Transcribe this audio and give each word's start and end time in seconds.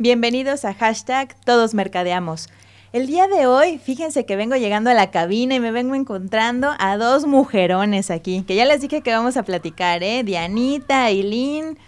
Bienvenidos 0.00 0.64
a 0.64 0.74
hashtag 0.74 1.34
Todos 1.44 1.74
Mercadeamos. 1.74 2.48
El 2.92 3.08
día 3.08 3.26
de 3.26 3.48
hoy, 3.48 3.78
fíjense 3.78 4.24
que 4.24 4.36
vengo 4.36 4.54
llegando 4.54 4.90
a 4.90 4.94
la 4.94 5.10
cabina 5.10 5.56
y 5.56 5.60
me 5.60 5.72
vengo 5.72 5.96
encontrando 5.96 6.70
a 6.78 6.96
dos 6.96 7.26
mujerones 7.26 8.12
aquí, 8.12 8.44
que 8.46 8.54
ya 8.54 8.64
les 8.64 8.80
dije 8.80 9.00
que 9.00 9.10
vamos 9.10 9.36
a 9.36 9.42
platicar, 9.42 10.04
¿eh? 10.04 10.22
Dianita, 10.22 11.06
Aileen. 11.06 11.78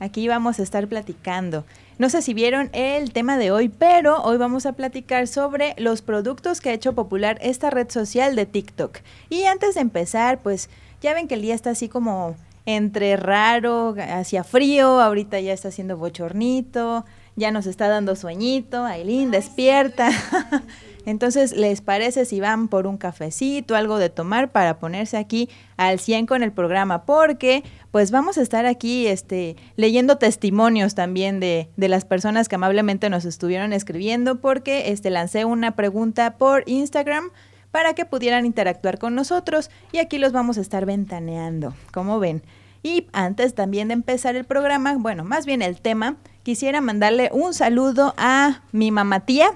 Aquí 0.00 0.26
vamos 0.28 0.58
a 0.58 0.62
estar 0.62 0.88
platicando. 0.88 1.66
No 1.98 2.08
sé 2.08 2.22
si 2.22 2.32
vieron 2.32 2.70
el 2.72 3.12
tema 3.12 3.36
de 3.36 3.50
hoy, 3.50 3.68
pero 3.68 4.22
hoy 4.22 4.38
vamos 4.38 4.64
a 4.64 4.72
platicar 4.72 5.28
sobre 5.28 5.74
los 5.76 6.00
productos 6.00 6.62
que 6.62 6.70
ha 6.70 6.72
hecho 6.72 6.94
popular 6.94 7.38
esta 7.42 7.68
red 7.68 7.90
social 7.90 8.34
de 8.34 8.46
TikTok. 8.46 9.00
Y 9.28 9.44
antes 9.44 9.74
de 9.74 9.82
empezar, 9.82 10.38
pues 10.38 10.70
ya 11.02 11.12
ven 11.12 11.28
que 11.28 11.34
el 11.34 11.42
día 11.42 11.54
está 11.54 11.68
así 11.68 11.90
como 11.90 12.34
entre 12.64 13.14
raro, 13.18 13.94
hacia 13.98 14.42
frío, 14.42 15.02
ahorita 15.02 15.38
ya 15.38 15.52
está 15.52 15.68
haciendo 15.68 15.98
bochornito, 15.98 17.04
ya 17.36 17.50
nos 17.50 17.66
está 17.66 17.88
dando 17.88 18.16
sueñito, 18.16 18.84
Aileen, 18.84 19.30
despierta. 19.30 20.10
Entonces, 21.06 21.52
¿les 21.52 21.82
parece 21.82 22.24
si 22.24 22.40
van 22.40 22.66
por 22.66 22.88
un 22.88 22.96
cafecito, 22.96 23.76
algo 23.76 23.98
de 23.98 24.10
tomar 24.10 24.50
para 24.50 24.80
ponerse 24.80 25.16
aquí 25.16 25.48
al 25.76 26.00
100 26.00 26.26
con 26.26 26.42
el 26.42 26.50
programa? 26.50 27.04
Porque 27.04 27.62
pues 27.92 28.10
vamos 28.10 28.38
a 28.38 28.42
estar 28.42 28.66
aquí 28.66 29.06
este, 29.06 29.54
leyendo 29.76 30.18
testimonios 30.18 30.96
también 30.96 31.38
de, 31.38 31.70
de 31.76 31.88
las 31.88 32.04
personas 32.04 32.48
que 32.48 32.56
amablemente 32.56 33.08
nos 33.08 33.24
estuvieron 33.24 33.72
escribiendo 33.72 34.40
porque 34.40 34.90
este, 34.90 35.10
lancé 35.10 35.44
una 35.44 35.76
pregunta 35.76 36.38
por 36.38 36.64
Instagram 36.66 37.30
para 37.70 37.94
que 37.94 38.04
pudieran 38.04 38.44
interactuar 38.44 38.98
con 38.98 39.14
nosotros 39.14 39.70
y 39.92 39.98
aquí 39.98 40.18
los 40.18 40.32
vamos 40.32 40.58
a 40.58 40.62
estar 40.62 40.86
ventaneando, 40.86 41.74
como 41.92 42.18
ven. 42.18 42.42
Y 42.82 43.06
antes 43.12 43.54
también 43.54 43.88
de 43.88 43.94
empezar 43.94 44.34
el 44.34 44.44
programa, 44.44 44.96
bueno, 44.96 45.24
más 45.24 45.46
bien 45.46 45.62
el 45.62 45.80
tema, 45.80 46.16
quisiera 46.46 46.80
mandarle 46.80 47.28
un 47.32 47.54
saludo 47.54 48.14
a 48.16 48.62
mi 48.70 48.92
mamá 48.92 49.18
tía, 49.18 49.48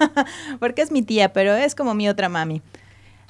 porque 0.58 0.80
es 0.80 0.90
mi 0.90 1.02
tía, 1.02 1.34
pero 1.34 1.54
es 1.54 1.74
como 1.74 1.92
mi 1.92 2.08
otra 2.08 2.30
mami. 2.30 2.62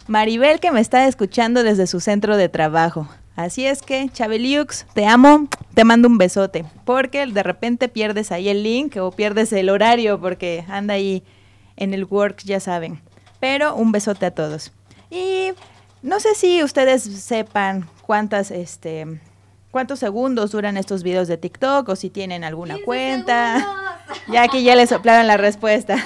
Maribel 0.06 0.61
que 0.61 0.70
me 0.70 0.80
está 0.80 1.08
escuchando 1.08 1.64
desde 1.64 1.88
su 1.88 1.98
centro 1.98 2.36
de 2.36 2.48
trabajo. 2.48 3.08
Así 3.34 3.66
es 3.66 3.83
que, 3.83 4.08
Chabeliux, 4.11 4.86
te 4.94 5.06
amo, 5.06 5.48
te 5.75 5.83
mando 5.83 6.06
un 6.06 6.19
besote, 6.19 6.64
porque 6.84 7.27
de 7.27 7.42
repente 7.42 7.88
pierdes 7.88 8.31
ahí 8.31 8.48
el 8.48 8.62
link 8.62 8.97
o 8.97 9.11
pierdes 9.11 9.53
el 9.53 9.70
horario 9.70 10.20
porque 10.20 10.64
anda 10.69 10.94
ahí 10.94 11.25
en 11.77 11.94
el 11.94 12.05
work, 12.05 12.44
ya 12.44 12.61
saben. 12.61 13.00
Pero 13.41 13.75
un 13.75 13.91
besote 13.91 14.27
a 14.27 14.31
todos. 14.31 14.72
Y 15.11 15.50
no 16.03 16.20
sé 16.20 16.36
si 16.36 16.62
ustedes 16.62 17.03
sepan 17.03 17.88
cuántas 18.03 18.53
este, 18.53 19.19
cuántos 19.70 19.98
segundos 19.98 20.50
duran 20.50 20.76
estos 20.76 21.02
videos 21.02 21.28
de 21.28 21.36
TikTok 21.36 21.88
o 21.88 21.96
si 21.96 22.10
tienen 22.10 22.44
alguna 22.44 22.76
cuenta. 22.84 23.66
Ya 24.28 24.42
aquí 24.42 24.62
ya 24.62 24.74
les 24.74 24.88
soplaron 24.88 25.26
la 25.26 25.36
respuesta. 25.36 25.96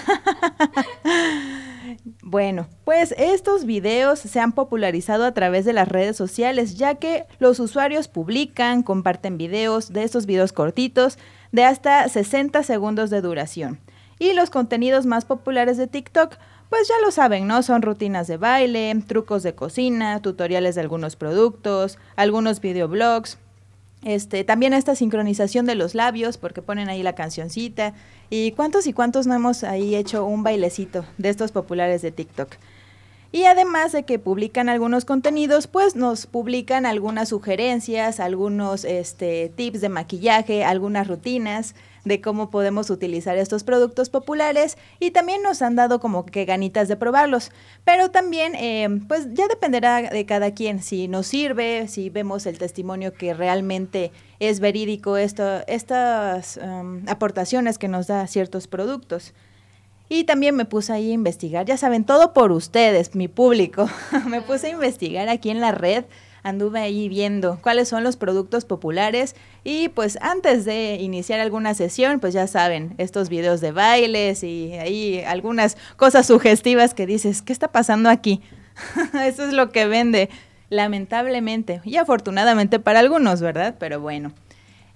bueno, 2.22 2.68
pues 2.84 3.14
estos 3.16 3.64
videos 3.64 4.18
se 4.18 4.40
han 4.40 4.52
popularizado 4.52 5.24
a 5.24 5.32
través 5.32 5.64
de 5.64 5.72
las 5.72 5.88
redes 5.88 6.16
sociales, 6.16 6.76
ya 6.76 6.96
que 6.96 7.24
los 7.38 7.60
usuarios 7.60 8.08
publican, 8.08 8.82
comparten 8.82 9.38
videos 9.38 9.92
de 9.92 10.02
estos 10.02 10.26
videos 10.26 10.52
cortitos 10.52 11.18
de 11.52 11.64
hasta 11.64 12.08
60 12.08 12.62
segundos 12.62 13.10
de 13.10 13.20
duración. 13.20 13.80
Y 14.18 14.32
los 14.32 14.50
contenidos 14.50 15.06
más 15.06 15.24
populares 15.24 15.76
de 15.76 15.86
TikTok 15.86 16.36
pues 16.70 16.88
ya 16.88 16.94
lo 17.04 17.12
saben, 17.12 17.46
¿no? 17.46 17.62
Son 17.62 17.82
rutinas 17.82 18.26
de 18.26 18.36
baile, 18.36 18.92
trucos 19.06 19.44
de 19.44 19.54
cocina, 19.54 20.20
tutoriales 20.20 20.74
de 20.74 20.80
algunos 20.80 21.14
productos, 21.14 21.98
algunos 22.16 22.60
videoblogs, 22.60 23.38
este, 24.04 24.44
también 24.44 24.72
esta 24.72 24.94
sincronización 24.94 25.66
de 25.66 25.74
los 25.74 25.94
labios, 25.94 26.38
porque 26.38 26.62
ponen 26.62 26.88
ahí 26.88 27.02
la 27.02 27.14
cancioncita. 27.14 27.94
Y 28.30 28.52
cuántos 28.52 28.86
y 28.86 28.92
cuántos 28.92 29.26
no 29.26 29.34
hemos 29.34 29.64
ahí 29.64 29.94
hecho 29.96 30.24
un 30.24 30.42
bailecito 30.42 31.04
de 31.18 31.30
estos 31.30 31.52
populares 31.52 32.02
de 32.02 32.12
TikTok. 32.12 32.56
Y 33.32 33.46
además 33.46 33.90
de 33.90 34.04
que 34.04 34.20
publican 34.20 34.68
algunos 34.68 35.04
contenidos, 35.04 35.66
pues 35.66 35.96
nos 35.96 36.26
publican 36.26 36.86
algunas 36.86 37.30
sugerencias, 37.30 38.20
algunos 38.20 38.84
este, 38.84 39.52
tips 39.56 39.80
de 39.80 39.88
maquillaje, 39.88 40.64
algunas 40.64 41.08
rutinas 41.08 41.74
de 42.04 42.20
cómo 42.20 42.50
podemos 42.50 42.90
utilizar 42.90 43.36
estos 43.36 43.64
productos 43.64 44.10
populares 44.10 44.76
y 45.00 45.10
también 45.10 45.42
nos 45.42 45.62
han 45.62 45.76
dado 45.76 46.00
como 46.00 46.26
que 46.26 46.44
ganitas 46.44 46.88
de 46.88 46.96
probarlos. 46.96 47.50
Pero 47.84 48.10
también, 48.10 48.54
eh, 48.54 48.88
pues 49.08 49.28
ya 49.32 49.48
dependerá 49.48 50.02
de 50.02 50.26
cada 50.26 50.52
quien 50.52 50.82
si 50.82 51.08
nos 51.08 51.26
sirve, 51.26 51.88
si 51.88 52.10
vemos 52.10 52.46
el 52.46 52.58
testimonio 52.58 53.14
que 53.14 53.34
realmente 53.34 54.12
es 54.38 54.60
verídico 54.60 55.16
esto, 55.16 55.66
estas 55.66 56.58
um, 56.58 57.02
aportaciones 57.08 57.78
que 57.78 57.88
nos 57.88 58.06
da 58.06 58.26
ciertos 58.26 58.66
productos. 58.66 59.34
Y 60.08 60.24
también 60.24 60.54
me 60.54 60.66
puse 60.66 60.92
ahí 60.92 61.10
a 61.10 61.14
investigar, 61.14 61.64
ya 61.64 61.78
saben, 61.78 62.04
todo 62.04 62.34
por 62.34 62.52
ustedes, 62.52 63.14
mi 63.14 63.26
público. 63.26 63.88
me 64.28 64.42
puse 64.42 64.66
a 64.66 64.70
investigar 64.70 65.28
aquí 65.28 65.50
en 65.50 65.60
la 65.60 65.72
red 65.72 66.04
anduve 66.44 66.78
ahí 66.78 67.08
viendo 67.08 67.58
cuáles 67.60 67.88
son 67.88 68.04
los 68.04 68.16
productos 68.16 68.64
populares 68.64 69.34
y 69.64 69.88
pues 69.88 70.18
antes 70.20 70.64
de 70.64 70.98
iniciar 71.00 71.40
alguna 71.40 71.74
sesión, 71.74 72.20
pues 72.20 72.34
ya 72.34 72.46
saben, 72.46 72.94
estos 72.98 73.28
videos 73.28 73.60
de 73.60 73.72
bailes 73.72 74.44
y 74.44 74.74
ahí 74.74 75.24
algunas 75.26 75.76
cosas 75.96 76.26
sugestivas 76.26 76.94
que 76.94 77.06
dices, 77.06 77.42
¿qué 77.42 77.52
está 77.52 77.68
pasando 77.68 78.10
aquí? 78.10 78.42
Eso 79.24 79.44
es 79.46 79.52
lo 79.52 79.70
que 79.70 79.86
vende, 79.86 80.28
lamentablemente 80.70 81.80
y 81.84 81.96
afortunadamente 81.96 82.78
para 82.78 83.00
algunos, 83.00 83.40
¿verdad? 83.40 83.76
Pero 83.80 84.00
bueno, 84.00 84.32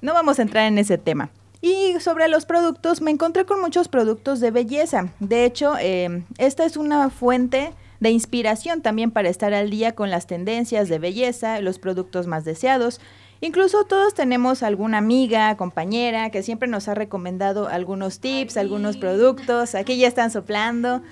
no 0.00 0.14
vamos 0.14 0.38
a 0.38 0.42
entrar 0.42 0.66
en 0.66 0.78
ese 0.78 0.98
tema. 0.98 1.31
Y 1.60 1.98
sobre 1.98 2.28
los 2.28 2.47
productos, 2.47 3.00
me 3.00 3.10
encontré 3.10 3.44
con 3.44 3.60
muchos 3.60 3.88
productos 3.88 4.38
de 4.38 4.53
belleza. 4.53 5.08
De 5.19 5.44
hecho, 5.44 5.75
eh, 5.81 6.22
esta 6.38 6.64
es 6.64 6.76
una 6.76 7.10
fuente 7.10 7.72
de 8.00 8.10
inspiración 8.10 8.81
también 8.82 9.10
para 9.10 9.28
estar 9.28 9.54
al 9.54 9.70
día 9.70 9.94
con 9.94 10.10
las 10.10 10.26
tendencias 10.26 10.88
de 10.88 10.98
belleza, 10.98 11.60
los 11.60 11.78
productos 11.78 12.26
más 12.26 12.44
deseados. 12.44 13.00
Incluso 13.41 13.84
todos 13.84 14.14
tenemos 14.14 14.62
alguna 14.62 14.98
amiga, 14.98 15.56
compañera 15.56 16.31
que 16.31 16.42
siempre 16.42 16.69
nos 16.69 16.88
ha 16.88 16.94
recomendado 16.94 17.69
algunos 17.69 18.20
tips, 18.20 18.56
algunos 18.56 18.97
productos. 18.97 19.75
Aquí 19.75 19.97
ya 19.97 20.08
están 20.08 20.31
soplando. 20.31 21.03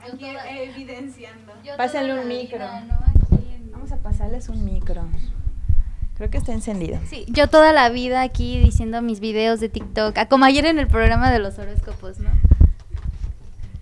Aquí 0.00 0.26
evidenciando. 0.60 1.52
Pásenle 1.76 2.20
un 2.20 2.28
micro. 2.28 2.64
Vamos 3.72 3.92
a 3.92 3.96
pasarles 3.96 4.48
un 4.48 4.64
micro. 4.64 5.04
Creo 6.16 6.30
que 6.30 6.38
está 6.38 6.52
encendido. 6.52 6.98
Sí, 7.08 7.26
yo 7.28 7.48
toda 7.48 7.72
la 7.72 7.88
vida 7.90 8.22
aquí 8.22 8.58
diciendo 8.58 9.02
mis 9.02 9.20
videos 9.20 9.60
de 9.60 9.68
TikTok, 9.68 10.16
como 10.28 10.44
ayer 10.44 10.66
en 10.66 10.78
el 10.78 10.88
programa 10.88 11.30
de 11.30 11.38
los 11.38 11.58
horóscopos, 11.58 12.18
¿no? 12.18 12.30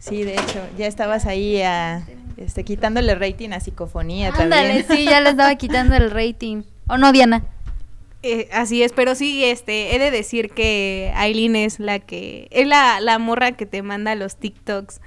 Sí, 0.08 0.22
de 0.22 0.34
hecho, 0.34 0.64
ya 0.78 0.86
estabas 0.86 1.26
ahí 1.26 1.60
a, 1.62 2.06
este, 2.36 2.62
quitándole 2.62 3.14
rating 3.16 3.50
a 3.50 3.60
psicofonía 3.60 4.32
Ándale, 4.38 4.84
sí, 4.84 5.04
ya 5.04 5.20
le 5.20 5.30
estaba 5.30 5.54
quitando 5.56 5.96
el 5.96 6.10
rating. 6.12 6.62
¿O 6.88 6.96
no, 6.96 7.10
Diana? 7.10 7.42
Eh, 8.22 8.48
así 8.52 8.82
es, 8.82 8.92
pero 8.92 9.14
sí, 9.16 9.44
este, 9.44 9.94
he 9.94 9.98
de 9.98 10.10
decir 10.12 10.50
que 10.50 11.12
Aileen 11.16 11.56
es 11.56 11.80
la 11.80 11.98
que, 11.98 12.46
es 12.50 12.66
la, 12.66 13.00
la 13.00 13.18
morra 13.18 13.52
que 13.52 13.66
te 13.66 13.82
manda 13.82 14.14
los 14.14 14.36
TikToks, 14.36 15.00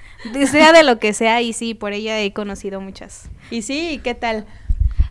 sea 0.51 0.73
de 0.73 0.83
lo 0.83 0.99
que 0.99 1.13
sea, 1.13 1.41
y 1.41 1.53
sí, 1.53 1.73
por 1.73 1.93
ella 1.93 2.19
he 2.19 2.33
conocido 2.33 2.81
muchas. 2.81 3.29
Y 3.51 3.61
sí, 3.61 4.01
¿qué 4.03 4.15
tal? 4.15 4.45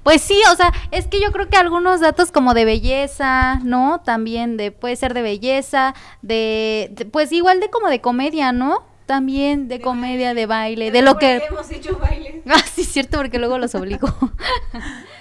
Pues 0.02 0.20
sí, 0.20 0.38
o 0.52 0.56
sea, 0.56 0.72
es 0.90 1.06
que 1.06 1.20
yo 1.20 1.32
creo 1.32 1.48
que 1.48 1.56
algunos 1.56 2.00
datos 2.00 2.30
como 2.30 2.54
de 2.54 2.64
belleza, 2.64 3.60
¿no? 3.64 4.00
También 4.04 4.56
de, 4.56 4.70
puede 4.70 4.96
ser 4.96 5.12
de 5.14 5.22
belleza, 5.22 5.94
de, 6.22 6.90
de 6.92 7.04
pues 7.04 7.32
igual 7.32 7.60
de 7.60 7.70
como 7.70 7.88
de 7.88 8.00
comedia, 8.00 8.52
¿no? 8.52 8.86
También 9.08 9.68
de, 9.68 9.80
comedia, 9.80 10.34
de 10.34 10.44
baile, 10.44 10.90
de, 10.90 11.00
lo 11.00 11.16
que... 11.16 11.36
Hemos 11.38 11.70
hecho 11.72 11.98
baile. 11.98 12.42
Ah, 12.46 12.62
sí, 12.72 12.84
cierto, 12.84 13.16
porque 13.16 13.38
luego 13.38 13.58
los 13.58 13.74
obligo. 13.74 14.08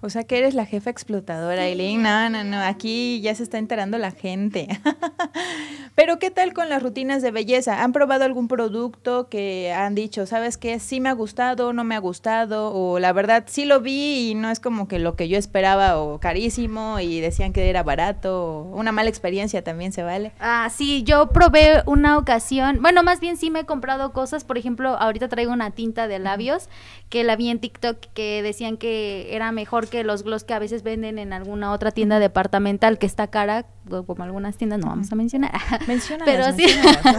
O 0.00 0.10
sea 0.10 0.24
que 0.24 0.38
eres 0.38 0.54
la 0.54 0.66
jefa 0.66 0.90
explotadora, 0.90 1.66
Eileen. 1.66 2.02
No, 2.02 2.30
no, 2.30 2.44
no, 2.44 2.60
aquí 2.60 3.20
ya 3.20 3.34
se 3.34 3.42
está 3.42 3.58
enterando 3.58 3.98
la 3.98 4.10
gente. 4.10 4.68
Pero 5.94 6.20
¿qué 6.20 6.30
tal 6.30 6.52
con 6.52 6.68
las 6.68 6.82
rutinas 6.82 7.22
de 7.22 7.32
belleza? 7.32 7.82
¿Han 7.82 7.92
probado 7.92 8.24
algún 8.24 8.46
producto 8.46 9.28
que 9.28 9.72
han 9.72 9.96
dicho, 9.96 10.26
sabes 10.26 10.56
qué, 10.56 10.78
sí 10.78 11.00
me 11.00 11.08
ha 11.08 11.12
gustado, 11.12 11.72
no 11.72 11.82
me 11.82 11.96
ha 11.96 11.98
gustado? 11.98 12.72
O 12.72 13.00
la 13.00 13.12
verdad, 13.12 13.44
sí 13.48 13.64
lo 13.64 13.80
vi 13.80 14.30
y 14.30 14.34
no 14.34 14.50
es 14.50 14.60
como 14.60 14.86
que 14.86 15.00
lo 15.00 15.16
que 15.16 15.28
yo 15.28 15.36
esperaba 15.36 15.98
o 15.98 16.20
carísimo 16.20 17.00
y 17.00 17.20
decían 17.20 17.52
que 17.52 17.68
era 17.68 17.82
barato 17.82 18.44
o 18.44 18.76
una 18.76 18.92
mala 18.92 19.08
experiencia 19.08 19.64
también 19.64 19.92
se 19.92 20.04
vale. 20.04 20.30
Ah, 20.38 20.70
sí, 20.72 21.02
yo 21.02 21.30
probé 21.30 21.82
una 21.86 22.16
ocasión, 22.18 22.78
bueno, 22.80 23.02
más 23.02 23.18
bien 23.18 23.36
sí 23.36 23.50
me 23.50 23.60
he 23.60 23.64
comprado 23.64 24.12
cosas, 24.12 24.44
por 24.44 24.58
ejemplo, 24.58 24.90
ahorita 24.90 25.28
traigo 25.28 25.52
una 25.52 25.72
tinta 25.72 26.06
de 26.06 26.20
labios 26.20 26.68
que 27.08 27.24
la 27.24 27.34
vi 27.36 27.48
en 27.48 27.58
TikTok 27.58 27.98
que 28.14 28.42
decían 28.42 28.76
que 28.76 29.34
era 29.34 29.50
mejor 29.50 29.87
que 29.88 30.04
los 30.04 30.22
gloss 30.22 30.44
que 30.44 30.54
a 30.54 30.58
veces 30.58 30.82
venden 30.82 31.18
en 31.18 31.32
alguna 31.32 31.72
otra 31.72 31.90
tienda 31.90 32.18
departamental 32.18 32.98
que 32.98 33.06
está 33.06 33.26
cara, 33.28 33.66
como 34.06 34.22
algunas 34.22 34.56
tiendas, 34.56 34.78
no 34.78 34.86
vamos 34.88 35.10
a 35.12 35.16
mencionar. 35.16 35.52
pero 36.24 36.52
sí, 36.52 36.66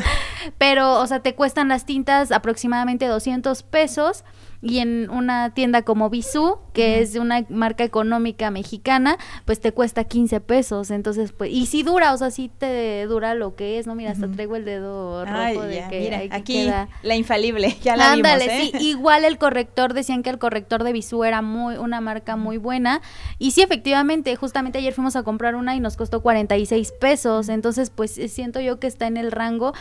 pero, 0.58 1.00
o 1.00 1.08
sea, 1.08 1.20
te 1.20 1.36
cuestan 1.36 1.68
las 1.68 1.86
tintas 1.86 2.32
aproximadamente 2.32 3.06
200 3.08 3.64
pesos 3.64 4.24
y 4.62 4.80
en 4.80 5.10
una 5.10 5.54
tienda 5.54 5.84
como 5.84 6.10
Bisú, 6.10 6.60
que 6.74 7.00
es 7.00 7.16
una 7.16 7.46
marca 7.50 7.84
económica 7.84 8.52
mexicana, 8.52 9.18
pues 9.46 9.60
te 9.60 9.72
cuesta 9.72 10.04
15 10.04 10.42
pesos. 10.42 10.92
Entonces, 10.92 11.32
pues, 11.32 11.52
y 11.52 11.66
si 11.66 11.84
dura, 11.84 12.14
o 12.14 12.18
sea, 12.18 12.30
sí 12.32 12.52
te 12.58 13.06
dura 13.06 13.36
lo 13.36 13.56
que 13.56 13.80
es, 13.80 13.88
¿no? 13.88 13.96
Mira, 13.96 14.12
hasta 14.12 14.28
traigo 14.28 14.56
el 14.56 14.66
dedo 14.66 15.26
rojo 15.26 15.62
de 15.64 15.86
que 15.90 16.00
mira, 16.02 16.36
aquí 16.36 16.66
queda. 16.66 16.90
la 17.04 17.16
infalible, 17.16 17.78
ya 17.82 17.96
la 17.96 18.12
Ándale, 18.12 18.48
vimos, 18.48 18.74
¿eh? 18.74 18.78
sí, 18.80 18.88
igual 18.90 19.24
el 19.24 19.38
corrector, 19.38 19.94
decían 19.94 20.24
que 20.24 20.30
el 20.30 20.40
corrector 20.40 20.84
de 20.84 20.92
Bisú 20.92 21.24
era 21.24 21.42
muy, 21.42 21.78
una 21.78 22.02
marca 22.02 22.36
muy 22.36 22.58
buena. 22.58 23.02
Y 23.38 23.52
sí, 23.52 23.62
efectivamente, 23.62 24.36
justamente 24.36 24.80
ayer 24.80 24.94
fuimos 24.94 25.16
a 25.16 25.24
comprar 25.24 25.56
una 25.56 25.76
y 25.76 25.80
nos 25.80 25.96
costó 25.96 26.22
46 26.22 26.92
pesos. 27.00 27.48
Entonces, 27.50 27.90
pues 27.90 28.20
siento 28.28 28.60
yo 28.60 28.80
que 28.80 28.88
está 28.88 29.08
en 29.08 29.18
el 29.18 29.32
rango. 29.32 29.74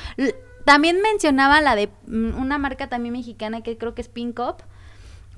También 0.69 1.01
mencionaba 1.01 1.63
la 1.63 1.75
de 1.75 1.89
mm, 2.09 2.39
una 2.39 2.59
marca 2.59 2.91
también 2.91 3.15
mexicana 3.15 3.63
que 3.63 3.79
creo 3.79 3.95
que 3.95 4.03
es 4.03 4.09
Pink 4.09 4.39
Up. 4.39 4.57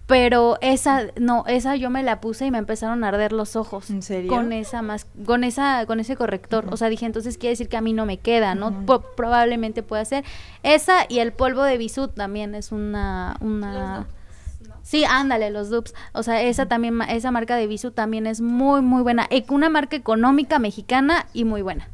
Pero 0.08 0.58
esa, 0.60 1.04
no, 1.20 1.44
esa 1.46 1.76
yo 1.76 1.88
me 1.88 2.02
la 2.02 2.20
puse 2.20 2.46
y 2.46 2.50
me 2.50 2.58
empezaron 2.58 3.04
a 3.04 3.08
arder 3.08 3.30
los 3.30 3.54
ojos. 3.54 3.90
¿En 3.90 4.02
serio? 4.02 4.28
Con 4.28 4.52
esa 4.52 4.82
más, 4.82 5.06
con 5.24 5.44
esa, 5.44 5.86
con 5.86 6.00
ese 6.00 6.16
corrector. 6.16 6.66
O 6.72 6.76
sea, 6.76 6.88
dije, 6.88 7.06
entonces 7.06 7.38
quiere 7.38 7.52
decir 7.52 7.68
que 7.68 7.76
a 7.76 7.80
mí 7.80 7.92
no 7.92 8.06
me 8.06 8.16
queda, 8.16 8.56
¿no? 8.56 8.84
Probablemente 9.16 9.84
pueda 9.84 10.04
ser. 10.04 10.24
Esa 10.64 11.06
y 11.08 11.20
el 11.20 11.32
polvo 11.32 11.62
de 11.62 11.78
Bisú 11.78 12.08
también 12.08 12.56
es 12.56 12.72
una, 12.72 13.36
una. 13.40 14.08
Sí, 14.82 15.04
ándale, 15.04 15.50
los 15.50 15.70
dupes. 15.70 15.94
O 16.12 16.24
sea, 16.24 16.42
esa 16.42 16.66
también, 16.66 17.00
esa 17.02 17.30
marca 17.30 17.54
de 17.54 17.68
Bisú 17.68 17.92
también 17.92 18.26
es 18.26 18.40
muy, 18.40 18.80
muy 18.80 19.02
buena. 19.02 19.28
Una 19.48 19.68
marca 19.68 19.94
económica 19.94 20.58
mexicana 20.58 21.26
y 21.32 21.44
muy 21.44 21.62
buena. 21.62 21.88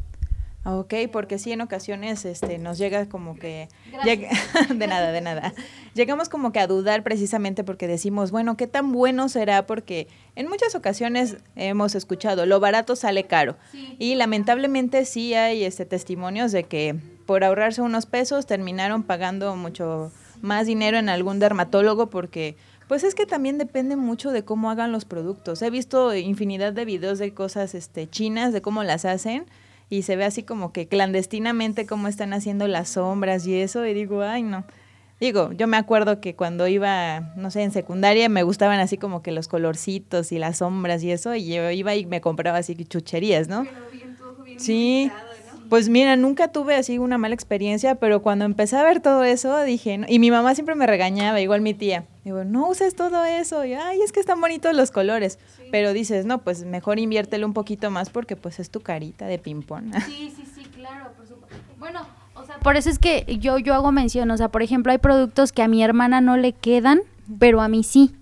Ok, 0.68 0.94
porque 1.12 1.38
sí, 1.38 1.52
en 1.52 1.60
ocasiones 1.60 2.24
este, 2.24 2.58
nos 2.58 2.76
llega 2.76 3.08
como 3.08 3.36
que... 3.36 3.68
de 4.74 4.86
nada, 4.88 5.12
de 5.12 5.20
nada. 5.20 5.54
Llegamos 5.94 6.28
como 6.28 6.50
que 6.50 6.58
a 6.58 6.66
dudar 6.66 7.04
precisamente 7.04 7.62
porque 7.62 7.86
decimos, 7.86 8.32
bueno, 8.32 8.56
¿qué 8.56 8.66
tan 8.66 8.90
bueno 8.90 9.28
será? 9.28 9.64
Porque 9.64 10.08
en 10.34 10.48
muchas 10.48 10.74
ocasiones 10.74 11.36
hemos 11.54 11.94
escuchado, 11.94 12.46
lo 12.46 12.58
barato 12.58 12.96
sale 12.96 13.24
caro. 13.28 13.56
Y 14.00 14.16
lamentablemente 14.16 15.04
sí 15.04 15.34
hay 15.34 15.62
este, 15.62 15.86
testimonios 15.86 16.50
de 16.50 16.64
que 16.64 16.96
por 17.26 17.44
ahorrarse 17.44 17.80
unos 17.80 18.06
pesos 18.06 18.46
terminaron 18.46 19.04
pagando 19.04 19.54
mucho 19.54 20.10
más 20.42 20.66
dinero 20.66 20.98
en 20.98 21.08
algún 21.08 21.38
dermatólogo 21.38 22.10
porque... 22.10 22.56
Pues 22.88 23.02
es 23.02 23.16
que 23.16 23.26
también 23.26 23.58
depende 23.58 23.96
mucho 23.96 24.30
de 24.30 24.44
cómo 24.44 24.70
hagan 24.70 24.92
los 24.92 25.04
productos. 25.04 25.60
He 25.60 25.70
visto 25.70 26.14
infinidad 26.14 26.72
de 26.72 26.84
videos 26.84 27.18
de 27.18 27.34
cosas 27.34 27.74
este, 27.74 28.08
chinas, 28.08 28.52
de 28.52 28.62
cómo 28.62 28.84
las 28.84 29.04
hacen, 29.04 29.46
y 29.90 30.02
se 30.02 30.16
ve 30.16 30.24
así 30.24 30.42
como 30.42 30.72
que 30.72 30.88
clandestinamente 30.88 31.86
cómo 31.86 32.08
están 32.08 32.32
haciendo 32.32 32.68
las 32.68 32.90
sombras 32.90 33.46
y 33.46 33.54
eso, 33.60 33.86
y 33.86 33.94
digo, 33.94 34.22
ay, 34.22 34.42
no. 34.42 34.64
Digo, 35.20 35.52
yo 35.52 35.66
me 35.66 35.78
acuerdo 35.78 36.20
que 36.20 36.36
cuando 36.36 36.68
iba, 36.68 37.20
no 37.36 37.50
sé, 37.50 37.62
en 37.62 37.72
secundaria 37.72 38.28
me 38.28 38.42
gustaban 38.42 38.80
así 38.80 38.98
como 38.98 39.22
que 39.22 39.32
los 39.32 39.48
colorcitos 39.48 40.30
y 40.32 40.38
las 40.38 40.58
sombras 40.58 41.02
y 41.02 41.10
eso, 41.10 41.34
y 41.34 41.46
yo 41.54 41.70
iba 41.70 41.94
y 41.94 42.04
me 42.06 42.20
compraba 42.20 42.58
así 42.58 42.74
chucherías, 42.84 43.48
¿no? 43.48 43.64
Sí. 44.56 45.10
Pues 45.68 45.88
mira, 45.88 46.16
nunca 46.16 46.48
tuve 46.48 46.74
así 46.76 46.98
una 46.98 47.18
mala 47.18 47.34
experiencia, 47.34 47.96
pero 47.96 48.22
cuando 48.22 48.44
empecé 48.44 48.76
a 48.76 48.82
ver 48.84 49.00
todo 49.00 49.24
eso 49.24 49.62
dije, 49.62 49.98
no- 49.98 50.06
y 50.08 50.18
mi 50.18 50.30
mamá 50.30 50.54
siempre 50.54 50.74
me 50.74 50.86
regañaba, 50.86 51.40
igual 51.40 51.60
mi 51.60 51.74
tía. 51.74 52.04
Digo, 52.24 52.44
no 52.44 52.68
uses 52.68 52.94
todo 52.94 53.24
eso, 53.24 53.64
y 53.64 53.74
ay, 53.74 54.00
es 54.02 54.12
que 54.12 54.20
están 54.20 54.40
bonitos 54.40 54.74
los 54.74 54.90
colores. 54.90 55.38
Pero 55.70 55.92
dices, 55.92 56.24
no, 56.26 56.38
pues 56.42 56.64
mejor 56.64 56.98
inviértelo 56.98 57.46
un 57.46 57.52
poquito 57.54 57.90
más 57.90 58.10
porque 58.10 58.36
pues 58.36 58.58
es 58.60 58.70
tu 58.70 58.80
carita 58.80 59.26
de 59.26 59.38
ping-pong. 59.38 59.92
Sí, 60.06 60.32
sí, 60.34 60.44
sí, 60.54 60.62
claro, 60.74 61.10
por 61.16 61.26
supuesto. 61.26 61.56
Bueno, 61.78 62.00
o 62.34 62.44
sea, 62.44 62.58
por 62.60 62.76
eso 62.76 62.88
es 62.90 62.98
que 62.98 63.24
yo, 63.40 63.58
yo 63.58 63.74
hago 63.74 63.92
mención, 63.92 64.30
o 64.30 64.36
sea, 64.36 64.48
por 64.48 64.62
ejemplo, 64.62 64.92
hay 64.92 64.98
productos 64.98 65.52
que 65.52 65.62
a 65.62 65.68
mi 65.68 65.82
hermana 65.82 66.20
no 66.20 66.36
le 66.36 66.52
quedan, 66.52 67.00
pero 67.38 67.60
a 67.60 67.68
mí 67.68 67.82
sí. 67.82 68.14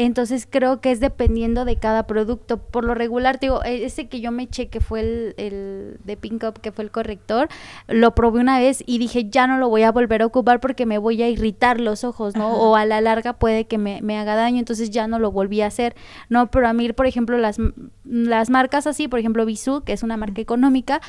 Entonces 0.00 0.46
creo 0.48 0.80
que 0.80 0.92
es 0.92 1.00
dependiendo 1.00 1.64
de 1.64 1.74
cada 1.76 2.06
producto. 2.06 2.58
Por 2.58 2.84
lo 2.84 2.94
regular, 2.94 3.38
te 3.38 3.46
digo, 3.46 3.64
e- 3.64 3.84
ese 3.84 4.06
que 4.08 4.20
yo 4.20 4.30
me 4.30 4.44
eché, 4.44 4.68
que 4.68 4.80
fue 4.80 5.00
el, 5.00 5.34
el 5.38 5.98
de 6.04 6.16
Pink 6.16 6.44
Up, 6.44 6.60
que 6.60 6.70
fue 6.70 6.84
el 6.84 6.92
corrector, 6.92 7.48
lo 7.88 8.14
probé 8.14 8.38
una 8.40 8.60
vez 8.60 8.84
y 8.86 8.98
dije, 8.98 9.28
ya 9.28 9.48
no 9.48 9.58
lo 9.58 9.68
voy 9.68 9.82
a 9.82 9.90
volver 9.90 10.22
a 10.22 10.26
ocupar 10.26 10.60
porque 10.60 10.86
me 10.86 10.98
voy 10.98 11.20
a 11.22 11.28
irritar 11.28 11.80
los 11.80 12.04
ojos, 12.04 12.36
¿no? 12.36 12.52
O 12.54 12.76
a 12.76 12.84
la 12.84 13.00
larga 13.00 13.32
puede 13.32 13.66
que 13.66 13.76
me, 13.76 14.00
me 14.00 14.16
haga 14.18 14.36
daño, 14.36 14.60
entonces 14.60 14.90
ya 14.90 15.08
no 15.08 15.18
lo 15.18 15.32
volví 15.32 15.62
a 15.62 15.66
hacer, 15.66 15.96
¿no? 16.28 16.48
Pero 16.50 16.68
a 16.68 16.72
mí, 16.72 16.92
por 16.92 17.06
ejemplo, 17.06 17.36
las, 17.36 17.56
las 18.04 18.50
marcas 18.50 18.86
así, 18.86 19.08
por 19.08 19.18
ejemplo, 19.18 19.44
Bisú, 19.46 19.82
que 19.82 19.92
es 19.94 20.04
una 20.04 20.16
marca 20.16 20.40
económica, 20.40 21.00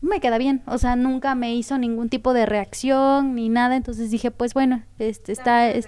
me 0.00 0.20
queda 0.20 0.38
bien, 0.38 0.62
o 0.66 0.78
sea, 0.78 0.96
nunca 0.96 1.34
me 1.34 1.54
hizo 1.54 1.76
ningún 1.76 2.08
tipo 2.08 2.32
de 2.32 2.46
reacción 2.46 3.34
ni 3.34 3.50
nada, 3.50 3.76
entonces 3.76 4.10
dije, 4.10 4.30
pues 4.30 4.54
bueno, 4.54 4.82
este 4.98 5.32
está... 5.32 5.68
es- 5.70 5.84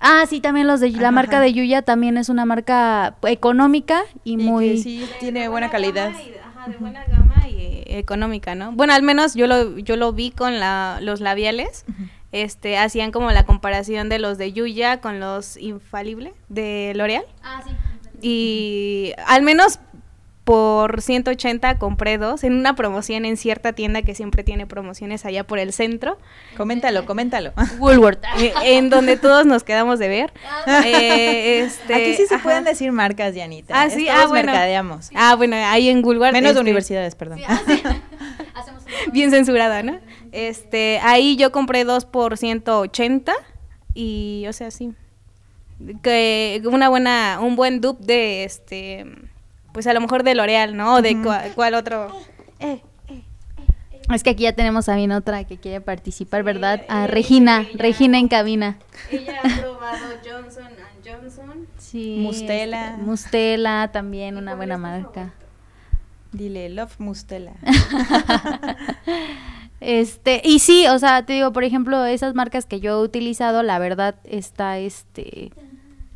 Ah, 0.00 0.24
sí, 0.28 0.40
también 0.40 0.66
los 0.66 0.80
de 0.80 0.90
la 0.90 0.98
Ajá. 1.08 1.10
marca 1.10 1.40
de 1.40 1.52
Yuya 1.52 1.82
también 1.82 2.16
es 2.18 2.28
una 2.28 2.44
marca 2.44 3.16
económica 3.24 4.02
y, 4.24 4.34
Y 4.34 4.36
muy... 4.36 4.68
que 4.70 4.76
sí 4.78 5.08
tiene 5.20 5.48
buena 5.48 5.70
calidad. 5.70 6.12
gama 6.12 6.22
y- 6.22 6.34
ajá, 6.44 6.70
de 6.70 6.76
buena 6.76 7.04
gama 7.06 7.48
y 7.48 7.54
eh, 7.56 7.84
económica, 7.98 8.54
¿no? 8.54 8.72
Bueno, 8.72 8.92
al 8.92 9.02
menos 9.02 9.34
yo 9.34 9.46
lo, 9.46 9.76
yo 9.78 9.96
lo 9.96 10.12
vi 10.12 10.30
con 10.30 10.60
la, 10.60 10.98
los 11.02 11.20
labiales. 11.20 11.84
Este, 12.30 12.76
hacían 12.76 13.10
como 13.10 13.30
la 13.32 13.44
comparación 13.44 14.08
de 14.08 14.18
los 14.18 14.36
de 14.38 14.52
Yuya 14.52 15.00
con 15.00 15.18
los 15.18 15.56
Infalible 15.56 16.32
de 16.48 16.92
L'Oreal. 16.94 17.24
Ah, 17.42 17.62
sí. 17.66 17.70
Y 18.20 19.12
al 19.26 19.42
menos 19.42 19.78
por 20.48 21.02
180 21.02 21.78
compré 21.78 22.16
dos 22.16 22.42
en 22.42 22.54
una 22.54 22.74
promoción 22.74 23.26
en 23.26 23.36
cierta 23.36 23.74
tienda 23.74 24.00
que 24.00 24.14
siempre 24.14 24.42
tiene 24.42 24.66
promociones 24.66 25.26
allá 25.26 25.44
por 25.44 25.58
el 25.58 25.74
centro. 25.74 26.16
Coméntalo, 26.56 27.04
coméntalo. 27.04 27.52
Woolworth. 27.78 28.24
eh, 28.38 28.54
en 28.64 28.88
donde 28.88 29.18
todos 29.18 29.44
nos 29.44 29.62
quedamos 29.62 29.98
de 29.98 30.08
ver. 30.08 30.32
Eh, 30.86 31.60
este, 31.66 31.94
Aquí 31.94 32.14
sí 32.14 32.24
se 32.26 32.36
ajá. 32.36 32.42
pueden 32.42 32.64
decir 32.64 32.92
marcas, 32.92 33.34
Dianita. 33.34 33.78
Ah, 33.78 33.90
sí, 33.90 34.08
ah, 34.08 34.24
bueno. 34.26 34.46
mercadeamos. 34.46 35.10
Ah, 35.14 35.34
bueno, 35.34 35.54
ahí 35.56 35.90
en 35.90 36.02
Woolworth. 36.02 36.32
Menos 36.32 36.54
de 36.54 36.60
este, 36.60 36.60
universidades, 36.62 37.14
perdón. 37.14 37.40
Hacemos 38.54 38.84
un- 39.06 39.12
bien 39.12 39.30
censurada, 39.30 39.82
¿no? 39.82 40.00
Este, 40.32 40.98
ahí 41.02 41.36
yo 41.36 41.52
compré 41.52 41.84
dos 41.84 42.06
por 42.06 42.38
180 42.38 43.34
y, 43.92 44.46
o 44.48 44.54
sea, 44.54 44.70
sí. 44.70 44.94
Que 46.02 46.62
una 46.64 46.88
buena, 46.88 47.38
un 47.42 47.54
buen 47.54 47.82
dupe 47.82 48.02
de, 48.06 48.44
este, 48.44 49.04
pues 49.72 49.86
a 49.86 49.92
lo 49.92 50.00
mejor 50.00 50.22
de 50.22 50.34
L'Oreal, 50.34 50.76
¿no? 50.76 50.96
O 50.96 51.02
de 51.02 51.16
cuál 51.54 51.74
otro. 51.74 52.12
Es 54.12 54.22
que 54.22 54.30
aquí 54.30 54.44
ya 54.44 54.54
tenemos 54.54 54.86
también 54.86 55.12
otra 55.12 55.44
que 55.44 55.58
quiere 55.58 55.80
participar, 55.80 56.42
¿verdad? 56.42 56.82
A 56.88 57.06
Regina, 57.06 57.66
Regina 57.74 58.18
en 58.18 58.28
cabina. 58.28 58.78
Ella 59.10 59.40
ha 59.42 59.60
probado 59.60 60.06
Johnson 60.24 60.68
Johnson. 61.04 61.66
Sí. 61.78 62.16
Mustela. 62.20 62.90
este, 62.90 63.02
Mustela 63.02 63.90
también, 63.92 64.36
una 64.36 64.54
buena 64.54 64.78
marca. 64.78 65.32
Dile, 66.32 66.68
Love 66.68 66.98
Mustela. 66.98 67.52
Este, 69.80 70.42
y 70.44 70.58
sí, 70.58 70.88
o 70.88 70.98
sea, 70.98 71.24
te 71.24 71.34
digo, 71.34 71.52
por 71.52 71.62
ejemplo, 71.62 72.04
esas 72.04 72.34
marcas 72.34 72.66
que 72.66 72.80
yo 72.80 72.98
he 72.98 73.04
utilizado, 73.04 73.62
la 73.62 73.78
verdad 73.78 74.16
está 74.24 74.76
este 74.78 75.52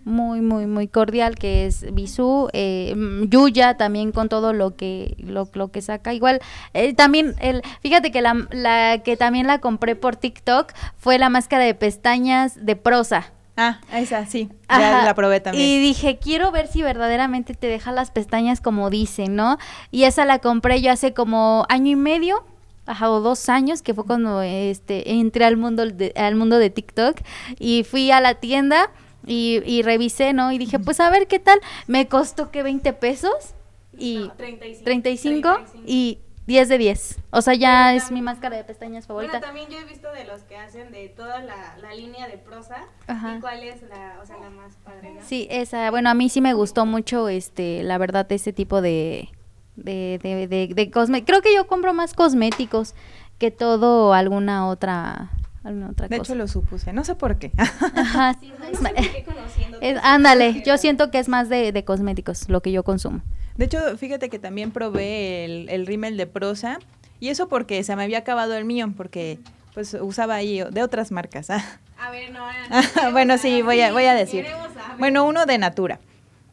muy, 0.04 0.40
muy, 0.40 0.66
muy 0.66 0.88
cordial, 0.88 1.37
que 1.37 1.66
es 1.66 1.92
Bisú, 1.92 2.49
eh, 2.52 2.94
Yuya 3.28 3.76
también 3.76 4.12
con 4.12 4.28
todo 4.28 4.52
lo 4.52 4.76
que, 4.76 5.16
lo, 5.18 5.49
lo 5.54 5.71
que 5.71 5.82
saca. 5.82 6.12
Igual, 6.12 6.40
eh, 6.75 6.94
también, 6.94 7.35
el, 7.40 7.62
fíjate 7.80 8.11
que 8.11 8.23
la, 8.23 8.47
la 8.50 9.02
que 9.04 9.16
también 9.16 9.47
la 9.47 9.59
compré 9.59 9.97
por 9.97 10.16
TikTok 10.16 10.73
fue 10.97 11.18
la 11.18 11.28
máscara 11.28 11.64
de 11.64 11.75
pestañas 11.75 12.64
de 12.64 12.76
prosa. 12.76 13.32
Ah, 13.56 13.80
esa, 13.92 14.25
sí. 14.26 14.49
Ya 14.68 14.97
Ajá. 14.97 15.04
la 15.04 15.14
probé 15.14 15.40
también. 15.40 15.68
Y 15.68 15.78
dije, 15.78 16.18
quiero 16.18 16.50
ver 16.50 16.68
si 16.68 16.82
verdaderamente 16.82 17.54
te 17.54 17.66
deja 17.66 17.92
las 17.92 18.11
pestañas 18.11 18.61
como 18.61 18.88
dicen, 18.88 19.37
¿no? 19.37 19.59
Y 19.90 20.04
esa 20.04 20.25
la 20.25 20.38
compré 20.38 20.80
yo 20.80 20.90
hace 20.90 21.12
como 21.12 21.66
año 21.68 21.90
y 21.90 21.97
medio. 21.97 22.44
Ajá, 22.85 23.12
o 23.12 23.21
dos 23.21 23.49
años, 23.49 23.80
que 23.80 23.94
fue 23.94 24.04
cuando 24.04 24.42
este, 24.42 25.12
entré 25.12 25.44
al 25.44 25.56
mundo 25.56 25.87
de, 25.87 26.12
al 26.16 26.35
mundo 26.35 26.59
de 26.59 26.68
TikTok 26.68 27.16
y 27.61 27.85
fui 27.85 28.11
a 28.11 28.21
la 28.21 28.35
tienda 28.35 28.90
y, 29.26 29.62
y 29.64 29.82
revisé, 29.82 30.32
¿no? 30.32 30.52
Y 30.52 30.58
dije, 30.58 30.78
pues 30.78 31.00
a 31.00 31.10
ver 31.10 31.26
qué 31.26 31.38
tal. 31.38 31.58
Me 31.86 32.08
costó 32.08 32.50
que 32.50 32.62
20 32.62 32.92
pesos 32.94 33.54
y 33.96 34.26
No, 34.28 34.32
35. 34.34 34.84
35 34.84 35.58
y 35.86 36.18
10 36.46 36.68
de 36.68 36.78
10. 36.78 37.18
O 37.30 37.40
sea, 37.40 37.54
ya 37.54 37.94
es 37.94 38.10
mi 38.10 38.20
máscara 38.20 38.56
de 38.56 38.64
pestañas 38.64 39.06
favorita. 39.06 39.38
Bueno, 39.38 39.46
también 39.46 39.68
yo 39.70 39.78
he 39.78 39.84
visto 39.84 40.10
de 40.12 40.24
los 40.24 40.42
que 40.42 40.56
hacen 40.56 40.90
de 40.90 41.08
toda 41.08 41.40
la, 41.40 41.76
la 41.80 41.94
línea 41.94 42.26
de 42.26 42.36
prosa. 42.38 42.84
Ajá. 43.06 43.36
¿Y 43.36 43.40
cuál 43.40 43.62
es 43.62 43.82
la, 43.82 44.18
o 44.22 44.26
sea, 44.26 44.38
la 44.38 44.50
más 44.50 44.74
padre, 44.84 45.14
no? 45.14 45.20
Sí, 45.24 45.46
esa, 45.50 45.90
bueno, 45.90 46.10
a 46.10 46.14
mí 46.14 46.28
sí 46.28 46.40
me 46.40 46.52
gustó 46.54 46.84
mucho, 46.84 47.28
este, 47.28 47.82
la 47.84 47.96
verdad, 47.98 48.30
ese 48.32 48.52
tipo 48.52 48.82
de, 48.82 49.28
de, 49.76 50.18
de, 50.22 50.48
de, 50.48 50.66
de 50.74 50.90
cosme- 50.90 51.24
Creo 51.24 51.40
que 51.42 51.54
yo 51.54 51.66
compro 51.68 51.94
más 51.94 52.12
cosméticos 52.14 52.94
que 53.38 53.50
todo 53.52 54.12
alguna 54.12 54.66
otra, 54.68 55.30
alguna 55.64 55.90
otra 55.90 56.09
de 56.09 56.19
cosa. 56.19 56.33
hecho, 56.33 56.38
lo 56.38 56.49
supuse. 56.49 56.92
No 56.92 57.04
sé 57.04 57.14
por 57.14 57.37
qué. 57.38 57.52
Ajá, 57.57 58.37
Sí, 58.40 58.52
es 58.71 58.75
no 58.75 58.81
ma- 58.83 58.88
sé 58.90 58.95
por 58.95 59.12
qué 59.12 59.25
conociendo 59.25 59.78
es- 59.81 59.95
todo 59.95 60.04
ándale, 60.04 60.62
yo 60.64 60.76
siento 60.78 61.11
que 61.11 61.19
es 61.19 61.28
más 61.28 61.49
de, 61.49 61.73
de 61.73 61.85
cosméticos 61.85 62.49
lo 62.49 62.61
que 62.62 62.73
yo 62.73 62.83
consumo. 62.85 63.21
De 63.57 63.66
hecho, 63.66 63.78
fíjate 63.99 64.28
que 64.31 64.38
también 64.38 64.71
probé 64.71 65.45
el, 65.45 65.69
el 65.69 65.87
rímel 65.87 66.16
de 66.16 66.26
prosa. 66.26 66.78
Y 67.21 67.28
eso 67.28 67.49
porque 67.49 67.85
se 67.85 67.95
me 67.95 68.02
había 68.02 68.19
acabado 68.19 68.54
el 68.57 68.64
mío, 68.64 68.92
porque 68.97 69.38
pues 69.75 69.95
usaba 69.95 70.35
ahí 70.35 70.62
de 70.71 70.83
otras 70.83 71.12
marcas. 71.12 71.50
ah. 71.50 71.62
A 71.99 72.11
ver, 72.11 72.33
no. 72.33 72.45
bueno, 73.12 73.38
sí, 73.38 73.62
voy 73.62 73.81
a, 73.81 73.92
voy 73.92 74.07
a 74.07 74.14
decir. 74.14 74.45
Bueno, 74.99 75.25
uno 75.25 75.47
de 75.47 75.57
Natura. 75.59 76.00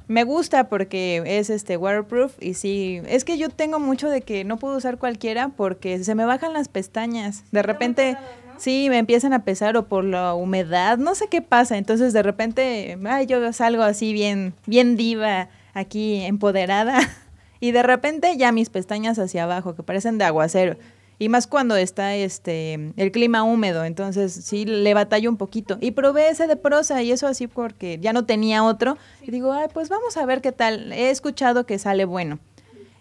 Me 0.08 0.24
gusta 0.24 0.70
porque 0.70 1.22
es 1.26 1.50
este 1.50 1.76
waterproof 1.78 2.34
y 2.40 2.54
sí, 2.56 3.02
es 3.08 3.24
que 3.26 3.38
yo 3.38 3.50
tengo 3.50 3.80
mucho 3.80 4.10
de 4.10 4.22
que 4.22 4.44
no 4.44 4.58
puedo 4.58 4.76
usar 4.78 4.98
cualquiera 4.98 5.50
porque 5.50 6.04
se 6.04 6.14
me 6.16 6.26
bajan 6.26 6.54
las 6.54 6.68
pestañas. 6.68 7.44
De 7.52 7.62
repente, 7.64 8.18
sí, 8.60 8.88
me 8.90 8.98
empiezan 8.98 9.34
a 9.34 9.44
pesar 9.44 9.76
o 9.78 9.88
por 9.88 10.04
la 10.04 10.34
humedad, 10.34 10.98
no 10.98 11.16
sé 11.16 11.28
qué 11.28 11.42
pasa. 11.42 11.78
Entonces 11.78 12.14
de 12.14 12.24
repente, 12.24 12.98
ay, 13.06 13.26
yo 13.26 13.52
salgo 13.54 13.84
así 13.84 14.14
bien, 14.14 14.54
bien 14.66 14.96
diva, 14.96 15.50
aquí 15.74 16.22
empoderada 16.22 17.00
y 17.60 17.72
de 17.72 17.84
repente 17.84 18.38
ya 18.38 18.52
mis 18.52 18.70
pestañas 18.70 19.18
hacia 19.20 19.44
abajo 19.44 19.76
que 19.76 19.84
parecen 19.84 20.18
de 20.18 20.26
aguacero. 20.26 20.78
Y 21.22 21.28
más 21.28 21.48
cuando 21.48 21.76
está 21.76 22.16
este 22.16 22.94
el 22.96 23.12
clima 23.12 23.44
húmedo, 23.44 23.84
entonces 23.84 24.32
sí 24.32 24.64
le 24.64 24.94
batallo 24.94 25.30
un 25.30 25.36
poquito. 25.36 25.78
Y 25.82 25.92
probé 25.92 26.30
ese 26.30 26.48
de 26.48 26.56
prosa 26.56 27.04
y 27.04 27.12
eso 27.12 27.28
así 27.28 27.48
porque 27.48 28.00
ya 28.00 28.14
no 28.14 28.26
tenía 28.26 28.64
otro. 28.64 28.98
Y 29.22 29.32
digo, 29.32 29.52
ay, 29.52 29.68
pues 29.74 29.90
vamos 29.90 30.16
a 30.16 30.26
ver 30.26 30.40
qué 30.40 30.54
tal. 30.54 30.94
He 30.94 31.10
escuchado 31.10 31.66
que 31.66 31.78
sale 31.78 32.06
bueno. 32.06 32.40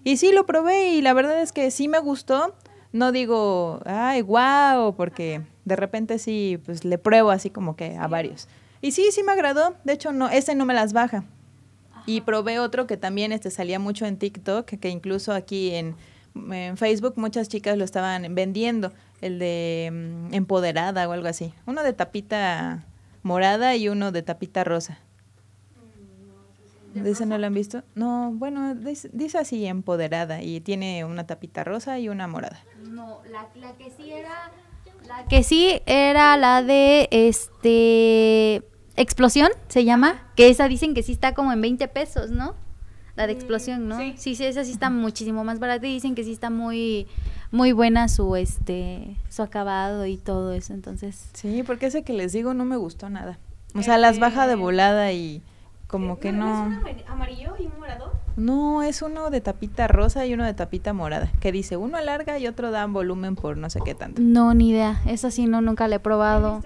Y 0.02 0.16
sí 0.16 0.32
lo 0.32 0.46
probé 0.46 0.94
y 0.94 1.00
la 1.00 1.12
verdad 1.12 1.40
es 1.40 1.52
que 1.52 1.70
sí 1.70 1.86
me 1.86 2.00
gustó. 2.00 2.54
No 2.92 3.12
digo, 3.12 3.80
ay, 3.84 4.22
wow, 4.22 4.94
porque 4.96 5.42
de 5.64 5.76
repente 5.76 6.18
sí, 6.18 6.60
pues 6.64 6.84
le 6.84 6.98
pruebo 6.98 7.30
así 7.30 7.50
como 7.50 7.76
que 7.76 7.96
a 7.96 8.06
varios. 8.06 8.48
Y 8.80 8.92
sí, 8.92 9.08
sí 9.12 9.22
me 9.22 9.32
agradó. 9.32 9.74
De 9.84 9.92
hecho, 9.92 10.12
no, 10.12 10.28
ese 10.28 10.54
no 10.54 10.64
me 10.64 10.74
las 10.74 10.92
baja. 10.92 11.24
Y 12.06 12.22
probé 12.22 12.58
otro 12.58 12.86
que 12.86 12.96
también 12.96 13.32
este 13.32 13.50
salía 13.50 13.78
mucho 13.78 14.06
en 14.06 14.16
TikTok, 14.16 14.66
que 14.66 14.88
incluso 14.88 15.32
aquí 15.32 15.74
en 15.74 15.94
en 16.52 16.76
Facebook 16.76 17.14
muchas 17.16 17.48
chicas 17.48 17.76
lo 17.76 17.84
estaban 17.84 18.34
vendiendo, 18.34 18.92
el 19.20 19.38
de 19.38 19.90
mm, 19.92 20.34
empoderada 20.34 21.08
o 21.08 21.12
algo 21.12 21.28
así. 21.28 21.52
Uno 21.66 21.82
de 21.82 21.92
tapita 21.92 22.84
morada 23.22 23.76
y 23.76 23.88
uno 23.88 24.12
de 24.12 24.22
tapita 24.22 24.64
rosa. 24.64 24.98
¿De 26.94 27.10
ese 27.10 27.26
no 27.26 27.38
lo 27.38 27.46
han 27.46 27.54
visto? 27.54 27.82
No, 27.94 28.32
bueno, 28.34 28.74
dice, 28.74 29.38
así 29.38 29.66
empoderada 29.66 30.42
y 30.42 30.60
tiene 30.60 31.04
una 31.04 31.26
tapita 31.26 31.62
rosa 31.64 31.98
y 31.98 32.08
una 32.08 32.26
morada. 32.26 32.60
No, 32.88 33.20
la, 33.30 33.48
la 33.56 33.76
que 33.76 33.90
sí 33.90 34.10
era 34.10 34.50
la 35.06 35.24
que 35.26 35.42
sí 35.42 35.80
era 35.86 36.36
la 36.36 36.62
de 36.62 37.08
este 37.10 38.62
explosión 38.96 39.50
se 39.68 39.84
llama, 39.84 40.30
que 40.34 40.48
esa 40.48 40.66
dicen 40.66 40.94
que 40.94 41.02
sí 41.02 41.12
está 41.12 41.34
como 41.34 41.52
en 41.52 41.60
20 41.60 41.86
pesos, 41.88 42.30
¿no? 42.30 42.54
la 43.18 43.26
de 43.26 43.32
explosión, 43.32 43.88
¿no? 43.88 43.98
Sí. 43.98 44.14
sí, 44.36 44.44
esa 44.44 44.64
sí 44.64 44.70
está 44.70 44.90
muchísimo 44.90 45.42
más 45.42 45.58
barata 45.58 45.88
y 45.88 45.92
dicen 45.92 46.14
que 46.14 46.22
sí 46.22 46.32
está 46.32 46.50
muy 46.50 47.08
muy 47.50 47.72
buena 47.72 48.08
su 48.08 48.36
este 48.36 49.16
su 49.28 49.42
acabado 49.42 50.06
y 50.06 50.16
todo 50.16 50.52
eso, 50.52 50.72
entonces. 50.72 51.28
Sí, 51.32 51.64
porque 51.64 51.86
ese 51.86 52.04
que 52.04 52.12
les 52.12 52.32
digo 52.32 52.54
no 52.54 52.64
me 52.64 52.76
gustó 52.76 53.10
nada. 53.10 53.40
O 53.74 53.82
sea, 53.82 53.98
las 53.98 54.20
baja 54.20 54.46
de 54.46 54.54
volada 54.54 55.12
y 55.12 55.42
como 55.88 56.20
que 56.20 56.32
no. 56.32 56.70
¿Es 56.86 57.02
un 57.02 57.08
amarillo 57.08 57.54
y 57.58 57.66
un 57.66 57.80
morado? 57.80 58.12
No, 58.36 58.82
es 58.82 59.02
uno 59.02 59.30
de 59.30 59.40
tapita 59.40 59.88
rosa 59.88 60.24
y 60.26 60.34
uno 60.34 60.44
de 60.44 60.54
tapita 60.54 60.92
morada, 60.92 61.32
que 61.40 61.50
dice 61.50 61.76
uno 61.76 61.96
alarga 61.96 62.38
y 62.38 62.46
otro 62.46 62.70
da 62.70 62.86
volumen 62.86 63.34
por 63.34 63.56
no 63.56 63.68
sé 63.70 63.80
qué 63.84 63.94
tanto. 63.94 64.22
No, 64.22 64.54
ni 64.54 64.70
idea. 64.70 65.00
Eso 65.06 65.30
sí, 65.30 65.46
no, 65.46 65.60
nunca 65.60 65.88
le 65.88 65.96
he 65.96 66.00
probado. 66.00 66.62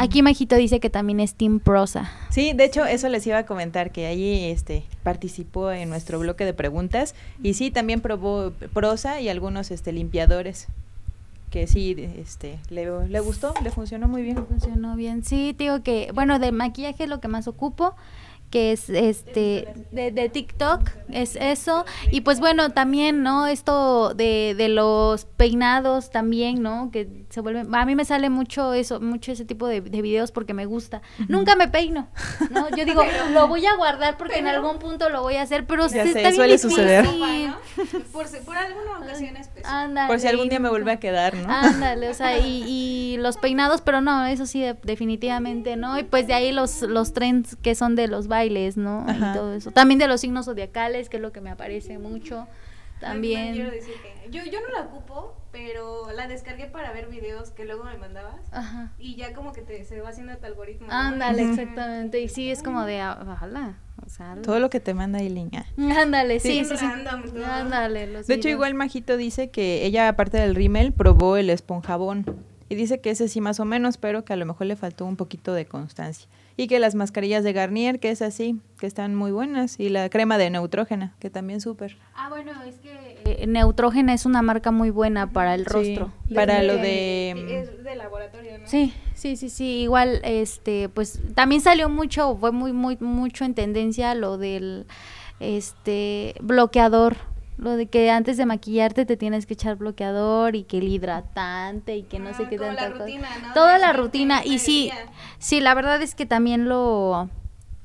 Aquí 0.00 0.22
Majito 0.22 0.54
dice 0.54 0.78
que 0.78 0.90
también 0.90 1.18
es 1.18 1.34
Team 1.34 1.58
Prosa. 1.58 2.08
Sí, 2.30 2.52
de 2.52 2.64
hecho, 2.64 2.84
eso 2.84 3.08
les 3.08 3.26
iba 3.26 3.38
a 3.38 3.46
comentar, 3.46 3.90
que 3.90 4.06
allí 4.06 4.44
este, 4.44 4.84
participó 5.02 5.72
en 5.72 5.88
nuestro 5.88 6.20
bloque 6.20 6.44
de 6.44 6.54
preguntas. 6.54 7.16
Y 7.42 7.54
sí, 7.54 7.72
también 7.72 8.00
probó 8.00 8.52
Prosa 8.72 9.20
y 9.20 9.28
algunos 9.28 9.72
este, 9.72 9.90
limpiadores 9.90 10.68
que 11.50 11.66
sí, 11.66 11.94
este, 12.16 12.58
le, 12.70 13.08
le 13.08 13.20
gustó, 13.20 13.54
le 13.62 13.70
funcionó 13.70 14.08
muy 14.08 14.22
bien. 14.22 14.46
Funcionó 14.46 14.96
bien, 14.96 15.24
sí, 15.24 15.54
digo 15.56 15.82
que, 15.82 16.10
bueno, 16.14 16.38
de 16.38 16.52
maquillaje 16.52 17.04
es 17.04 17.10
lo 17.10 17.20
que 17.20 17.28
más 17.28 17.48
ocupo 17.48 17.94
que 18.50 18.72
es 18.72 18.88
este 18.88 19.68
de, 19.90 20.10
de, 20.10 20.28
TikTok, 20.28 20.90
es 21.10 21.36
eso. 21.36 21.84
Y 22.10 22.22
pues 22.22 22.40
bueno, 22.40 22.70
también, 22.70 23.22
¿no? 23.22 23.46
Esto 23.46 24.14
de, 24.14 24.54
de 24.56 24.68
los 24.68 25.24
peinados 25.24 26.10
también, 26.10 26.62
¿no? 26.62 26.90
Que 26.90 27.26
se 27.28 27.40
vuelven, 27.40 27.74
a 27.74 27.84
mí 27.84 27.94
me 27.94 28.04
sale 28.04 28.30
mucho 28.30 28.72
eso, 28.72 29.00
mucho 29.00 29.32
ese 29.32 29.44
tipo 29.44 29.66
de, 29.66 29.80
de 29.82 30.02
videos 30.02 30.32
porque 30.32 30.54
me 30.54 30.64
gusta. 30.64 31.02
Nunca 31.28 31.56
me 31.56 31.68
peino, 31.68 32.08
¿no? 32.50 32.68
Yo 32.70 32.84
digo, 32.84 33.02
lo 33.32 33.48
voy 33.48 33.66
a 33.66 33.76
guardar 33.76 34.16
porque 34.16 34.38
en 34.38 34.46
algún 34.46 34.78
punto 34.78 35.10
lo 35.10 35.22
voy 35.22 35.36
a 35.36 35.42
hacer, 35.42 35.66
pero 35.66 35.88
se, 35.88 36.02
está 36.02 36.32
suele 36.32 36.56
bien 36.56 36.58
suceder. 36.58 37.06
Por, 38.12 38.26
por 38.44 38.56
alguna 38.56 38.98
ocasión 38.98 39.36
especial. 39.36 39.94
por 40.06 40.20
si 40.20 40.26
algún 40.26 40.48
día 40.48 40.58
me 40.58 40.70
vuelve 40.70 40.92
a 40.92 41.00
quedar, 41.00 41.34
¿no? 41.34 41.52
Ándale, 41.52 42.08
o 42.08 42.14
sea, 42.14 42.38
y, 42.38 42.64
y 42.66 43.16
los 43.18 43.36
peinados, 43.36 43.82
pero 43.82 44.00
no, 44.00 44.24
eso 44.26 44.46
sí, 44.46 44.64
definitivamente, 44.82 45.76
¿no? 45.76 45.98
Y 45.98 46.04
pues 46.04 46.26
de 46.26 46.34
ahí 46.34 46.52
los, 46.52 46.82
los 46.82 47.12
trends 47.12 47.56
que 47.56 47.74
son 47.74 47.94
de 47.94 48.08
los 48.08 48.28
bailes, 48.28 48.37
¿no? 48.76 49.06
Y 49.08 49.34
todo 49.34 49.54
eso. 49.54 49.70
También 49.70 49.98
de 49.98 50.08
los 50.08 50.20
signos 50.20 50.46
zodiacales, 50.46 51.08
que 51.08 51.16
es 51.16 51.22
lo 51.22 51.32
que 51.32 51.40
me 51.40 51.50
aparece 51.50 51.98
mucho. 51.98 52.46
También. 53.00 53.54
Quiero 53.54 53.70
decir 53.70 53.94
que 54.02 54.30
yo, 54.30 54.44
yo 54.44 54.60
no 54.60 54.68
la 54.68 54.86
ocupo, 54.86 55.36
pero 55.52 56.10
la 56.12 56.26
descargué 56.26 56.66
para 56.66 56.92
ver 56.92 57.08
videos 57.08 57.50
que 57.50 57.64
luego 57.64 57.84
me 57.84 57.96
mandabas. 57.96 58.40
Ajá. 58.50 58.92
Y 58.98 59.14
ya 59.16 59.32
como 59.32 59.52
que 59.52 59.62
te, 59.62 59.84
se 59.84 60.00
va 60.00 60.10
haciendo 60.10 60.36
tu 60.36 60.46
algoritmo. 60.46 60.88
Ándale, 60.90 61.42
exactamente. 61.44 62.20
Y 62.20 62.28
sí, 62.28 62.50
es 62.50 62.62
como 62.62 62.84
de, 62.84 63.02
ojalá. 63.02 63.76
O 64.04 64.08
sea, 64.08 64.36
Todo 64.42 64.58
lo 64.60 64.70
que 64.70 64.80
te 64.80 64.94
manda 64.94 65.18
Eileen. 65.20 65.50
Ándale, 65.96 66.40
sí, 66.40 66.64
sí, 66.64 66.76
sí. 66.76 66.84
Ándale. 67.44 68.06
de 68.06 68.34
hecho, 68.34 68.48
igual 68.48 68.74
Majito 68.74 69.16
dice 69.16 69.50
que 69.50 69.84
ella, 69.84 70.08
aparte 70.08 70.38
del 70.38 70.54
rímel, 70.54 70.92
probó 70.92 71.36
el 71.36 71.50
esponjabón. 71.50 72.24
Y 72.68 72.74
dice 72.74 73.00
que 73.00 73.10
ese 73.10 73.28
sí 73.28 73.40
más 73.40 73.60
o 73.60 73.64
menos, 73.64 73.96
pero 73.96 74.24
que 74.24 74.34
a 74.34 74.36
lo 74.36 74.44
mejor 74.44 74.66
le 74.66 74.76
faltó 74.76 75.06
un 75.06 75.16
poquito 75.16 75.54
de 75.54 75.66
constancia 75.66 76.28
y 76.58 76.66
que 76.66 76.80
las 76.80 76.96
mascarillas 76.96 77.44
de 77.44 77.52
Garnier, 77.52 78.00
que 78.00 78.10
es 78.10 78.20
así, 78.20 78.60
que 78.80 78.88
están 78.88 79.14
muy 79.14 79.30
buenas, 79.30 79.78
y 79.78 79.90
la 79.90 80.10
crema 80.10 80.38
de 80.38 80.50
Neutrógena, 80.50 81.14
que 81.20 81.30
también 81.30 81.60
súper. 81.60 81.96
Ah, 82.16 82.28
bueno, 82.28 82.50
es 82.66 82.80
que 82.80 83.16
eh, 83.26 83.46
Neutrógena 83.46 84.12
es 84.12 84.26
una 84.26 84.42
marca 84.42 84.72
muy 84.72 84.90
buena 84.90 85.30
para 85.30 85.54
el 85.54 85.64
rostro. 85.64 86.12
para 86.34 86.64
lo 86.64 86.74
de... 86.74 87.60
Es 87.60 87.84
de 87.84 87.94
laboratorio, 87.94 88.58
¿no? 88.58 88.66
Sí, 88.66 88.92
sí, 89.14 89.36
sí, 89.36 89.50
sí, 89.50 89.82
igual, 89.82 90.20
este, 90.24 90.88
pues 90.88 91.20
también 91.36 91.60
salió 91.60 91.88
mucho, 91.88 92.36
fue 92.36 92.50
muy, 92.50 92.72
muy, 92.72 92.96
mucho 92.98 93.44
en 93.44 93.54
tendencia 93.54 94.16
lo 94.16 94.36
del, 94.36 94.86
este, 95.38 96.34
bloqueador 96.40 97.18
lo 97.58 97.76
de 97.76 97.86
que 97.86 98.10
antes 98.10 98.36
de 98.36 98.46
maquillarte 98.46 99.04
te 99.04 99.16
tienes 99.16 99.44
que 99.44 99.54
echar 99.54 99.76
bloqueador 99.76 100.54
y 100.54 100.62
que 100.62 100.78
el 100.78 100.88
hidratante 100.88 101.96
y 101.96 102.04
que 102.04 102.20
no 102.20 102.32
sé 102.32 102.44
ah, 102.44 102.48
qué 102.48 102.56
tanta 102.56 102.92
cosa. 102.92 103.06
Toda 103.52 103.78
la 103.78 103.92
rutina 103.92 104.44
y 104.44 104.60
sí, 104.60 104.90
sí, 105.38 105.60
la 105.60 105.74
verdad 105.74 106.00
es 106.00 106.14
que 106.14 106.24
también 106.24 106.68
lo 106.68 107.28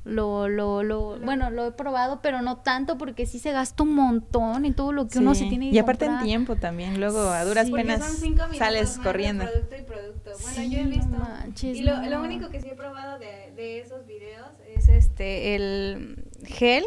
lo, 0.04 0.48
lo, 0.48 0.82
lo, 0.82 1.18
bueno, 1.18 1.50
lo 1.50 1.66
he 1.66 1.72
probado, 1.72 2.20
pero 2.20 2.42
no 2.42 2.58
tanto 2.58 2.98
porque 2.98 3.24
sí 3.24 3.38
se 3.38 3.52
gasta 3.52 3.82
un 3.82 3.94
montón 3.94 4.66
y 4.66 4.72
todo 4.72 4.92
lo 4.92 5.08
que 5.08 5.18
uno 5.18 5.34
se 5.34 5.46
tiene 5.46 5.70
que 5.70 5.76
Y 5.76 5.78
aparte 5.78 6.04
en 6.04 6.20
tiempo 6.20 6.56
también, 6.56 7.00
luego 7.00 7.20
a 7.20 7.42
duras 7.44 7.70
penas 7.70 8.22
sales 8.56 8.98
corriendo. 9.02 9.46
Producto 9.46 9.76
y 9.76 9.82
producto. 9.82 10.30
Bueno, 10.42 10.62
yo 10.70 10.78
he 10.78 10.84
visto. 10.84 11.66
y 11.66 11.82
lo, 11.82 12.02
lo, 12.02 12.22
único 12.22 12.50
que 12.50 12.60
sí 12.60 12.68
he 12.68 12.74
probado 12.74 13.18
de, 13.18 13.52
de 13.56 13.80
esos 13.80 14.06
videos 14.06 14.48
es 14.76 14.88
este, 14.88 15.56
el 15.56 16.22
gel 16.44 16.84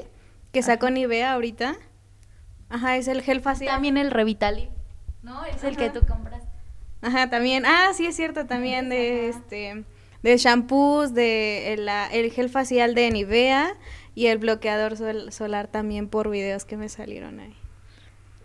que 0.51 0.62
sacó 0.62 0.91
Nivea 0.91 1.34
ahorita 1.34 1.75
Ajá, 2.69 2.97
es 2.97 3.07
el 3.07 3.21
gel 3.21 3.41
facial. 3.41 3.75
También 3.75 3.97
el 3.97 4.12
Revitali, 4.12 4.69
¿no? 5.24 5.45
Es 5.45 5.63
el 5.63 5.77
que 5.77 5.89
tú 5.89 6.01
compras. 6.05 6.43
Ajá, 7.01 7.29
también. 7.29 7.65
Ah, 7.65 7.91
sí, 7.93 8.05
es 8.05 8.15
cierto, 8.15 8.45
también 8.45 8.89
de 8.89 9.29
este 9.29 9.86
de 10.24 10.38
shampoos, 10.38 11.13
de 11.13 11.74
el, 11.74 11.88
el, 12.12 12.31
gel 12.31 12.50
facial 12.50 12.95
de 12.95 13.12
Nivea 13.12 13.75
y 14.15 14.27
el 14.27 14.39
bloqueador 14.39 14.97
solar 15.31 15.67
también 15.67 16.09
por 16.09 16.29
videos 16.29 16.65
que 16.65 16.75
me 16.75 16.89
salieron 16.89 17.39
ahí. 17.39 17.55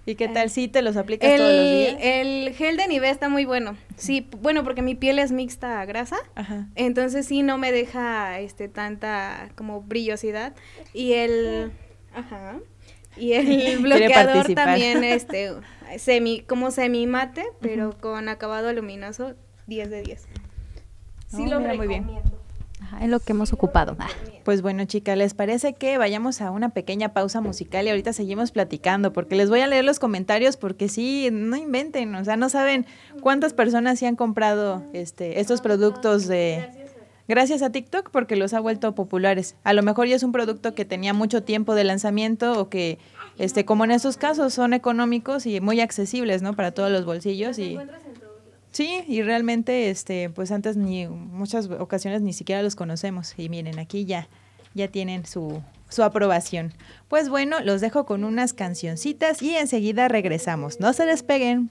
¿Y 0.04 0.16
qué 0.16 0.26
tal 0.26 0.50
si 0.50 0.66
te 0.66 0.82
los 0.82 0.96
aplicas 0.96 1.36
todos 1.36 1.52
los 1.54 1.70
días? 1.70 1.96
El 2.00 2.52
gel 2.54 2.76
de 2.76 2.88
Nivea 2.88 3.10
está 3.10 3.28
muy 3.28 3.44
bueno. 3.44 3.76
Sí, 3.96 4.28
bueno, 4.40 4.64
porque 4.64 4.82
mi 4.82 4.96
piel 4.96 5.20
es 5.20 5.30
mixta 5.30 5.80
a 5.80 5.84
grasa. 5.84 6.16
Ajá. 6.34 6.66
Entonces 6.74 7.24
sí 7.26 7.42
no 7.42 7.56
me 7.56 7.70
deja 7.70 8.40
este 8.40 8.68
tanta 8.68 9.50
como 9.54 9.80
brillosidad 9.80 10.54
y 10.92 11.12
el 11.12 11.72
ajá. 12.14 12.58
Y 13.16 13.32
el 13.32 13.78
bloqueador 13.82 14.52
también, 14.54 15.04
este, 15.04 15.52
semi, 15.98 16.40
como 16.40 16.70
semi 16.70 17.06
mate, 17.06 17.44
pero 17.60 17.96
con 18.00 18.28
acabado 18.28 18.72
luminoso, 18.72 19.34
10 19.66 19.90
de 19.90 20.02
10. 20.02 20.28
Sí, 21.28 21.46
lo 21.46 21.58
recomiendo. 21.60 22.12
Muy 22.12 22.22
bien. 22.22 23.02
es 23.02 23.08
lo 23.08 23.20
que 23.20 23.32
hemos 23.32 23.52
ocupado. 23.52 23.96
Pues 24.44 24.60
bueno, 24.60 24.84
chicas, 24.84 25.16
¿les 25.16 25.34
parece 25.34 25.72
que 25.72 25.96
vayamos 25.98 26.40
a 26.40 26.50
una 26.50 26.70
pequeña 26.70 27.14
pausa 27.14 27.40
musical 27.40 27.86
y 27.86 27.90
ahorita 27.90 28.12
seguimos 28.12 28.52
platicando? 28.52 29.12
Porque 29.12 29.36
les 29.36 29.48
voy 29.48 29.60
a 29.60 29.66
leer 29.66 29.84
los 29.84 29.98
comentarios 29.98 30.56
porque 30.56 30.88
sí, 30.88 31.28
no 31.32 31.56
inventen, 31.56 32.14
o 32.14 32.24
sea, 32.24 32.36
no 32.36 32.48
saben 32.48 32.86
cuántas 33.20 33.54
personas 33.54 33.98
sí 33.98 34.06
han 34.06 34.16
comprado 34.16 34.82
este, 34.92 35.40
estos 35.40 35.60
productos 35.62 36.26
de 36.26 36.81
gracias 37.32 37.62
a 37.62 37.70
TikTok 37.70 38.10
porque 38.10 38.36
los 38.36 38.52
ha 38.52 38.60
vuelto 38.60 38.94
populares. 38.94 39.56
A 39.64 39.72
lo 39.72 39.82
mejor 39.82 40.06
ya 40.06 40.16
es 40.16 40.22
un 40.22 40.32
producto 40.32 40.74
que 40.74 40.84
tenía 40.84 41.14
mucho 41.14 41.42
tiempo 41.42 41.74
de 41.74 41.82
lanzamiento 41.82 42.60
o 42.60 42.68
que, 42.68 42.98
este, 43.38 43.64
como 43.64 43.84
en 43.84 43.90
estos 43.90 44.18
casos, 44.18 44.52
son 44.52 44.74
económicos 44.74 45.46
y 45.46 45.58
muy 45.62 45.80
accesibles, 45.80 46.42
¿no? 46.42 46.54
Para 46.54 46.72
todos 46.72 46.90
los 46.90 47.06
bolsillos 47.06 47.58
y 47.58 47.78
Sí, 48.70 49.04
y 49.06 49.22
realmente, 49.22 49.90
este, 49.90 50.30
pues 50.30 50.50
antes 50.50 50.76
ni 50.76 51.06
muchas 51.06 51.70
ocasiones 51.70 52.20
ni 52.20 52.34
siquiera 52.34 52.62
los 52.62 52.76
conocemos. 52.76 53.34
Y 53.38 53.48
miren, 53.48 53.78
aquí 53.78 54.04
ya, 54.04 54.28
ya 54.74 54.88
tienen 54.88 55.24
su, 55.24 55.62
su 55.88 56.02
aprobación. 56.02 56.74
Pues 57.08 57.30
bueno, 57.30 57.60
los 57.60 57.80
dejo 57.80 58.04
con 58.04 58.24
unas 58.24 58.52
cancioncitas 58.52 59.42
y 59.42 59.56
enseguida 59.56 60.08
regresamos. 60.08 60.80
No 60.80 60.92
se 60.92 61.06
despeguen 61.06 61.70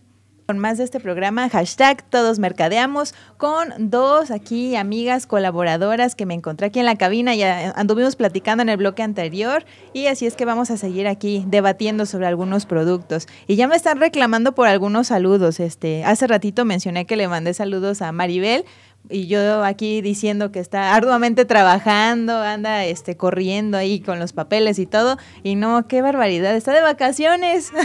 con 0.52 0.60
más 0.60 0.78
de 0.78 0.84
este 0.84 1.00
programa, 1.00 1.48
hashtag 1.48 2.04
Todos 2.10 2.38
Mercadeamos, 2.38 3.16
con 3.38 3.70
dos 3.90 4.32
aquí 4.32 4.76
amigas 4.76 5.26
colaboradoras 5.26 6.14
que 6.14 6.26
me 6.26 6.34
encontré 6.34 6.68
aquí 6.68 6.80
en 6.80 6.86
la 6.86 6.98
cabina, 6.98 7.34
ya 7.36 7.72
anduvimos 7.78 8.18
platicando 8.18 8.62
en 8.62 8.68
el 8.68 8.76
bloque 8.76 9.02
anterior 9.02 9.64
y 9.94 10.08
así 10.08 10.26
es 10.26 10.36
que 10.36 10.44
vamos 10.44 10.70
a 10.70 10.76
seguir 10.76 11.08
aquí 11.08 11.46
debatiendo 11.48 12.06
sobre 12.06 12.28
algunos 12.28 12.66
productos. 12.66 13.30
Y 13.48 13.56
ya 13.56 13.70
me 13.70 13.78
están 13.78 14.02
reclamando 14.02 14.54
por 14.54 14.68
algunos 14.68 15.08
saludos. 15.08 15.62
Este, 15.62 16.04
hace 16.04 16.28
ratito 16.28 16.66
mencioné 16.66 17.06
que 17.06 17.16
le 17.16 17.30
mandé 17.30 17.54
saludos 17.54 18.02
a 18.02 18.12
Maribel, 18.12 18.66
y 19.10 19.28
yo 19.28 19.64
aquí 19.64 20.02
diciendo 20.02 20.52
que 20.52 20.60
está 20.60 20.94
arduamente 20.94 21.46
trabajando, 21.46 22.36
anda 22.36 22.84
este 22.84 23.16
corriendo 23.16 23.78
ahí 23.78 24.02
con 24.02 24.20
los 24.20 24.34
papeles 24.34 24.80
y 24.80 24.86
todo, 24.86 25.16
y 25.44 25.56
no, 25.56 25.88
qué 25.88 26.02
barbaridad, 26.02 26.54
está 26.58 26.74
de 26.74 26.82
vacaciones. 26.82 27.72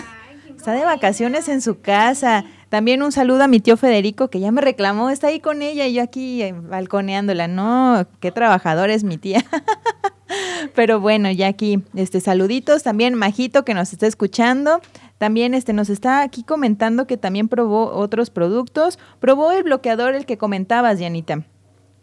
Está 0.57 0.73
de 0.73 0.85
vacaciones 0.85 1.49
en 1.49 1.61
su 1.61 1.81
casa. 1.81 2.45
También 2.69 3.03
un 3.03 3.13
saludo 3.13 3.45
a 3.45 3.49
mi 3.49 3.61
tío 3.61 3.77
Federico, 3.77 4.29
que 4.29 4.41
ya 4.41 4.51
me 4.51 4.61
reclamó, 4.61 5.11
está 5.11 5.29
ahí 5.29 5.39
con 5.41 5.63
ella 5.63 5.87
y 5.87 5.95
yo 5.95 6.03
aquí 6.03 6.43
eh, 6.43 6.53
balconeándola. 6.53 7.47
No, 7.47 8.07
qué 8.21 8.33
trabajador 8.33 8.91
es 8.91 9.05
mi 9.05 9.19
tía. 9.19 9.45
Pero 10.75 11.01
bueno, 11.01 11.31
ya 11.31 11.47
aquí, 11.47 11.83
este, 11.95 12.21
saluditos. 12.21 12.83
También 12.83 13.15
Majito, 13.15 13.65
que 13.65 13.75
nos 13.75 13.93
está 13.93 14.07
escuchando. 14.07 14.81
También 15.19 15.55
este, 15.55 15.73
nos 15.73 15.89
está 15.89 16.23
aquí 16.23 16.43
comentando 16.43 17.07
que 17.07 17.17
también 17.17 17.49
probó 17.49 17.93
otros 17.93 18.31
productos. 18.31 18.99
Probó 19.21 19.53
el 19.53 19.63
bloqueador, 19.63 20.15
el 20.15 20.27
que 20.27 20.37
comentabas, 20.37 20.99
Janita. 20.99 21.45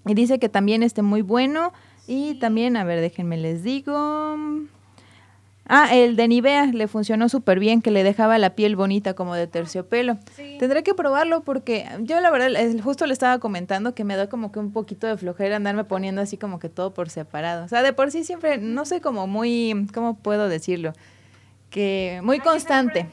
Y 0.05 0.13
dice 0.13 0.39
que 0.39 0.49
también 0.49 0.81
esté 0.81 1.01
muy 1.01 1.21
bueno. 1.21 1.73
Y 2.07 2.35
también, 2.35 2.77
a 2.77 2.83
ver, 2.83 3.01
déjenme 3.01 3.37
les 3.37 3.63
digo. 3.63 4.37
Ah, 5.65 5.95
el 5.95 6.17
de 6.17 6.27
Nivea 6.27 6.65
le 6.67 6.87
funcionó 6.89 7.29
súper 7.29 7.57
bien, 7.57 7.81
que 7.81 7.89
le 7.89 8.03
dejaba 8.03 8.37
la 8.37 8.53
piel 8.53 8.75
bonita 8.75 9.13
como 9.13 9.33
de 9.33 9.47
terciopelo. 9.47 10.17
Tendré 10.59 10.83
que 10.83 10.93
probarlo 10.93 11.41
porque 11.43 11.85
yo 12.01 12.19
la 12.19 12.31
verdad 12.31 12.49
justo 12.83 13.05
le 13.05 13.13
estaba 13.13 13.39
comentando 13.39 13.95
que 13.95 14.03
me 14.03 14.17
da 14.17 14.27
como 14.27 14.51
que 14.51 14.59
un 14.59 14.73
poquito 14.73 15.07
de 15.07 15.15
flojera 15.15 15.55
andarme 15.55 15.85
poniendo 15.85 16.21
así 16.21 16.37
como 16.37 16.59
que 16.59 16.67
todo 16.67 16.93
por 16.93 17.09
separado. 17.09 17.63
O 17.63 17.67
sea, 17.69 17.81
de 17.81 17.93
por 17.93 18.11
sí 18.11 18.25
siempre, 18.25 18.57
no 18.57 18.83
sé 18.85 18.99
como 18.99 19.25
muy, 19.25 19.87
¿cómo 19.93 20.17
puedo 20.17 20.49
decirlo? 20.49 20.93
Que 21.69 22.19
muy 22.23 22.39
constante. 22.39 23.07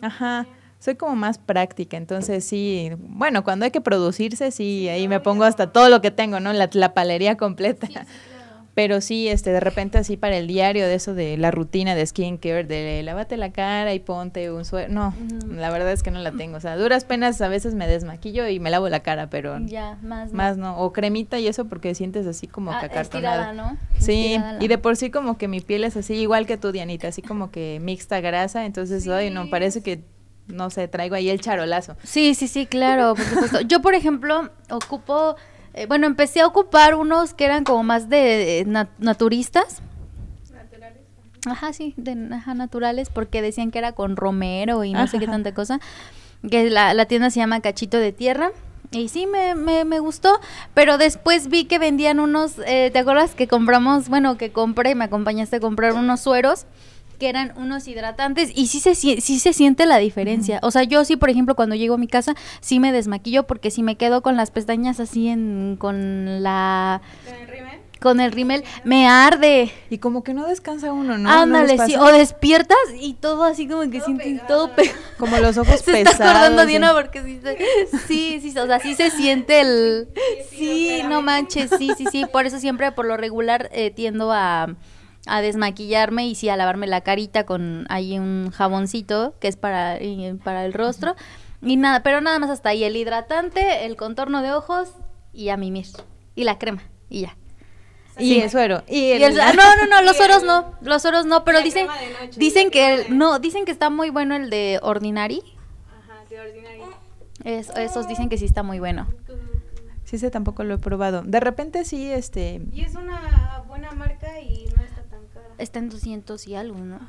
Ajá. 0.00 0.46
Soy 0.80 0.96
como 0.96 1.14
más 1.14 1.38
práctica, 1.38 1.96
entonces 1.96 2.44
sí, 2.44 2.90
bueno, 2.98 3.44
cuando 3.44 3.64
hay 3.64 3.70
que 3.70 3.80
producirse, 3.80 4.50
sí, 4.50 4.88
ahí 4.88 5.06
me 5.06 5.20
pongo 5.20 5.44
hasta 5.44 5.70
todo 5.70 5.88
lo 5.88 6.00
que 6.00 6.10
tengo, 6.10 6.40
¿no? 6.40 6.52
La, 6.52 6.68
la 6.72 6.92
palería 6.92 7.36
completa. 7.36 7.86
Pero 8.74 9.02
sí, 9.02 9.28
este, 9.28 9.50
de 9.50 9.60
repente 9.60 9.98
así 9.98 10.16
para 10.16 10.36
el 10.36 10.46
diario 10.46 10.86
de 10.86 10.94
eso 10.94 11.14
de 11.14 11.36
la 11.36 11.50
rutina 11.50 11.94
de 11.94 12.06
skincare, 12.06 12.64
de 12.64 13.02
lávate 13.02 13.36
la 13.36 13.52
cara 13.52 13.92
y 13.92 13.98
ponte 14.00 14.50
un 14.50 14.64
suero. 14.64 14.90
No, 14.90 15.14
la 15.50 15.70
verdad 15.70 15.92
es 15.92 16.02
que 16.02 16.10
no 16.10 16.20
la 16.20 16.32
tengo. 16.32 16.56
O 16.56 16.60
sea, 16.60 16.76
duras 16.76 17.04
penas 17.04 17.40
a 17.42 17.48
veces 17.48 17.74
me 17.74 17.86
desmaquillo 17.86 18.48
y 18.48 18.60
me 18.60 18.70
lavo 18.70 18.88
la 18.88 19.00
cara, 19.00 19.28
pero 19.28 19.58
ya, 19.60 19.98
más, 20.02 20.32
más 20.32 20.56
no. 20.56 20.78
O 20.78 20.92
cremita 20.92 21.38
y 21.38 21.48
eso 21.48 21.66
porque 21.66 21.94
sientes 21.94 22.26
así 22.26 22.46
como 22.46 22.72
ah, 22.72 22.80
cacartonada. 22.80 23.52
¿no? 23.52 23.76
Sí, 23.98 24.38
y 24.60 24.68
de 24.68 24.78
por 24.78 24.96
sí 24.96 25.10
como 25.10 25.36
que 25.36 25.48
mi 25.48 25.60
piel 25.60 25.84
es 25.84 25.96
así 25.96 26.14
igual 26.14 26.46
que 26.46 26.56
tu 26.56 26.72
Dianita, 26.72 27.08
así 27.08 27.20
como 27.20 27.50
que 27.50 27.78
mixta 27.82 28.20
grasa, 28.20 28.64
entonces, 28.64 29.06
hoy 29.06 29.30
no, 29.30 29.50
parece 29.50 29.82
que 29.82 30.00
no 30.48 30.70
sé, 30.70 30.88
traigo 30.88 31.14
ahí 31.14 31.30
el 31.30 31.40
charolazo. 31.40 31.96
Sí, 32.02 32.34
sí, 32.34 32.48
sí, 32.48 32.66
claro, 32.66 33.14
por 33.14 33.24
supuesto. 33.24 33.60
Yo, 33.62 33.80
por 33.80 33.94
ejemplo, 33.94 34.50
ocupo 34.70 35.36
eh, 35.74 35.86
bueno, 35.86 36.06
empecé 36.06 36.40
a 36.40 36.46
ocupar 36.46 36.94
unos 36.94 37.34
que 37.34 37.44
eran 37.44 37.64
como 37.64 37.82
más 37.82 38.08
de 38.08 38.64
naturistas. 38.98 39.82
Naturales. 40.52 41.00
Ajá, 41.46 41.72
sí, 41.72 41.94
de 41.96 42.14
naturales, 42.14 43.08
porque 43.10 43.42
decían 43.42 43.70
que 43.70 43.78
era 43.78 43.92
con 43.92 44.16
romero 44.16 44.84
y 44.84 44.92
no 44.92 45.06
sé 45.06 45.18
qué 45.18 45.26
tanta 45.26 45.54
cosa. 45.54 45.80
Que 46.48 46.70
la, 46.70 46.92
la 46.94 47.06
tienda 47.06 47.30
se 47.30 47.40
llama 47.40 47.60
Cachito 47.60 47.98
de 47.98 48.12
Tierra. 48.12 48.52
Y 48.90 49.08
sí, 49.08 49.26
me, 49.26 49.54
me, 49.54 49.86
me, 49.86 50.00
gustó, 50.00 50.38
pero 50.74 50.98
después 50.98 51.48
vi 51.48 51.64
que 51.64 51.78
vendían 51.78 52.20
unos, 52.20 52.58
eh, 52.66 52.90
¿te 52.92 52.98
acuerdas 52.98 53.34
que 53.34 53.48
compramos, 53.48 54.10
bueno, 54.10 54.36
que 54.36 54.52
compré, 54.52 54.94
me 54.94 55.04
acompañaste 55.04 55.56
a 55.56 55.60
comprar 55.60 55.94
unos 55.94 56.20
sueros? 56.20 56.66
Que 57.22 57.28
eran 57.28 57.52
unos 57.54 57.86
hidratantes 57.86 58.50
y 58.52 58.66
sí 58.66 58.80
se, 58.80 58.96
sí 58.96 59.20
se 59.20 59.52
siente 59.52 59.86
la 59.86 59.98
diferencia. 59.98 60.58
O 60.60 60.72
sea, 60.72 60.82
yo 60.82 61.04
sí, 61.04 61.14
por 61.14 61.30
ejemplo, 61.30 61.54
cuando 61.54 61.76
llego 61.76 61.94
a 61.94 61.98
mi 61.98 62.08
casa, 62.08 62.34
sí 62.60 62.80
me 62.80 62.90
desmaquillo 62.90 63.44
porque 63.46 63.70
si 63.70 63.84
me 63.84 63.94
quedo 63.94 64.22
con 64.22 64.36
las 64.36 64.50
pestañas 64.50 64.98
así 64.98 65.28
en, 65.28 65.76
con 65.78 66.42
la... 66.42 67.00
¿Con 67.24 67.34
el 67.36 67.46
rímel? 67.46 67.80
Con 68.00 68.18
el 68.20 68.32
rímel, 68.32 68.64
me 68.82 69.06
arde. 69.06 69.70
Y 69.88 69.98
como 69.98 70.24
que 70.24 70.34
no 70.34 70.48
descansa 70.48 70.92
uno, 70.92 71.16
¿no? 71.16 71.30
Ándale, 71.30 71.78
sí. 71.86 71.94
O 71.94 72.06
despiertas 72.06 72.76
y 72.98 73.14
todo 73.14 73.44
así 73.44 73.68
como 73.68 73.88
que 73.88 74.00
sientes 74.00 74.44
todo 74.48 74.74
pegado. 74.74 74.98
Como 75.16 75.38
los 75.38 75.56
ojos 75.58 75.78
se 75.78 75.92
pesados. 75.92 76.14
está 76.14 76.30
acordando 76.30 76.66
Diana 76.66 76.92
porque 76.92 77.22
sí, 77.22 77.38
sí, 78.08 78.50
sí, 78.50 78.58
o 78.58 78.66
sea, 78.66 78.80
sí 78.80 78.96
se 78.96 79.10
siente 79.10 79.60
el... 79.60 80.08
Sí, 80.50 81.02
no 81.08 81.22
manches, 81.22 81.70
sí, 81.78 81.92
sí, 81.96 82.04
sí. 82.10 82.26
Por 82.32 82.46
eso 82.46 82.58
siempre, 82.58 82.90
por 82.90 83.06
lo 83.06 83.16
regular, 83.16 83.70
eh, 83.72 83.92
tiendo 83.92 84.32
a 84.32 84.74
a 85.26 85.40
desmaquillarme 85.40 86.26
y 86.26 86.34
sí 86.34 86.48
a 86.48 86.56
lavarme 86.56 86.86
la 86.86 87.02
carita 87.02 87.44
con 87.44 87.86
ahí 87.88 88.18
un 88.18 88.50
jaboncito 88.50 89.34
que 89.40 89.48
es 89.48 89.56
para, 89.56 89.98
para 90.42 90.64
el 90.64 90.72
rostro. 90.72 91.14
Y 91.60 91.76
nada, 91.76 92.02
pero 92.02 92.20
nada 92.20 92.38
más 92.38 92.50
hasta 92.50 92.70
ahí 92.70 92.82
el 92.82 92.96
hidratante, 92.96 93.86
el 93.86 93.96
contorno 93.96 94.42
de 94.42 94.52
ojos 94.52 94.90
y 95.32 95.50
a 95.50 95.56
mimir. 95.56 95.86
Y 96.34 96.44
la 96.44 96.58
crema, 96.58 96.82
y 97.08 97.22
ya. 97.22 97.36
Y 98.18 98.40
el 98.40 98.50
suero. 98.50 98.82
Y, 98.88 99.12
el, 99.12 99.34
no, 99.34 99.54
no, 99.54 99.86
no, 99.88 100.02
los 100.02 100.16
sueros 100.16 100.42
no, 100.42 100.74
los 100.82 101.00
sueros 101.00 101.24
no, 101.24 101.44
pero 101.44 101.62
dicen, 101.62 101.86
dicen 102.36 102.70
que 102.70 103.06
no, 103.08 103.38
dicen 103.38 103.64
que 103.64 103.72
está 103.72 103.90
muy 103.90 104.10
bueno 104.10 104.34
el 104.36 104.50
de 104.50 104.78
Ordinary. 104.82 105.42
Ajá, 105.88 106.24
de 106.28 106.40
Ordinary. 106.40 106.82
esos 107.44 108.08
dicen 108.08 108.28
que 108.28 108.36
sí 108.38 108.44
está 108.44 108.62
muy 108.62 108.80
bueno. 108.80 109.06
Sí, 110.04 110.16
ese 110.16 110.30
tampoco 110.30 110.64
lo 110.64 110.74
he 110.74 110.78
probado. 110.78 111.22
De 111.22 111.40
repente 111.40 111.84
sí, 111.84 112.10
este... 112.10 112.60
Y 112.72 112.82
es 112.82 112.94
una 112.96 113.62
buena 113.66 113.92
marca 113.92 114.40
y 114.40 114.61
está 115.62 115.78
en 115.78 115.88
200 115.88 116.46
y 116.48 116.54
algo, 116.54 116.78
¿no? 116.78 117.00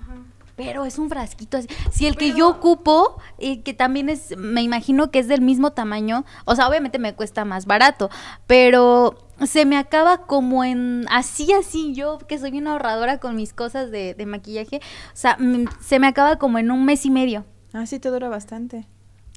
Pero 0.56 0.86
es 0.86 1.00
un 1.00 1.10
frasquito 1.10 1.58
así. 1.58 1.68
Si 1.92 2.06
el 2.06 2.16
que 2.16 2.34
yo 2.34 2.48
ocupo, 2.48 3.18
y 3.40 3.58
que 3.58 3.74
también 3.74 4.10
es, 4.10 4.38
me 4.38 4.62
imagino 4.62 5.10
que 5.10 5.20
es 5.20 5.28
del 5.28 5.42
mismo 5.42 5.72
tamaño, 5.72 6.26
o 6.46 6.56
sea, 6.56 6.68
obviamente 6.68 7.00
me 7.00 7.16
cuesta 7.16 7.44
más 7.44 7.66
barato, 7.66 8.10
pero 8.46 9.28
se 9.46 9.66
me 9.66 9.78
acaba 9.78 10.26
como 10.26 10.64
en, 10.64 11.06
así, 11.10 11.52
así, 11.54 11.94
yo 11.96 12.20
que 12.20 12.38
soy 12.38 12.58
una 12.58 12.74
ahorradora 12.74 13.20
con 13.20 13.36
mis 13.36 13.52
cosas 13.52 13.90
de, 13.90 14.16
maquillaje, 14.28 14.78
o 14.78 15.16
sea, 15.16 15.38
mm, 15.40 15.66
se 15.82 16.00
me 16.00 16.08
acaba 16.08 16.38
como 16.38 16.60
en 16.60 16.70
un 16.70 16.86
mes 16.86 17.06
y 17.06 17.10
medio. 17.10 17.46
Ah, 17.74 17.88
sí, 17.88 18.00
te 18.00 18.10
dura 18.10 18.30
bastante. 18.30 18.88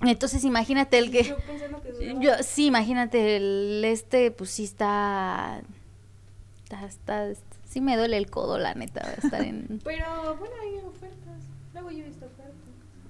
Entonces 0.03 0.45
imagínate 0.45 0.99
el 0.99 1.11
que... 1.11 1.25
Yo, 1.25 1.37
que 1.37 2.17
yo 2.21 2.33
sí, 2.43 2.67
imagínate 2.67 3.37
el 3.37 3.83
este, 3.85 4.31
pues 4.31 4.51
sí 4.51 4.65
está... 4.65 5.63
Está, 6.65 6.85
está, 6.85 7.31
sí 7.77 7.83
me 7.83 7.95
duele 7.99 8.17
el 8.17 8.31
codo, 8.31 8.57
la 8.57 8.73
neta, 8.73 9.03
estar 9.23 9.43
en... 9.43 9.81
Pero 9.85 10.07
bueno, 10.39 10.55
hay 10.63 10.79
ofertas. 10.79 11.43
Luego 11.75 11.91
yo 11.91 12.05
he 12.05 12.09
visto 12.09 12.25
ofertas. 12.25 12.55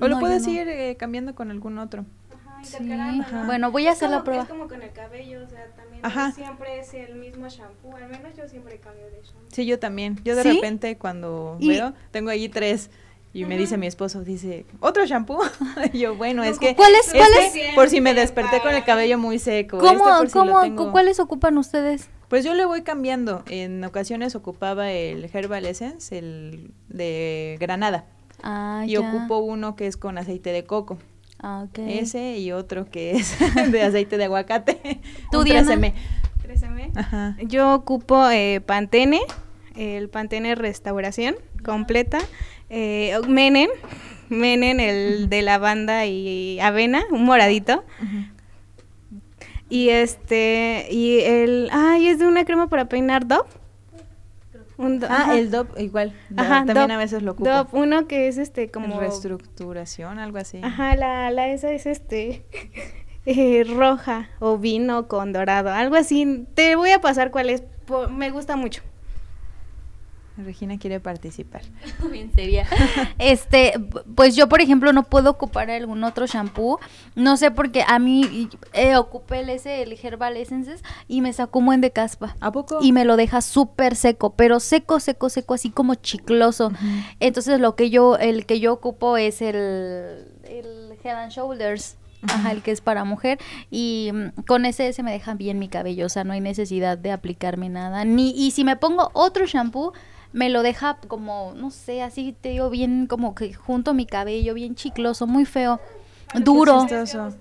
O 0.00 0.08
lo 0.08 0.18
puedes 0.18 0.44
ir 0.48 0.66
eh, 0.68 0.96
cambiando 0.96 1.36
con 1.36 1.52
algún 1.52 1.78
otro. 1.78 2.04
Ajá, 2.34 2.64
sí. 2.64 3.22
Bueno, 3.46 3.70
voy 3.70 3.86
a 3.86 3.92
hacer 3.92 4.10
la 4.10 4.24
prueba. 4.24 4.42
Es 4.42 4.48
como 4.48 4.66
con 4.66 4.82
el 4.82 4.90
cabello, 4.90 5.44
o 5.44 5.48
sea, 5.48 5.68
también 5.76 6.02
no 6.02 6.32
siempre 6.32 6.80
es 6.80 6.92
el 6.94 7.14
mismo 7.14 7.48
shampoo. 7.48 7.94
Al 7.94 8.08
menos 8.08 8.36
yo 8.36 8.48
siempre 8.48 8.78
cambio 8.78 9.04
de 9.04 9.22
shampoo. 9.22 9.46
Sí, 9.52 9.66
yo 9.66 9.78
también. 9.78 10.20
Yo 10.24 10.34
de 10.34 10.42
repente 10.42 10.98
cuando 10.98 11.58
veo, 11.60 11.94
tengo 12.10 12.30
ahí 12.30 12.48
tres. 12.48 12.90
Y 13.32 13.44
me 13.44 13.56
dice 13.56 13.76
mi 13.76 13.86
esposo, 13.86 14.24
dice, 14.24 14.66
¿otro 14.80 15.06
shampoo? 15.06 15.38
y 15.92 15.98
yo, 15.98 16.16
bueno, 16.16 16.42
es 16.42 16.58
que... 16.58 16.74
¿Cuáles? 16.74 17.12
¿Cuáles? 17.12 17.74
Por 17.76 17.88
si 17.88 18.00
me 18.00 18.14
desperté 18.14 18.60
con 18.62 18.74
el 18.74 18.82
cabello 18.82 19.16
muy 19.16 19.38
seco. 19.38 19.78
¿Cómo? 19.78 20.04
¿Cómo? 20.32 20.90
¿Cuáles 20.90 21.20
ocupan 21.20 21.56
ustedes? 21.56 22.08
Pues 22.28 22.44
yo 22.44 22.54
le 22.54 22.64
voy 22.64 22.82
cambiando. 22.82 23.44
En 23.48 23.82
ocasiones 23.84 24.34
ocupaba 24.34 24.90
el 24.90 25.30
Herbal 25.32 25.64
Essence, 25.66 26.16
el 26.16 26.72
de 26.88 27.56
granada. 27.60 28.04
Ah, 28.42 28.84
y 28.86 28.96
ocupo 28.96 29.38
uno 29.38 29.76
que 29.76 29.86
es 29.86 29.96
con 29.96 30.18
aceite 30.18 30.52
de 30.52 30.64
coco. 30.64 30.98
Ah, 31.38 31.66
okay. 31.68 31.98
Ese 31.98 32.38
y 32.38 32.52
otro 32.52 32.90
que 32.90 33.12
es 33.12 33.36
de 33.70 33.82
aceite 33.82 34.16
de 34.16 34.24
aguacate. 34.24 35.00
¿Tú, 35.30 35.42
3M. 35.42 35.92
3M. 36.42 36.90
Ajá. 36.96 37.36
Yo 37.42 37.74
ocupo 37.74 38.28
eh, 38.28 38.60
Pantene, 38.64 39.20
el 39.76 40.08
Pantene 40.08 40.54
Restauración 40.54 41.36
completa. 41.64 42.18
Eh, 42.70 43.16
Menen, 43.28 43.68
Menen, 44.28 44.80
el 44.80 45.28
de 45.28 45.42
lavanda 45.42 46.06
y 46.06 46.58
avena, 46.60 47.04
un 47.10 47.24
moradito. 47.24 47.84
Y 49.68 49.88
este, 49.88 50.86
y 50.90 51.20
el, 51.20 51.68
ay, 51.72 52.08
es 52.08 52.18
de 52.18 52.26
una 52.26 52.44
crema 52.44 52.68
para 52.68 52.88
peinar 52.88 53.26
Dove. 53.26 53.48
ah, 55.08 55.34
el 55.36 55.50
Dove, 55.50 55.82
igual. 55.82 56.12
Ajá, 56.36 56.64
también 56.66 56.90
a 56.90 56.98
veces 56.98 57.22
lo 57.22 57.32
ocupo. 57.32 57.48
Dove, 57.50 57.68
uno 57.72 58.06
que 58.06 58.28
es 58.28 58.38
este 58.38 58.70
como... 58.70 59.00
reestructuración, 59.00 60.18
algo 60.18 60.38
así. 60.38 60.60
Ajá, 60.62 60.94
la, 60.96 61.30
la 61.30 61.48
esa 61.48 61.70
es 61.72 61.86
este... 61.86 62.44
eh, 63.26 63.64
roja 63.64 64.28
o 64.38 64.56
vino 64.58 65.08
con 65.08 65.32
dorado, 65.32 65.70
algo 65.70 65.96
así. 65.96 66.46
Te 66.54 66.76
voy 66.76 66.90
a 66.92 67.00
pasar 67.00 67.30
cuál 67.32 67.50
es. 67.50 67.62
po- 67.86 68.08
Me 68.08 68.30
gusta 68.30 68.54
mucho. 68.56 68.82
Regina 70.36 70.78
quiere 70.78 71.00
participar. 71.00 71.62
Bien 72.10 72.30
seria. 72.32 72.66
Este, 73.18 73.74
pues 74.14 74.36
yo, 74.36 74.48
por 74.48 74.60
ejemplo, 74.60 74.92
no 74.92 75.04
puedo 75.04 75.30
ocupar 75.30 75.70
algún 75.70 76.04
otro 76.04 76.26
shampoo. 76.26 76.78
No 77.14 77.36
sé 77.36 77.50
porque 77.50 77.84
a 77.86 77.98
mí 77.98 78.48
eh, 78.72 78.96
ocupé 78.96 79.40
el 79.40 79.50
ese, 79.50 79.82
el 79.82 79.98
Herbal 80.00 80.36
Essences, 80.36 80.82
y 81.08 81.20
me 81.20 81.32
sacó 81.32 81.60
un 81.60 81.66
buen 81.66 81.80
de 81.80 81.90
caspa. 81.90 82.36
¿A 82.40 82.52
poco? 82.52 82.78
Y 82.82 82.92
me 82.92 83.04
lo 83.04 83.16
deja 83.16 83.40
súper 83.40 83.96
seco, 83.96 84.34
pero 84.34 84.60
seco, 84.60 85.00
seco, 85.00 85.28
seco, 85.28 85.54
así 85.54 85.70
como 85.70 85.94
chicloso. 85.94 86.72
Entonces 87.20 87.58
lo 87.60 87.74
que 87.74 87.90
yo, 87.90 88.16
el 88.16 88.46
que 88.46 88.60
yo 88.60 88.72
ocupo 88.72 89.16
es 89.16 89.40
el, 89.40 89.54
el 90.44 90.96
Head 91.02 91.16
and 91.16 91.32
Shoulders. 91.32 91.96
Ajá, 92.22 92.50
el 92.50 92.62
que 92.62 92.72
es 92.72 92.80
para 92.80 93.04
mujer 93.04 93.38
y 93.70 94.10
mm, 94.12 94.42
con 94.48 94.64
ese 94.64 94.92
se 94.92 95.02
me 95.02 95.12
deja 95.12 95.34
bien 95.34 95.58
mi 95.60 95.68
cabello, 95.68 96.06
o 96.06 96.08
sea, 96.08 96.24
no 96.24 96.32
hay 96.32 96.40
necesidad 96.40 96.98
de 96.98 97.12
aplicarme 97.12 97.68
nada. 97.68 98.04
Ni 98.04 98.30
y 98.30 98.50
si 98.50 98.64
me 98.64 98.74
pongo 98.74 99.10
otro 99.12 99.46
shampoo 99.46 99.92
me 100.36 100.50
lo 100.50 100.62
deja 100.62 100.98
como, 101.08 101.54
no 101.56 101.70
sé, 101.70 102.02
así 102.02 102.34
te 102.38 102.50
digo 102.50 102.68
bien 102.68 103.06
como 103.06 103.34
que 103.34 103.54
junto 103.54 103.92
a 103.92 103.94
mi 103.94 104.04
cabello, 104.04 104.52
bien 104.52 104.74
chicloso, 104.74 105.26
muy 105.26 105.46
feo, 105.46 105.80
duro. 106.34 106.80
Chistoso. 106.82 107.32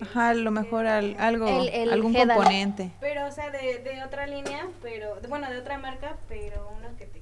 Ajá, 0.00 0.30
a 0.30 0.34
lo 0.34 0.50
mejor 0.50 0.86
al- 0.86 1.14
algo, 1.20 1.46
El- 1.46 1.68
el 1.68 1.92
algún 1.92 2.12
componente. 2.12 2.90
Pero, 2.98 3.26
o 3.26 3.30
sea, 3.30 3.50
de, 3.50 3.78
de 3.78 4.02
otra 4.02 4.26
línea, 4.26 4.66
pero, 4.82 5.16
bueno, 5.28 5.48
de 5.48 5.58
otra 5.58 5.78
marca, 5.78 6.16
pero 6.28 6.68
uno 6.76 6.88
que 6.98 7.06
te. 7.06 7.19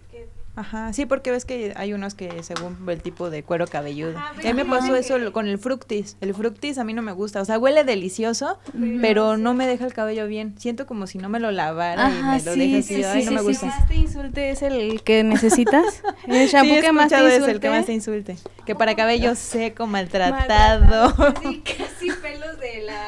Ajá, 0.58 0.92
sí, 0.92 1.06
porque 1.06 1.30
ves 1.30 1.44
que 1.44 1.72
hay 1.76 1.92
unos 1.92 2.14
que 2.14 2.42
según 2.42 2.76
el 2.88 3.00
tipo 3.00 3.30
de 3.30 3.44
cuero 3.44 3.68
cabelludo. 3.68 4.18
Ajá, 4.18 4.30
a 4.30 4.42
mí 4.42 4.54
me 4.54 4.64
pasó 4.64 4.96
eso 4.96 5.16
con 5.32 5.46
el 5.46 5.56
fructis. 5.58 6.16
El 6.20 6.34
fructis 6.34 6.78
a 6.78 6.84
mí 6.84 6.94
no 6.94 7.02
me 7.02 7.12
gusta, 7.12 7.40
o 7.40 7.44
sea, 7.44 7.58
huele 7.60 7.84
delicioso, 7.84 8.58
pero 9.00 9.36
no 9.36 9.54
me 9.54 9.68
deja 9.68 9.84
el 9.86 9.92
cabello 9.94 10.26
bien. 10.26 10.54
Siento 10.58 10.86
como 10.86 11.06
si 11.06 11.18
no 11.18 11.28
me 11.28 11.38
lo 11.38 11.52
lavara 11.52 12.10
y 12.10 12.22
me 12.22 12.42
lo 12.42 12.54
sí, 12.54 12.58
deja 12.72 12.82
sí, 12.82 12.94
así, 12.94 12.94
sí, 12.96 13.04
ay, 13.04 13.24
no 13.24 13.30
sí, 13.30 13.34
me 13.36 13.40
sí, 13.40 13.46
gusta. 13.46 13.66
¿El 13.66 13.72
que 13.72 13.78
más 13.78 13.88
te 13.88 13.94
insulte 13.94 14.50
es 14.50 14.62
el 14.62 15.02
que 15.04 15.22
necesitas? 15.24 16.02
¿El 16.26 16.48
shampoo 16.48 16.80
que 16.80 16.90
más 16.92 17.08
te 17.08 17.14
escuchado 17.14 17.26
insulte? 17.28 17.44
ese, 17.44 17.50
el 17.52 17.60
que 17.60 17.70
más 17.70 17.86
te 17.86 17.92
insulte. 17.92 18.36
Que 18.66 18.74
para 18.74 18.96
cabello 18.96 19.34
seco, 19.36 19.86
maltratado. 19.86 21.14
Maltratado, 21.14 21.34
Sí, 21.50 21.62
casi 21.62 22.10
pelos 22.20 22.58
de 22.58 22.82
la 22.82 23.04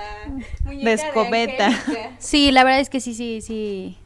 muñeca 0.64 0.86
De 0.88 0.92
escobeta. 0.92 1.66
Angélica. 1.66 2.10
Sí, 2.18 2.52
la 2.52 2.62
verdad 2.62 2.80
es 2.80 2.88
que 2.90 3.00
sí, 3.00 3.14
sí, 3.14 3.40
sí. 3.40 3.98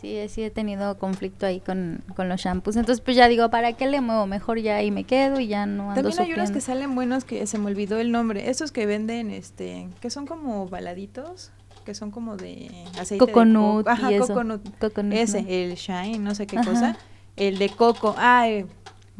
Sí, 0.00 0.16
sí 0.28 0.42
he 0.42 0.50
tenido 0.50 0.96
conflicto 0.98 1.44
ahí 1.44 1.60
con, 1.60 2.02
con 2.16 2.28
los 2.30 2.40
shampoos. 2.40 2.76
Entonces, 2.76 3.02
pues 3.02 3.16
ya 3.16 3.28
digo, 3.28 3.50
¿para 3.50 3.74
qué 3.74 3.86
le 3.86 4.00
muevo? 4.00 4.26
Mejor 4.26 4.58
ya 4.58 4.76
ahí 4.76 4.90
me 4.90 5.04
quedo 5.04 5.40
y 5.40 5.46
ya 5.46 5.66
no 5.66 5.90
ando 5.90 6.02
También 6.02 6.20
hay 6.20 6.32
unos 6.32 6.50
que 6.50 6.62
salen 6.62 6.94
buenos 6.94 7.24
que 7.24 7.46
se 7.46 7.58
me 7.58 7.66
olvidó 7.66 7.98
el 7.98 8.10
nombre. 8.10 8.48
Esos 8.48 8.72
que 8.72 8.86
venden, 8.86 9.30
este, 9.30 9.88
que 10.00 10.08
son 10.08 10.26
como 10.26 10.66
baladitos, 10.68 11.52
que 11.84 11.94
son 11.94 12.10
como 12.10 12.38
de 12.38 12.70
aceite 12.98 13.26
de 13.26 13.32
Coconut 13.32 13.84
coco. 13.84 13.90
Ajá, 13.90 14.10
y 14.10 14.14
eso. 14.14 14.28
coconut. 14.28 14.62
Coconut, 14.78 15.12
Ese, 15.12 15.42
¿no? 15.42 15.48
el 15.48 15.74
shine, 15.74 16.18
no 16.18 16.34
sé 16.34 16.46
qué 16.46 16.58
Ajá. 16.58 16.70
cosa. 16.70 16.96
El 17.36 17.58
de 17.58 17.68
coco, 17.68 18.14
ay, 18.16 18.64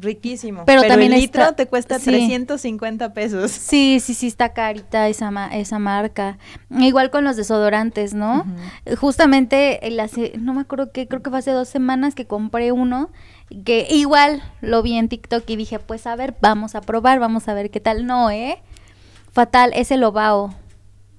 riquísimo. 0.00 0.64
Pero 0.66 0.82
también 0.82 1.12
el 1.12 1.20
litro 1.20 1.42
está- 1.42 1.56
te 1.56 1.66
cuesta 1.66 1.98
sí. 1.98 2.06
350 2.10 3.12
pesos. 3.12 3.50
Sí, 3.50 3.98
sí, 4.00 4.14
sí, 4.14 4.26
está 4.26 4.52
carita 4.52 5.08
esa, 5.08 5.30
ma- 5.30 5.48
esa 5.56 5.78
marca. 5.78 6.38
Igual 6.70 7.10
con 7.10 7.24
los 7.24 7.36
desodorantes, 7.36 8.14
¿no? 8.14 8.44
Justamente, 8.98 9.86
el 9.86 9.98
hace, 10.00 10.32
no 10.38 10.54
me 10.54 10.60
acuerdo 10.62 10.92
qué, 10.92 11.06
creo 11.08 11.22
que 11.22 11.30
fue 11.30 11.38
hace 11.38 11.50
dos 11.52 11.68
semanas 11.68 12.14
que 12.14 12.26
compré 12.26 12.72
uno, 12.72 13.10
que 13.64 13.86
igual 13.90 14.42
lo 14.60 14.82
vi 14.82 14.96
en 14.96 15.08
TikTok 15.08 15.48
y 15.48 15.56
dije, 15.56 15.78
pues 15.78 16.06
a 16.06 16.16
ver, 16.16 16.34
vamos 16.40 16.74
a 16.74 16.80
probar, 16.80 17.18
vamos 17.18 17.48
a 17.48 17.54
ver 17.54 17.70
qué 17.70 17.80
tal. 17.80 18.06
No, 18.06 18.30
¿eh? 18.30 18.58
Fatal, 19.32 19.72
es 19.74 19.90
el 19.90 20.02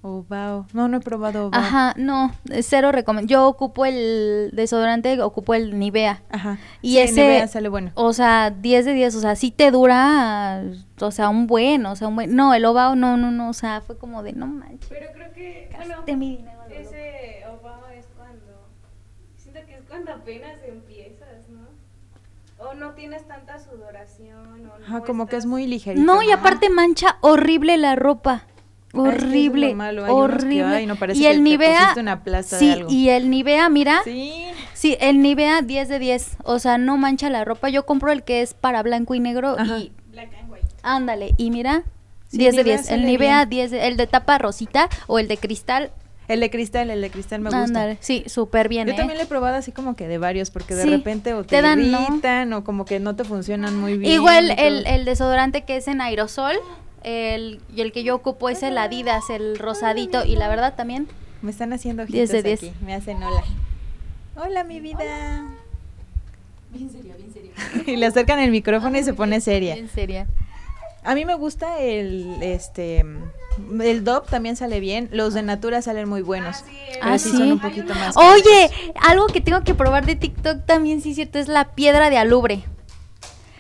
Oh, 0.04 0.26
wow. 0.30 0.66
No, 0.74 0.88
no 0.88 0.98
he 0.98 1.00
probado 1.00 1.48
Ovao. 1.48 1.60
Ajá, 1.60 1.94
no, 1.96 2.32
cero 2.64 2.92
recomiendo. 2.92 3.30
Yo 3.30 3.48
ocupo 3.48 3.86
el 3.86 4.50
desodorante, 4.54 5.22
ocupo 5.22 5.54
el 5.54 5.78
Nivea. 5.78 6.24
Ajá. 6.32 6.58
Y 6.82 6.94
Sí, 6.94 7.00
ese, 7.00 7.22
Nivea 7.22 7.48
sale 7.48 7.70
bueno. 7.70 7.92
o 7.94 8.12
sea, 8.12 8.50
10 8.50 8.86
de 8.86 8.94
10, 8.94 9.16
o 9.16 9.20
sea, 9.20 9.36
sí 9.36 9.52
te 9.52 9.70
dura, 9.70 10.64
o 11.00 11.12
sea, 11.12 11.30
un 11.30 11.46
buen, 11.46 11.86
o 11.86 11.96
sea, 11.96 12.08
un 12.08 12.16
buen. 12.16 12.36
No, 12.36 12.56
el 12.56 12.66
Obao, 12.66 12.96
no, 12.96 13.16
no, 13.16 13.30
no, 13.30 13.50
o 13.50 13.54
sea, 13.54 13.82
fue 13.82 13.96
como 13.96 14.24
de, 14.24 14.34
no 14.34 14.48
manches. 14.48 14.90
Pero 14.90 15.12
creo 15.14 15.32
que, 15.34 15.70
bueno, 15.76 16.18
mi 16.18 16.38
dinero. 16.38 16.60
ese 16.72 17.44
Obama 17.60 17.94
es 17.94 18.08
cuando, 18.18 18.68
siento 19.38 19.60
que 19.68 19.76
es 19.76 19.84
cuando 19.88 20.14
apenas 20.14 20.58
empiezas, 20.68 21.48
¿no? 21.50 21.68
O 22.58 22.74
no 22.74 22.92
tienes 22.94 23.28
tanta 23.28 23.60
sudoración. 23.60 24.66
O 24.68 24.84
Ajá, 24.84 25.00
no 25.00 25.04
como 25.04 25.28
que 25.28 25.36
es 25.36 25.46
muy 25.46 25.68
ligerito. 25.68 26.04
No, 26.04 26.24
y 26.24 26.32
aparte 26.32 26.72
mancha 26.72 27.18
horrible 27.22 27.78
la 27.78 27.96
ropa. 27.96 28.46
Horrible, 28.94 29.74
malo, 29.76 30.06
hay 30.06 30.12
unos 30.12 30.28
que, 30.30 30.36
horrible. 30.36 30.64
ay, 30.66 30.86
no, 30.86 30.96
parece 30.96 31.20
y 31.22 31.26
el 31.26 31.44
Nivea, 31.44 31.94
una 31.98 32.24
plasta 32.24 32.58
de 32.58 32.60
sí, 32.60 32.72
algo. 32.72 32.90
y 32.92 33.10
el 33.10 33.30
Nivea, 33.30 33.70
mira, 33.70 34.02
sí. 34.04 34.44
Sí. 34.74 34.98
el 35.00 35.22
Nivea 35.22 35.62
10 35.62 35.88
de 35.90 36.00
10, 36.00 36.38
o 36.44 36.60
sea, 36.60 36.78
no 36.78 36.98
mancha 36.98 37.30
la 37.30 37.46
ropa. 37.46 37.70
Yo 37.70 37.86
compro 37.86 38.12
el 38.12 38.24
que 38.24 38.42
es 38.42 38.54
para 38.54 38.82
blanco 38.84 39.16
y 39.16 39.20
negro 39.20 39.56
Ajá. 39.58 39.78
y 39.80 39.92
Black 40.12 40.30
and 40.40 40.52
white. 40.52 40.68
ándale, 40.84 41.34
y 41.38 41.52
mira, 41.52 41.84
Sí, 42.28 42.38
10 42.38 42.56
de 42.56 42.64
Nivea 42.64 42.78
10. 42.78 42.92
El 42.92 43.06
Nivea 43.06 43.46
bien. 43.46 43.50
10, 43.50 43.72
de- 43.72 43.88
el 43.88 43.98
de 43.98 44.08
tapa 44.08 44.38
rosita 44.38 44.88
o 45.08 45.20
el 45.20 45.28
de 45.28 45.38
cristal, 45.38 45.92
El 46.28 46.40
de 46.40 46.50
cristal, 46.50 46.90
el 46.90 47.02
de 47.02 47.10
cristal 47.10 47.42
me 47.42 47.50
gusta. 47.50 47.64
ándale, 47.64 47.98
sí, 48.00 48.24
súper 48.28 48.70
bien, 48.70 48.88
Yo 48.88 48.94
¿eh? 48.94 48.96
también 48.96 49.18
lo 49.18 49.24
he 49.26 49.28
probado 49.28 49.56
así 49.58 49.74
como 49.74 49.96
que 49.98 50.08
de 50.08 50.18
varios, 50.18 50.50
porque 50.50 50.76
de 50.76 50.84
Sí, 50.84 50.90
repente 50.90 51.34
o 51.34 51.42
te, 51.44 51.58
te 51.58 51.62
dan, 51.62 51.92
¿no? 51.92 52.02
irritan 52.04 52.54
o 52.54 52.64
como 52.64 52.86
que 52.86 53.00
no 53.02 53.16
te 53.18 53.26
funcionan 53.26 53.78
muy 53.78 53.98
bien. 53.98 54.14
Igual 54.14 54.52
el, 54.52 54.86
el 54.88 55.04
desodorante 55.04 55.64
que 55.66 55.76
es 55.76 55.90
en 55.90 56.00
aerosol, 56.00 56.56
el, 57.04 57.60
y 57.76 57.82
el 57.82 57.92
que 57.92 58.04
yo 58.04 58.16
ocupo 58.16 58.50
es 58.50 58.64
el 58.64 58.78
Adidas, 58.78 59.30
el 59.30 59.58
rosadito, 59.58 60.24
y 60.26 60.36
la 60.36 60.48
verdad 60.50 60.76
también 60.76 61.08
Me 61.42 61.52
están 61.52 61.74
haciendo 61.74 62.06
10 62.06 62.30
ojitos 62.30 62.44
de 62.44 62.50
10. 62.50 62.64
aquí, 62.64 62.86
me 62.86 62.94
hacen 62.94 63.22
hola. 63.24 63.44
Hola, 64.36 64.64
mi 64.64 64.80
vida. 64.80 65.46
Bien 66.72 66.90
serio, 66.90 67.14
bien 67.18 67.34
serio. 67.34 67.52
Y 67.88 67.96
le 67.98 68.06
acercan 68.06 68.40
el 68.40 68.52
micrófono 68.52 68.98
y 68.98 69.04
se 69.04 69.14
pone 69.14 69.42
seria. 69.42 69.76
Bien 69.76 69.90
seria. 69.90 70.28
A 71.04 71.16
mí 71.16 71.26
me 71.26 71.34
gusta 71.34 71.80
el, 71.80 72.38
este, 72.44 73.04
el 73.84 74.04
DOP 74.04 74.30
también 74.30 74.56
sale 74.56 74.80
bien. 74.80 75.10
Los 75.12 75.34
de 75.34 75.42
Natura 75.42 75.82
salen 75.82 76.08
muy 76.08 76.22
buenos. 76.22 76.58
Ah, 77.02 77.18
sí, 77.18 77.30
pero 77.32 77.38
Ah, 77.38 77.40
son 77.40 77.52
un 77.54 77.60
poquito 77.60 77.96
más. 77.96 78.16
Oye, 78.16 78.70
algo 79.08 79.26
que 79.28 79.42
tengo 79.42 79.64
que 79.64 79.74
probar 79.74 80.06
de 80.06 80.16
TikTok 80.16 80.64
también, 80.68 81.02
sí 81.02 81.10
es 81.10 81.16
cierto, 81.16 81.40
es 81.40 81.48
la 81.48 81.72
piedra 81.74 82.12
de 82.12 82.20
alubre. 82.20 82.64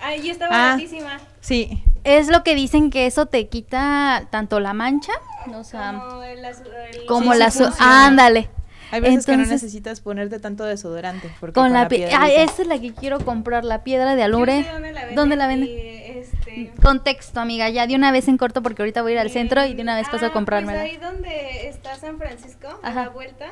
Ay, 0.01 0.30
está 0.30 0.45
Ah. 0.45 0.49
baratísima. 0.75 1.19
Sí, 1.41 1.84
Es 2.04 2.30
lo 2.30 2.43
que 2.43 2.56
dicen 2.56 2.89
que 2.89 3.06
eso 3.06 3.25
te 3.25 3.47
quita 3.47 4.27
tanto 4.32 4.60
la 4.60 4.73
mancha, 4.73 5.12
o 5.54 5.63
sea, 5.63 5.99
Como 5.99 6.23
el, 6.23 6.39
el- 6.45 7.06
como 7.08 7.34
sí 7.34 7.39
la... 7.39 8.06
ándale. 8.06 8.49
hay 8.91 9.01
veces 9.01 9.25
que 9.25 9.32
no 9.34 9.43
Entonces, 9.43 9.63
necesitas 9.63 10.01
ponerte 10.01 10.39
tanto 10.39 10.63
desodorante. 10.65 11.30
Porque 11.39 11.54
Con 11.54 11.73
la, 11.73 11.84
la 11.84 11.88
piedra... 11.88 12.19
piedrita- 12.21 12.43
esa 12.43 12.62
es 12.62 12.67
la 12.67 12.80
que 12.80 12.93
quiero 12.93 13.19
comprar, 13.25 13.65
la 13.65 13.84
piedra 13.84 14.15
de 14.15 14.23
sé 14.23 14.30
¿Dónde 14.71 14.91
la 14.91 14.99
venden? 15.01 15.15
¿Dónde 15.15 15.36
la 15.36 15.47
venden? 15.47 15.69
Y, 15.69 15.77
este, 16.19 16.73
Contexto, 16.82 17.39
amiga, 17.39 17.69
ya 17.69 17.86
de 17.88 17.95
una 17.95 18.12
vez 18.12 18.27
en 18.27 18.38
corto 18.38 18.62
porque 18.63 18.82
ahorita 18.82 19.01
voy 19.01 19.12
a 19.12 19.15
ir 19.15 19.19
al 19.19 19.30
centro 19.32 19.63
y 19.65 19.73
de 19.73 19.82
una 19.82 19.95
vez 19.95 20.08
paso 20.10 20.25
a 20.25 20.30
Ah, 20.30 20.34
comprármela. 20.34 20.80
Pues 20.82 20.91
ahí 20.91 20.97
donde 20.97 21.67
está 21.69 21.95
San 21.95 22.17
Francisco, 22.17 22.67
a 22.84 22.88
Ajá. 22.88 23.04
la 23.04 23.10
vuelta, 23.10 23.47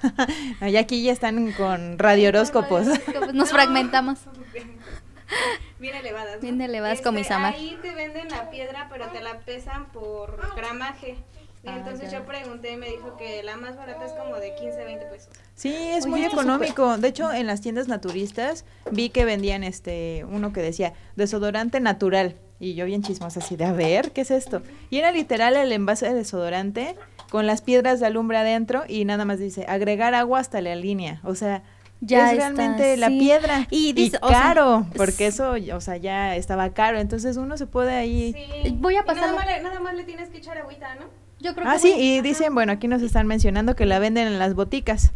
No, 0.62 0.68
y 0.68 0.78
aquí 0.78 1.04
ya 1.04 1.12
están 1.12 1.52
con 1.54 1.98
radiohoróscopos. 2.00 2.88
Nos 3.34 3.50
fragmentamos. 3.52 4.20
Bien 5.80 5.96
elevadas. 5.96 6.36
¿no? 6.36 6.42
Bien 6.42 6.62
elevadas 6.62 7.02
como 7.02 7.18
Este, 7.20 7.34
Isamar. 7.34 7.54
Ahí 7.56 7.78
te 7.82 7.92
venden 7.96 8.30
la 8.30 8.50
piedra, 8.52 8.88
pero 8.92 9.08
te 9.08 9.22
la 9.22 9.40
pesan 9.40 9.92
por 9.92 10.38
gramaje. 10.56 11.16
Y 11.64 11.68
Ah, 11.70 11.78
entonces 11.78 12.12
ya. 12.12 12.20
yo 12.20 12.26
pregunté 12.26 12.72
y 12.74 12.78
me 12.78 12.88
dijo 12.90 13.18
que 13.18 13.44
la 13.44 13.56
más 13.56 13.78
barata 13.78 14.04
es 14.06 14.12
como 14.14 14.36
de 14.38 14.56
15, 14.56 14.84
20 14.84 15.06
pesos. 15.06 15.30
Sí, 15.56 15.72
es 15.74 16.06
Oye, 16.06 16.10
muy 16.12 16.26
económico. 16.26 16.98
De 16.98 17.08
hecho, 17.08 17.32
en 17.32 17.46
las 17.48 17.62
tiendas 17.62 17.88
naturistas 17.88 18.66
vi 18.92 19.10
que 19.10 19.26
vendían 19.26 19.64
este 19.64 20.26
uno 20.28 20.54
que 20.54 20.62
decía 20.62 20.94
desodorante 21.16 21.80
natural. 21.80 22.36
Y 22.60 22.74
yo 22.76 22.86
bien 22.86 23.02
chismosa 23.04 23.40
así 23.40 23.56
de, 23.56 23.66
a 23.66 23.72
ver, 23.74 24.12
¿qué 24.12 24.22
es 24.22 24.30
esto? 24.32 24.62
Y 24.92 24.98
era 25.00 25.12
literal 25.12 25.56
el 25.56 25.72
envase 25.72 26.08
de 26.08 26.14
desodorante 26.16 26.96
con 27.32 27.48
las 27.48 27.62
piedras 27.62 28.00
de 28.02 28.06
alumbre 28.08 28.38
adentro 28.38 28.84
y 28.88 29.06
nada 29.06 29.24
más 29.24 29.40
dice, 29.40 29.66
agregar 29.70 30.14
agua 30.14 30.40
hasta 30.42 30.60
la 30.60 30.76
línea. 30.76 31.22
O 31.24 31.34
sea, 31.34 31.64
Ya 32.02 32.28
es 32.28 32.34
está, 32.34 32.50
realmente 32.52 32.98
la 32.98 33.08
piedra. 33.08 33.68
Y 33.72 33.90
Y, 33.90 33.94
dice- 33.94 34.20
o 34.22 34.28
sea, 34.28 34.42
caro, 34.42 34.86
porque 34.98 35.28
eso, 35.28 35.54
o 35.74 35.80
sea, 35.82 35.96
ya 35.96 36.36
estaba 36.36 36.70
caro. 36.72 37.00
Entonces 37.00 37.38
uno 37.38 37.56
se 37.56 37.68
puede 37.68 37.96
ahí... 37.96 38.34
Sí. 38.64 38.72
Voy 38.80 38.96
a 38.98 39.04
Y 39.10 39.16
nada 39.16 39.34
más, 39.34 39.46
le, 39.48 39.62
nada 39.64 39.80
más 39.80 39.96
le 39.96 40.04
tienes 40.04 40.28
que 40.30 40.40
echar 40.40 40.58
agüita, 40.58 40.94
¿no? 40.96 41.06
Yo 41.40 41.56
creo 41.56 41.68
Ah, 41.70 41.74
que 41.74 41.80
sí, 41.80 41.92
voy- 41.94 42.02
y 42.02 42.22
dicen, 42.22 42.54
bueno, 42.54 42.74
aquí 42.74 42.88
nos 42.90 43.02
están 43.02 43.26
mencionando 43.28 43.76
que 43.78 43.86
la 43.86 43.98
venden 44.00 44.28
en 44.28 44.38
las 44.38 44.54
boticas. 44.54 45.12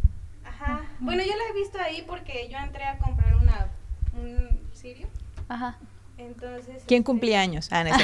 Ajá. 0.46 0.82
Bueno, 1.00 1.22
yo 1.22 1.34
la 1.36 1.44
he 1.52 1.54
visto 1.60 1.78
ahí 1.80 2.04
porque 2.08 2.48
yo 2.50 2.58
entré 2.60 2.86
a 2.86 2.98
comprar 2.98 3.36
una 3.36 3.68
un 4.18 4.50
sirio. 4.74 5.08
Ajá. 5.50 5.78
Entonces. 6.26 6.84
¿Quién 6.88 7.00
este, 7.00 7.04
cumplía 7.04 7.42
años? 7.42 7.68
Ah, 7.72 7.84
no. 7.84 7.90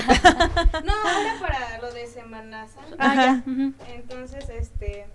No, 0.86 0.94
era 1.22 1.40
para 1.40 1.80
lo 1.82 1.92
de 1.94 2.08
Semana 2.08 2.68
Santa. 2.68 2.96
Ah, 3.00 3.16
ya. 3.16 3.44
Entonces, 3.96 4.50
este, 4.50 5.06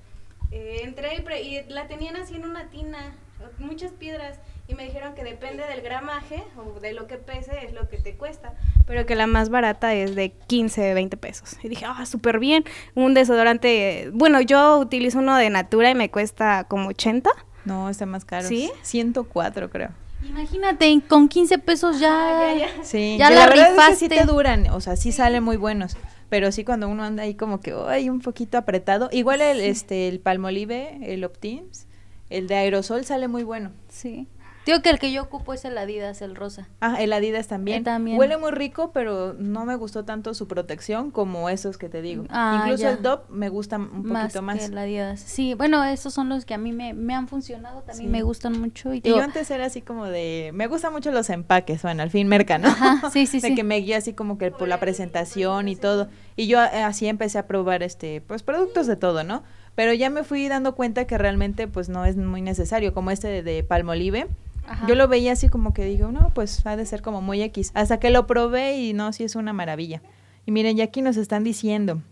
eh, 0.50 0.80
entré 0.84 1.16
y, 1.16 1.20
pre- 1.22 1.42
y 1.42 1.62
la 1.68 1.86
tenían 1.88 2.16
así 2.16 2.34
en 2.36 2.44
una 2.44 2.68
tina, 2.70 3.14
muchas 3.58 3.92
piedras. 3.92 4.38
y 4.68 4.74
me 4.74 4.84
dijeron 4.84 5.14
que 5.14 5.22
depende 5.22 5.64
del 5.66 5.80
gramaje 5.80 6.42
o 6.56 6.80
de 6.80 6.92
lo 6.92 7.06
que 7.06 7.16
pese 7.18 7.64
es 7.64 7.72
lo 7.72 7.88
que 7.88 7.98
te 7.98 8.16
cuesta, 8.16 8.54
pero 8.86 9.06
que 9.06 9.14
la 9.14 9.28
más 9.28 9.48
barata 9.48 9.94
es 9.94 10.16
de 10.16 10.30
15, 10.48 10.92
20 10.94 11.16
pesos. 11.16 11.56
Y 11.62 11.68
dije, 11.68 11.84
ah, 11.86 12.04
súper 12.06 12.40
bien, 12.40 12.64
un 12.96 13.14
desodorante, 13.14 14.10
bueno, 14.12 14.40
yo 14.40 14.78
utilizo 14.78 15.18
uno 15.20 15.36
de 15.36 15.50
Natura 15.50 15.90
y 15.90 15.94
me 15.94 16.10
cuesta 16.10 16.64
como 16.64 16.88
80. 16.88 17.30
No, 17.64 17.88
está 17.90 18.06
más 18.06 18.24
caro. 18.24 18.46
¿Sí? 18.48 18.70
104 18.82 19.70
creo. 19.70 19.90
Imagínate, 20.28 21.00
con 21.08 21.28
15 21.28 21.58
pesos 21.58 21.98
ya. 22.00 22.50
Ah, 22.50 22.54
ya, 22.54 22.66
ya. 22.76 22.84
Sí, 22.84 23.16
Ya 23.18 23.30
la 23.30 23.36
la 23.40 23.46
verdad 23.48 23.68
es 23.68 23.74
que 23.74 23.94
sí 23.96 24.08
rifaste. 24.08 24.08
te 24.08 24.24
duran, 24.24 24.66
o 24.70 24.80
sea, 24.80 24.96
sí 24.96 25.12
salen 25.12 25.42
muy 25.42 25.56
buenos. 25.56 25.96
Pero 26.28 26.50
sí 26.50 26.64
cuando 26.64 26.88
uno 26.88 27.04
anda 27.04 27.22
ahí 27.22 27.34
como 27.34 27.60
que, 27.60 27.72
ay, 27.86 28.08
un 28.10 28.20
poquito 28.20 28.58
apretado. 28.58 29.08
Igual 29.12 29.40
el, 29.40 29.60
este, 29.60 30.08
el 30.08 30.18
Palmolive, 30.18 30.98
el 31.02 31.22
Optims, 31.24 31.86
el 32.30 32.48
de 32.48 32.56
aerosol 32.56 33.04
sale 33.04 33.28
muy 33.28 33.44
bueno. 33.44 33.70
Sí. 33.88 34.26
Digo 34.66 34.82
que 34.82 34.90
el 34.90 34.98
que 34.98 35.12
yo 35.12 35.22
ocupo 35.22 35.54
es 35.54 35.64
el 35.64 35.78
Adidas, 35.78 36.20
el 36.22 36.34
rosa. 36.34 36.68
Ah, 36.80 36.96
el 37.00 37.12
Adidas 37.12 37.46
también. 37.46 37.84
También. 37.84 38.18
Huele 38.18 38.36
muy 38.36 38.50
rico, 38.50 38.90
pero 38.92 39.32
no 39.38 39.64
me 39.64 39.76
gustó 39.76 40.04
tanto 40.04 40.34
su 40.34 40.48
protección 40.48 41.12
como 41.12 41.48
esos 41.48 41.78
que 41.78 41.88
te 41.88 42.02
digo. 42.02 42.24
Ah, 42.30 42.58
Incluso 42.64 42.82
ya. 42.82 42.90
el 42.90 43.02
DOP 43.02 43.30
me 43.30 43.48
gusta 43.48 43.76
un 43.78 44.02
poquito 44.02 44.42
más. 44.42 44.58
que 44.58 44.64
el 44.64 44.76
Adidas. 44.76 45.20
Sí, 45.20 45.54
bueno, 45.54 45.84
esos 45.84 46.12
son 46.12 46.28
los 46.28 46.44
que 46.44 46.54
a 46.54 46.58
mí 46.58 46.72
me, 46.72 46.94
me 46.94 47.14
han 47.14 47.28
funcionado, 47.28 47.82
también 47.82 48.08
Sí. 48.08 48.12
me 48.12 48.22
gustan 48.22 48.60
mucho. 48.60 48.92
Y, 48.92 48.98
Y 48.98 49.00
digo, 49.02 49.18
yo 49.18 49.22
antes 49.22 49.48
era 49.52 49.66
así 49.66 49.82
como 49.82 50.04
de, 50.06 50.50
me 50.52 50.66
gustan 50.66 50.92
mucho 50.92 51.12
los 51.12 51.30
empaques, 51.30 51.82
bueno, 51.82 52.02
al 52.02 52.10
fin 52.10 52.26
merca, 52.26 52.58
¿no? 52.58 52.66
Ajá, 52.68 53.08
sí, 53.12 53.26
sí, 53.26 53.38
de 53.40 53.48
sí. 53.50 53.54
que 53.54 53.62
me 53.62 53.76
guía 53.76 53.98
así 53.98 54.14
como 54.14 54.36
que 54.36 54.50
por 54.50 54.66
la 54.66 54.80
presentación 54.80 55.68
y 55.68 55.76
todo. 55.76 56.08
Y 56.34 56.48
yo 56.48 56.60
eh, 56.60 56.82
así 56.82 57.06
empecé 57.06 57.38
a 57.38 57.46
probar 57.46 57.84
este, 57.84 58.20
pues 58.20 58.42
productos 58.42 58.88
de 58.88 58.96
todo, 58.96 59.22
¿no? 59.22 59.44
Pero 59.76 59.92
ya 59.92 60.10
me 60.10 60.24
fui 60.24 60.48
dando 60.48 60.74
cuenta 60.74 61.06
que 61.06 61.18
realmente 61.18 61.68
pues 61.68 61.88
no 61.88 62.04
es 62.04 62.16
muy 62.16 62.42
necesario, 62.42 62.92
como 62.94 63.12
este 63.12 63.28
de, 63.28 63.42
de 63.44 63.62
Palmolive. 63.62 64.26
Ajá. 64.66 64.86
Yo 64.86 64.94
lo 64.94 65.08
veía 65.08 65.32
así 65.32 65.48
como 65.48 65.72
que 65.72 65.84
digo, 65.84 66.10
no, 66.12 66.30
pues 66.34 66.64
ha 66.66 66.76
de 66.76 66.86
ser 66.86 67.02
como 67.02 67.22
muy 67.22 67.42
X. 67.42 67.70
Hasta 67.74 67.98
que 67.98 68.10
lo 68.10 68.26
probé 68.26 68.78
y 68.78 68.92
no, 68.92 69.12
sí 69.12 69.24
es 69.24 69.36
una 69.36 69.52
maravilla. 69.52 70.02
Y 70.44 70.52
miren, 70.52 70.76
ya 70.76 70.84
aquí 70.84 71.02
nos 71.02 71.16
están 71.16 71.44
diciendo 71.44 72.02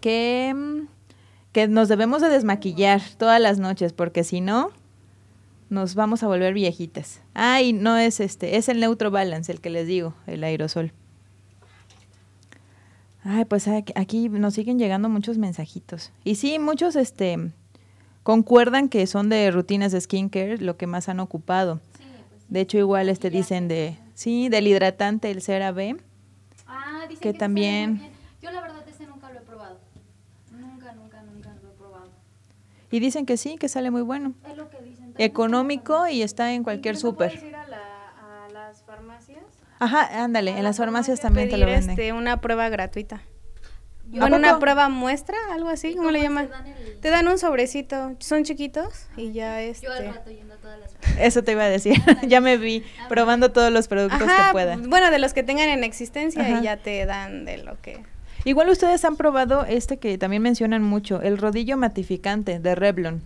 que, 0.00 0.52
mm, 0.54 0.88
que 1.52 1.68
nos 1.68 1.88
debemos 1.88 2.22
de 2.22 2.28
desmaquillar 2.28 3.00
todas 3.18 3.40
las 3.40 3.58
noches, 3.58 3.92
porque 3.92 4.24
si 4.24 4.40
no, 4.40 4.70
nos 5.68 5.94
vamos 5.94 6.22
a 6.22 6.26
volver 6.26 6.52
viejitas. 6.52 7.22
Ah, 7.34 7.62
y 7.62 7.72
no 7.72 7.96
es 7.96 8.20
este, 8.20 8.56
es 8.56 8.68
el 8.68 8.80
Neutro 8.80 9.10
Balance, 9.10 9.50
el 9.50 9.60
que 9.60 9.70
les 9.70 9.86
digo, 9.86 10.14
el 10.26 10.42
aerosol. 10.42 10.92
Ay, 13.22 13.44
pues 13.44 13.68
aquí 13.68 14.28
nos 14.28 14.54
siguen 14.54 14.78
llegando 14.78 15.08
muchos 15.08 15.38
mensajitos. 15.38 16.12
Y 16.24 16.36
sí, 16.36 16.58
muchos 16.58 16.96
este 16.96 17.52
concuerdan 18.22 18.88
que 18.88 19.06
son 19.06 19.28
de 19.28 19.50
rutinas 19.50 19.92
de 19.92 20.00
skincare 20.00 20.58
lo 20.58 20.76
que 20.76 20.86
más 20.86 21.08
han 21.08 21.20
ocupado. 21.20 21.80
De 22.48 22.60
hecho, 22.60 22.78
igual 22.78 23.08
este 23.08 23.30
dicen 23.30 23.68
de, 23.68 23.96
sí, 24.14 24.48
del 24.48 24.66
hidratante, 24.66 25.30
el 25.30 25.40
CeraVe. 25.40 25.96
Ah, 26.66 27.02
dicen 27.08 27.20
que 27.22 27.32
te 27.32 27.38
también- 27.38 27.98
bien. 27.98 28.10
Yo 28.42 28.50
la 28.50 28.60
verdad 28.60 28.82
ese 28.88 29.06
nunca 29.06 29.30
lo 29.30 29.38
he 29.38 29.42
probado. 29.42 29.78
Nunca, 30.50 30.92
nunca, 30.94 31.22
nunca 31.22 31.54
lo 31.62 31.68
he 31.70 31.72
probado. 31.74 32.08
Y 32.90 32.98
dicen 33.00 33.24
que 33.26 33.36
sí, 33.36 33.56
que 33.56 33.68
sale 33.68 33.90
muy 33.90 34.02
bueno. 34.02 34.34
Es 34.50 34.56
lo 34.56 34.68
que 34.68 34.78
dicen. 34.82 35.14
Económico 35.18 36.08
y 36.08 36.22
está 36.22 36.52
en 36.52 36.64
cualquier 36.64 36.96
súper. 36.96 37.32
ir 37.44 37.54
a, 37.54 37.66
la- 37.68 38.46
a 38.46 38.48
las 38.52 38.82
farmacias. 38.82 39.38
Ajá, 39.78 40.24
ándale, 40.24 40.50
en 40.56 40.64
las 40.64 40.76
farmacias 40.76 41.20
también 41.20 41.48
te 41.50 41.56
lo 41.56 41.66
venden. 41.66 41.90
este, 41.90 42.12
una 42.12 42.40
prueba 42.40 42.68
gratuita. 42.68 43.22
¿A 44.14 44.18
Bueno, 44.20 44.36
una 44.36 44.58
prueba 44.58 44.88
muestra, 44.88 45.36
algo 45.52 45.68
así, 45.68 45.94
¿cómo 45.94 46.10
le 46.10 46.20
llaman? 46.22 46.46
te 46.46 46.52
dan 46.52 46.66
el- 46.66 46.96
Te 47.00 47.10
dan 47.10 47.28
un 47.28 47.38
sobrecito, 47.38 48.14
son 48.18 48.44
chiquitos 48.44 49.06
y 49.16 49.32
ya 49.32 49.62
este. 49.62 49.86
Yo 49.86 49.92
al 49.92 50.06
rato 50.14 50.30
yendo 50.30 50.54
a 50.54 50.56
todas 50.56 50.78
las 50.80 50.90
Eso 51.18 51.42
te 51.44 51.52
iba 51.52 51.62
a 51.62 51.68
decir. 51.68 51.94
ya 52.26 52.40
me 52.40 52.56
vi 52.56 52.82
probando 53.08 53.52
todos 53.52 53.72
los 53.72 53.88
productos 53.88 54.22
Ajá, 54.22 54.48
que 54.48 54.52
pueda. 54.52 54.76
bueno, 54.76 55.10
de 55.10 55.18
los 55.18 55.32
que 55.32 55.42
tengan 55.42 55.68
en 55.68 55.84
existencia 55.84 56.42
Ajá. 56.42 56.60
y 56.60 56.62
ya 56.62 56.76
te 56.76 57.04
dan 57.06 57.44
de 57.44 57.58
lo 57.58 57.80
que. 57.80 58.02
Igual 58.44 58.70
ustedes 58.70 59.04
han 59.04 59.16
probado 59.16 59.64
este 59.66 59.98
que 59.98 60.16
también 60.18 60.42
mencionan 60.42 60.82
mucho, 60.82 61.20
el 61.22 61.36
rodillo 61.38 61.76
matificante 61.76 62.58
de 62.58 62.74
Revlon, 62.74 63.22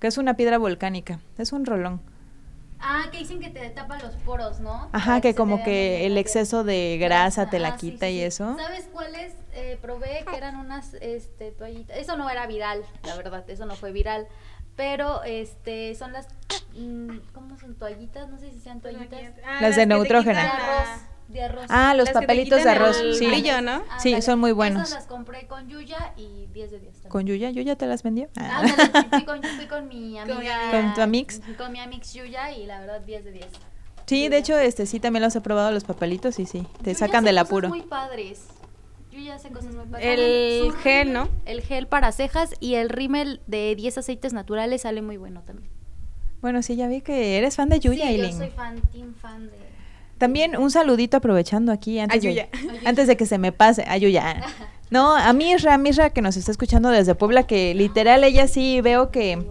que 0.00 0.08
es 0.08 0.18
una 0.18 0.34
piedra 0.34 0.58
volcánica. 0.58 1.20
Es 1.38 1.52
un 1.52 1.64
rolón. 1.64 2.00
Ah, 2.82 3.04
que 3.12 3.18
dicen 3.18 3.40
que 3.40 3.50
te 3.50 3.68
tapa 3.70 3.98
los 3.98 4.14
poros, 4.16 4.60
¿no? 4.60 4.88
Ajá, 4.92 5.06
Para 5.06 5.20
que 5.20 5.34
como 5.34 5.62
que 5.62 6.06
el 6.06 6.16
exceso 6.16 6.64
de 6.64 6.96
grasa 6.98 7.50
te 7.50 7.58
la 7.58 7.68
Ah, 7.68 7.78
sí, 7.78 7.92
quita 7.92 8.06
sí, 8.06 8.12
y 8.14 8.20
eso. 8.22 8.56
¿Sabes 8.56 8.88
cuáles 8.92 9.34
eh, 9.52 9.78
probé? 9.82 10.24
Que 10.30 10.36
eran 10.36 10.56
unas 10.56 10.94
este, 10.94 11.50
toallitas. 11.52 11.96
Eso 11.98 12.16
no 12.16 12.30
era 12.30 12.46
viral, 12.46 12.82
la 13.04 13.16
verdad, 13.16 13.48
eso 13.48 13.66
no 13.66 13.74
fue 13.76 13.92
viral. 13.92 14.26
Pero 14.76 15.22
este 15.24 15.94
son 15.94 16.12
las. 16.12 16.28
mm, 16.74 17.18
¿Cómo 17.34 17.58
son 17.58 17.74
toallitas? 17.74 18.28
No 18.30 18.38
sé 18.38 18.50
si 18.50 18.60
sean 18.60 18.80
toallitas. 18.80 19.20
Ah, 19.44 19.58
Las 19.60 19.76
de 19.76 19.82
que 19.82 19.86
te 19.86 19.94
Neutrógena. 19.94 20.50
De 21.30 21.42
arroz. 21.42 21.64
Ah, 21.68 21.94
los 21.94 22.06
las 22.06 22.14
papelitos 22.14 22.64
de 22.64 22.70
arroz, 22.70 22.98
el 23.00 23.14
sí. 23.14 23.26
brillo, 23.26 23.60
¿no? 23.62 23.82
Sí, 24.00 24.08
Ándale. 24.08 24.22
son 24.22 24.40
muy 24.40 24.52
buenos. 24.52 24.82
Esas 24.88 24.94
las 25.00 25.06
compré 25.06 25.46
con 25.46 25.68
Yuya 25.68 26.12
y 26.16 26.46
10 26.52 26.70
de 26.72 26.78
10 26.80 26.92
también. 26.94 27.10
¿Con 27.10 27.26
Yuya? 27.26 27.50
¿Yuya 27.50 27.76
te 27.76 27.86
las 27.86 28.02
vendió? 28.02 28.28
Ah. 28.36 28.60
Ándale, 28.62 29.08
fui 29.10 29.24
con, 29.24 29.42
fui 29.42 29.66
con 29.66 29.86
mi 29.88 30.18
Con 30.26 30.38
mi 30.40 30.48
amiga. 30.48 30.70
¿Con 30.72 30.94
tu 30.94 31.00
amix? 31.02 31.40
Con 31.56 31.72
mi 31.72 31.78
amix 31.80 32.12
Yuya 32.14 32.52
y 32.52 32.66
la 32.66 32.80
verdad 32.80 33.00
10 33.02 33.24
de 33.24 33.32
10. 33.32 33.46
Sí, 34.06 34.28
de 34.28 34.38
hecho, 34.38 34.58
este 34.58 34.86
sí 34.86 34.98
también 34.98 35.22
los 35.22 35.36
he 35.36 35.40
probado 35.40 35.70
los 35.70 35.84
papelitos 35.84 36.40
y 36.40 36.46
sí, 36.46 36.66
te 36.82 36.90
Yuya 36.94 36.98
sacan 36.98 37.24
del 37.24 37.36
cosas 37.36 37.46
apuro. 37.48 37.68
muy 37.68 37.82
padres. 37.82 38.46
Yuya 39.12 39.36
hace 39.36 39.50
cosas 39.50 39.72
muy 39.72 39.86
padres. 39.86 40.18
El 40.18 40.66
Su 40.72 40.76
gel, 40.78 41.06
rímel- 41.08 41.12
¿no? 41.12 41.28
El 41.44 41.60
gel 41.62 41.86
para 41.86 42.10
cejas 42.10 42.54
y 42.58 42.74
el 42.74 42.88
rímel 42.88 43.40
de 43.46 43.76
10 43.76 43.98
aceites 43.98 44.32
naturales 44.32 44.82
sale 44.82 45.00
muy 45.00 45.16
bueno 45.16 45.42
también. 45.42 45.70
Bueno, 46.40 46.62
sí, 46.62 46.74
ya 46.74 46.88
vi 46.88 47.02
que 47.02 47.36
eres 47.38 47.54
fan 47.56 47.68
de 47.68 47.78
Yuya, 47.80 48.06
sí, 48.08 48.16
yo 48.16 48.24
Aileen. 48.24 48.36
soy 48.38 48.48
fan, 48.50 48.80
team 48.92 49.14
fan 49.14 49.48
de... 49.50 49.69
También 50.20 50.54
un 50.54 50.70
saludito 50.70 51.16
aprovechando 51.16 51.72
aquí 51.72 51.98
antes, 51.98 52.20
de, 52.20 52.28
Yuya. 52.28 52.48
antes 52.84 53.06
de 53.06 53.16
que 53.16 53.24
se 53.24 53.38
me 53.38 53.52
pase. 53.52 53.86
A 53.88 53.96
Yuya. 53.96 54.42
No, 54.90 55.16
a 55.16 55.32
Misra, 55.32 55.78
Misra 55.78 56.10
que 56.10 56.20
nos 56.20 56.36
está 56.36 56.50
escuchando 56.50 56.90
desde 56.90 57.14
Puebla, 57.14 57.44
que 57.44 57.74
literal 57.74 58.22
ella 58.22 58.46
sí 58.46 58.82
veo 58.82 59.10
que, 59.10 59.42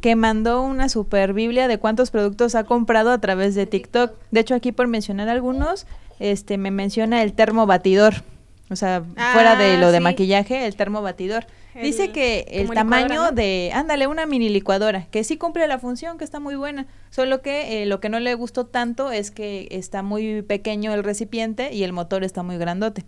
que 0.00 0.14
mandó 0.14 0.62
una 0.62 0.88
super 0.88 1.32
biblia 1.32 1.66
de 1.66 1.78
cuántos 1.78 2.12
productos 2.12 2.54
ha 2.54 2.62
comprado 2.62 3.10
a 3.10 3.18
través 3.18 3.56
de 3.56 3.66
TikTok. 3.66 4.12
De 4.30 4.38
hecho, 4.38 4.54
aquí 4.54 4.70
por 4.70 4.86
mencionar 4.86 5.28
algunos, 5.28 5.84
este 6.20 6.58
me 6.58 6.70
menciona 6.70 7.24
el 7.24 7.32
termo 7.32 7.66
batidor. 7.66 8.22
O 8.70 8.76
sea, 8.76 9.04
Ah, 9.16 9.30
fuera 9.34 9.56
de 9.56 9.76
lo 9.78 9.92
de 9.92 9.98
sí. 9.98 10.02
maquillaje, 10.04 10.66
el 10.66 10.74
termo 10.76 11.02
batidor. 11.02 11.46
Dice 11.80 12.12
que 12.12 12.46
el 12.48 12.70
tamaño 12.70 13.32
de, 13.32 13.72
ándale, 13.74 14.06
una 14.06 14.26
mini 14.26 14.48
licuadora, 14.48 15.06
que 15.10 15.24
sí 15.24 15.36
cumple 15.36 15.66
la 15.66 15.78
función, 15.80 16.18
que 16.18 16.24
está 16.24 16.38
muy 16.38 16.54
buena. 16.54 16.86
Solo 17.10 17.42
que 17.42 17.82
eh, 17.82 17.86
lo 17.86 17.98
que 18.00 18.08
no 18.08 18.20
le 18.20 18.32
gustó 18.34 18.64
tanto 18.64 19.10
es 19.10 19.30
que 19.32 19.66
está 19.72 20.02
muy 20.04 20.42
pequeño 20.42 20.94
el 20.94 21.02
recipiente 21.02 21.72
y 21.74 21.82
el 21.82 21.92
motor 21.92 22.22
está 22.22 22.42
muy 22.44 22.56
grandote. 22.58 23.04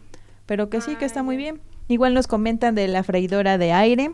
Pero 0.46 0.68
que 0.68 0.80
sí, 0.80 0.96
que 0.96 1.04
Ah, 1.04 1.06
está 1.06 1.22
muy 1.22 1.36
bien. 1.36 1.60
Igual 1.88 2.12
nos 2.14 2.26
comentan 2.26 2.74
de 2.74 2.88
la 2.88 3.04
freidora 3.04 3.56
de 3.56 3.72
aire. 3.72 4.10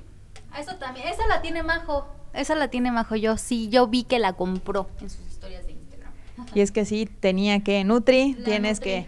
Ah, 0.53 0.61
Eso 0.61 0.77
también, 0.77 1.09
esa 1.09 1.27
la 1.27 1.41
tiene 1.41 1.63
Majo. 1.63 2.07
Esa 2.35 2.55
la 2.55 2.69
tiene 2.69 2.93
Majo. 2.93 3.17
Yo 3.17 3.39
sí, 3.39 3.69
yo 3.71 3.87
vi 3.89 4.05
que 4.05 4.19
la 4.19 4.35
compró 4.35 4.87
en 5.01 5.09
sus 5.09 5.27
historias 5.27 5.67
de 5.67 5.73
Instagram. 5.73 6.13
Y 6.55 6.61
es 6.61 6.73
que 6.73 6.85
sí, 6.85 7.07
tenía 7.21 7.61
que, 7.65 7.83
Nutri, 7.85 8.35
La 8.35 8.45
tienes 8.45 8.79
Nutri. 8.81 8.91
que, 8.91 9.07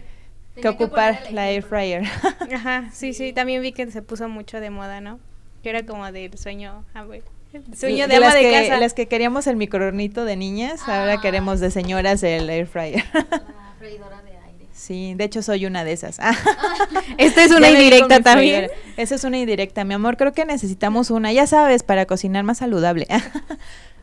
que 0.55 0.61
Tenía 0.61 0.71
ocupar 0.71 1.19
la 1.31 1.49
air 1.49 1.63
fryer. 1.63 2.03
Ajá, 2.53 2.89
sí, 2.93 3.13
sí, 3.13 3.33
también 3.33 3.61
vi 3.61 3.71
que 3.73 3.89
se 3.91 4.01
puso 4.01 4.27
mucho 4.29 4.59
de 4.59 4.69
moda, 4.69 5.01
¿no? 5.01 5.19
Que 5.61 5.69
era 5.69 5.85
como 5.85 6.11
del 6.11 6.37
sueño, 6.37 6.85
ah, 6.93 7.05
el 7.53 7.77
sueño 7.77 8.07
de, 8.07 8.15
ama 8.17 8.25
las 8.27 8.33
de 8.33 8.41
que, 8.41 8.51
casa. 8.51 8.77
Las 8.79 8.93
que 8.93 9.07
queríamos 9.07 9.47
el 9.47 9.55
microhornito 9.55 10.25
de 10.25 10.35
niñas, 10.35 10.81
Ah. 10.87 11.01
ahora 11.01 11.21
queremos 11.21 11.59
de 11.59 11.71
señoras 11.71 12.21
el 12.23 12.49
air 12.49 12.67
fryer. 12.67 13.03
La 13.13 13.23
freidora 13.79 14.21
de 14.23 14.31
aire. 14.31 14.67
sí, 14.73 15.13
de 15.15 15.23
hecho 15.23 15.41
soy 15.41 15.65
una 15.65 15.83
de 15.83 15.93
esas. 15.93 16.19
Esta 17.17 17.43
es 17.43 17.51
Ya 17.51 17.57
una 17.57 17.67
con 17.69 17.77
indirecta 17.77 18.19
también. 18.19 18.69
Esa 18.97 19.15
es 19.15 19.23
una 19.23 19.37
indirecta, 19.37 19.83
mi 19.85 19.93
amor. 19.93 20.17
Creo 20.17 20.33
que 20.33 20.45
necesitamos 20.45 21.11
una, 21.11 21.31
ya 21.31 21.47
sabes, 21.47 21.83
para 21.83 22.05
cocinar 22.05 22.43
más 22.43 22.57
saludable. 22.57 23.07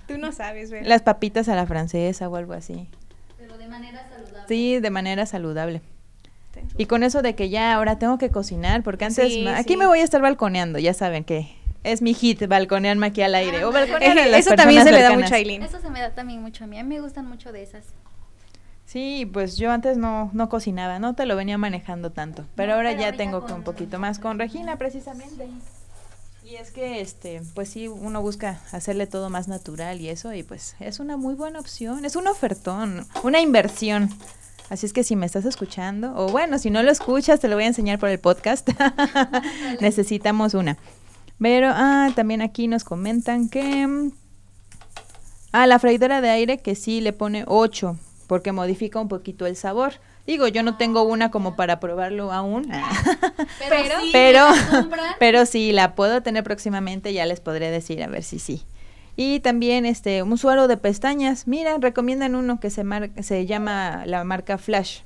Tú 0.08 0.16
no 0.18 0.32
sabes, 0.32 0.70
¿verdad? 0.70 0.88
Las 0.88 1.02
papitas 1.02 1.48
a 1.48 1.54
la 1.54 1.66
francesa 1.66 2.28
o 2.28 2.36
algo 2.36 2.54
así. 2.54 2.88
Pero 3.38 3.58
de 3.58 3.68
manera 3.68 4.08
saludable. 4.08 4.48
Sí, 4.48 4.80
de 4.80 4.90
manera 4.90 5.26
saludable. 5.26 5.82
Y 6.76 6.86
con 6.86 7.02
eso 7.02 7.22
de 7.22 7.34
que 7.34 7.48
ya 7.50 7.74
ahora 7.74 7.98
tengo 7.98 8.18
que 8.18 8.30
cocinar, 8.30 8.82
porque 8.82 9.04
antes 9.04 9.32
Sí, 9.32 9.46
aquí 9.48 9.74
sí. 9.74 9.76
me 9.76 9.86
voy 9.86 10.00
a 10.00 10.04
estar 10.04 10.20
balconeando, 10.22 10.78
ya 10.78 10.94
saben 10.94 11.24
que 11.24 11.54
es 11.84 12.00
mi 12.02 12.14
hit, 12.14 12.46
balconearme 12.46 13.08
aquí 13.08 13.22
al 13.22 13.34
aire. 13.34 13.64
O 13.64 13.72
balconear 13.72 14.18
a 14.18 14.26
Eh, 14.26 14.30
las 14.30 14.40
Eso 14.46 14.54
también 14.54 14.84
se 14.84 14.92
le 14.92 15.02
da 15.02 15.12
mucho 15.12 15.34
a 15.34 15.36
Aileen. 15.36 15.62
Eso 15.62 15.80
se 15.80 15.90
me 15.90 16.00
da 16.00 16.10
también 16.14 16.40
mucho 16.40 16.64
a 16.64 16.66
mí. 16.66 16.78
A 16.78 16.82
mí 16.84 16.94
me 16.94 17.00
gustan 17.00 17.26
mucho 17.26 17.52
de 17.52 17.62
esas. 17.62 17.84
Sí, 18.84 19.28
pues 19.32 19.56
yo 19.56 19.70
antes 19.70 19.96
no, 19.96 20.30
no 20.34 20.48
cocinaba, 20.48 20.98
no 20.98 21.14
te 21.14 21.24
lo 21.24 21.34
venía 21.36 21.56
manejando 21.56 22.10
tanto, 22.12 22.44
pero 22.56 22.72
No, 22.72 22.76
ahora 22.76 22.90
pero 22.90 23.00
ya 23.02 23.12
tengo 23.16 23.40
que 23.40 23.46
con- 23.52 23.58
un 23.60 23.64
poquito 23.64 23.98
más 23.98 24.18
con 24.18 24.38
Regina 24.38 24.76
precisamente. 24.76 25.48
Y 26.44 26.56
es 26.56 26.72
que, 26.72 27.00
este, 27.00 27.40
pues 27.54 27.70
sí, 27.70 27.88
uno 27.88 28.20
busca 28.20 28.60
hacerle 28.72 29.06
todo 29.06 29.30
más 29.30 29.48
natural 29.48 30.00
y 30.00 30.08
eso, 30.08 30.34
y 30.34 30.42
pues 30.42 30.74
es 30.80 30.98
una 31.00 31.16
muy 31.16 31.34
buena 31.34 31.60
opción, 31.60 32.04
es 32.04 32.16
un 32.16 32.26
ofertón, 32.26 33.06
una 33.22 33.40
inversión. 33.40 34.10
Así 34.70 34.86
es 34.86 34.92
que 34.92 35.04
si 35.04 35.16
me 35.16 35.26
estás 35.26 35.44
escuchando, 35.44 36.14
o 36.16 36.28
bueno, 36.28 36.58
si 36.58 36.70
no 36.70 36.82
lo 36.82 36.90
escuchas, 36.90 37.40
te 37.40 37.48
lo 37.48 37.56
voy 37.56 37.64
a 37.64 37.68
enseñar 37.68 37.98
por 37.98 38.08
el 38.08 38.18
podcast. 38.18 38.68
Necesitamos 39.80 40.54
una. 40.54 40.78
Pero, 41.40 41.70
ah, 41.72 42.10
también 42.14 42.40
aquí 42.40 42.68
nos 42.68 42.84
comentan 42.84 43.48
que... 43.48 44.10
Ah, 45.52 45.66
la 45.66 45.78
freidora 45.78 46.20
de 46.20 46.30
aire 46.30 46.58
que 46.58 46.74
sí 46.74 47.00
le 47.00 47.12
pone 47.12 47.44
8 47.46 47.98
porque 48.32 48.50
modifica 48.52 48.98
un 48.98 49.08
poquito 49.08 49.44
el 49.44 49.56
sabor. 49.56 49.92
Digo, 50.26 50.48
yo 50.48 50.62
no 50.62 50.78
tengo 50.78 51.02
una 51.02 51.30
como 51.30 51.54
para 51.54 51.80
probarlo 51.80 52.32
aún. 52.32 52.66
Pero, 53.68 54.00
sí, 54.00 54.10
pero, 54.10 54.38
la 54.38 54.70
compran, 54.70 55.14
pero 55.18 55.44
sí, 55.44 55.72
la 55.72 55.94
puedo 55.94 56.22
tener 56.22 56.42
próximamente, 56.42 57.12
ya 57.12 57.26
les 57.26 57.40
podré 57.40 57.70
decir 57.70 58.02
a 58.02 58.06
ver 58.06 58.22
si 58.22 58.38
sí. 58.38 58.64
Y 59.16 59.40
también 59.40 59.84
este 59.86 60.22
un 60.22 60.38
suero 60.38 60.68
de 60.68 60.76
pestañas. 60.76 61.46
Mira, 61.46 61.76
recomiendan 61.78 62.34
uno 62.34 62.60
que 62.60 62.70
se, 62.70 62.82
mar- 62.84 63.10
se 63.22 63.46
llama 63.46 64.04
la 64.06 64.24
marca 64.24 64.56
Flash, 64.58 65.00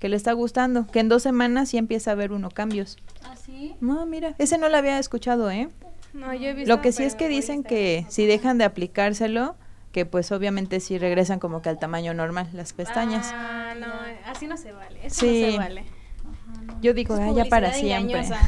que 0.00 0.08
le 0.08 0.16
está 0.16 0.32
gustando, 0.32 0.86
que 0.86 1.00
en 1.00 1.08
dos 1.08 1.22
semanas 1.22 1.68
sí 1.70 1.76
empieza 1.78 2.12
a 2.12 2.14
ver 2.14 2.32
uno 2.32 2.50
cambios. 2.50 2.96
¿Así? 3.30 3.74
No, 3.80 4.06
mira, 4.06 4.34
ese 4.38 4.56
no 4.58 4.68
lo 4.68 4.76
había 4.76 4.98
escuchado, 4.98 5.50
¿eh? 5.50 5.68
No, 6.14 6.32
yo 6.32 6.48
he 6.48 6.54
visto, 6.54 6.74
Lo 6.74 6.80
que 6.80 6.92
sí 6.92 7.02
es 7.02 7.14
que 7.14 7.28
dicen 7.28 7.62
que 7.62 8.06
si 8.08 8.24
dejan 8.24 8.56
de 8.56 8.64
aplicárselo, 8.64 9.54
que 9.92 10.06
pues 10.06 10.32
obviamente 10.32 10.80
sí 10.80 10.96
regresan 10.98 11.38
como 11.38 11.60
que 11.60 11.68
al 11.68 11.78
tamaño 11.78 12.14
normal 12.14 12.48
las 12.54 12.72
pestañas. 12.72 13.30
Ah, 13.34 13.74
no, 13.78 13.86
así 14.30 14.46
no 14.46 14.56
se 14.56 14.72
vale. 14.72 14.98
Eso 15.06 15.20
Sí. 15.20 15.42
no 15.44 15.52
se 15.52 15.58
vale. 15.58 15.80
Ajá, 15.80 16.62
no. 16.62 16.80
Yo 16.80 16.94
digo, 16.94 17.14
ah, 17.20 17.32
ya 17.34 17.44
para 17.46 17.72
siempre. 17.74 18.20
engañosa. 18.24 18.40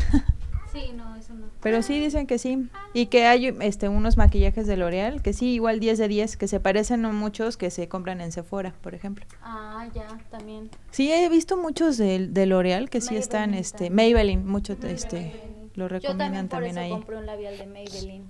Sí, 0.73 0.93
no, 0.95 1.15
eso 1.17 1.35
no. 1.35 1.48
Pero 1.61 1.83
sí 1.83 1.99
dicen 1.99 2.27
que 2.27 2.39
sí. 2.39 2.69
Y 2.95 3.07
que 3.07 3.27
hay 3.27 3.55
este 3.61 3.89
unos 3.89 4.17
maquillajes 4.17 4.67
de 4.67 4.77
L'Oreal 4.77 5.23
que 5.23 5.33
sí, 5.33 5.55
igual 5.55 5.81
10 5.81 5.99
de 5.99 6.09
10, 6.09 6.37
que 6.37 6.47
se 6.47 6.61
parecen 6.61 7.05
a 7.05 7.11
muchos 7.13 7.57
que 7.57 7.71
se 7.71 7.89
compran 7.89 8.21
en 8.21 8.31
Sephora, 8.31 8.75
por 8.81 8.95
ejemplo. 8.95 9.27
Ah, 9.43 9.87
ya, 9.95 10.07
también. 10.31 10.71
Sí, 10.93 11.11
he 11.13 11.29
visto 11.29 11.57
muchos 11.57 11.97
de, 11.99 12.29
de 12.29 12.47
L'Oreal 12.47 12.89
que 12.89 13.01
sí 13.01 13.17
están, 13.17 13.55
este. 13.55 13.91
Maybelline, 13.91 14.47
mucho 14.47 14.77
este, 14.85 15.33
lo 15.75 15.85
Yo 15.85 15.89
recomiendan 15.89 16.49
también 16.49 16.49
por 16.49 16.51
también 16.59 16.71
eso 16.79 16.81
ahí. 16.81 16.91
compré 16.91 17.17
un 17.17 17.27
labial 17.27 17.59
de 17.59 17.67
Maybelline. 17.67 18.25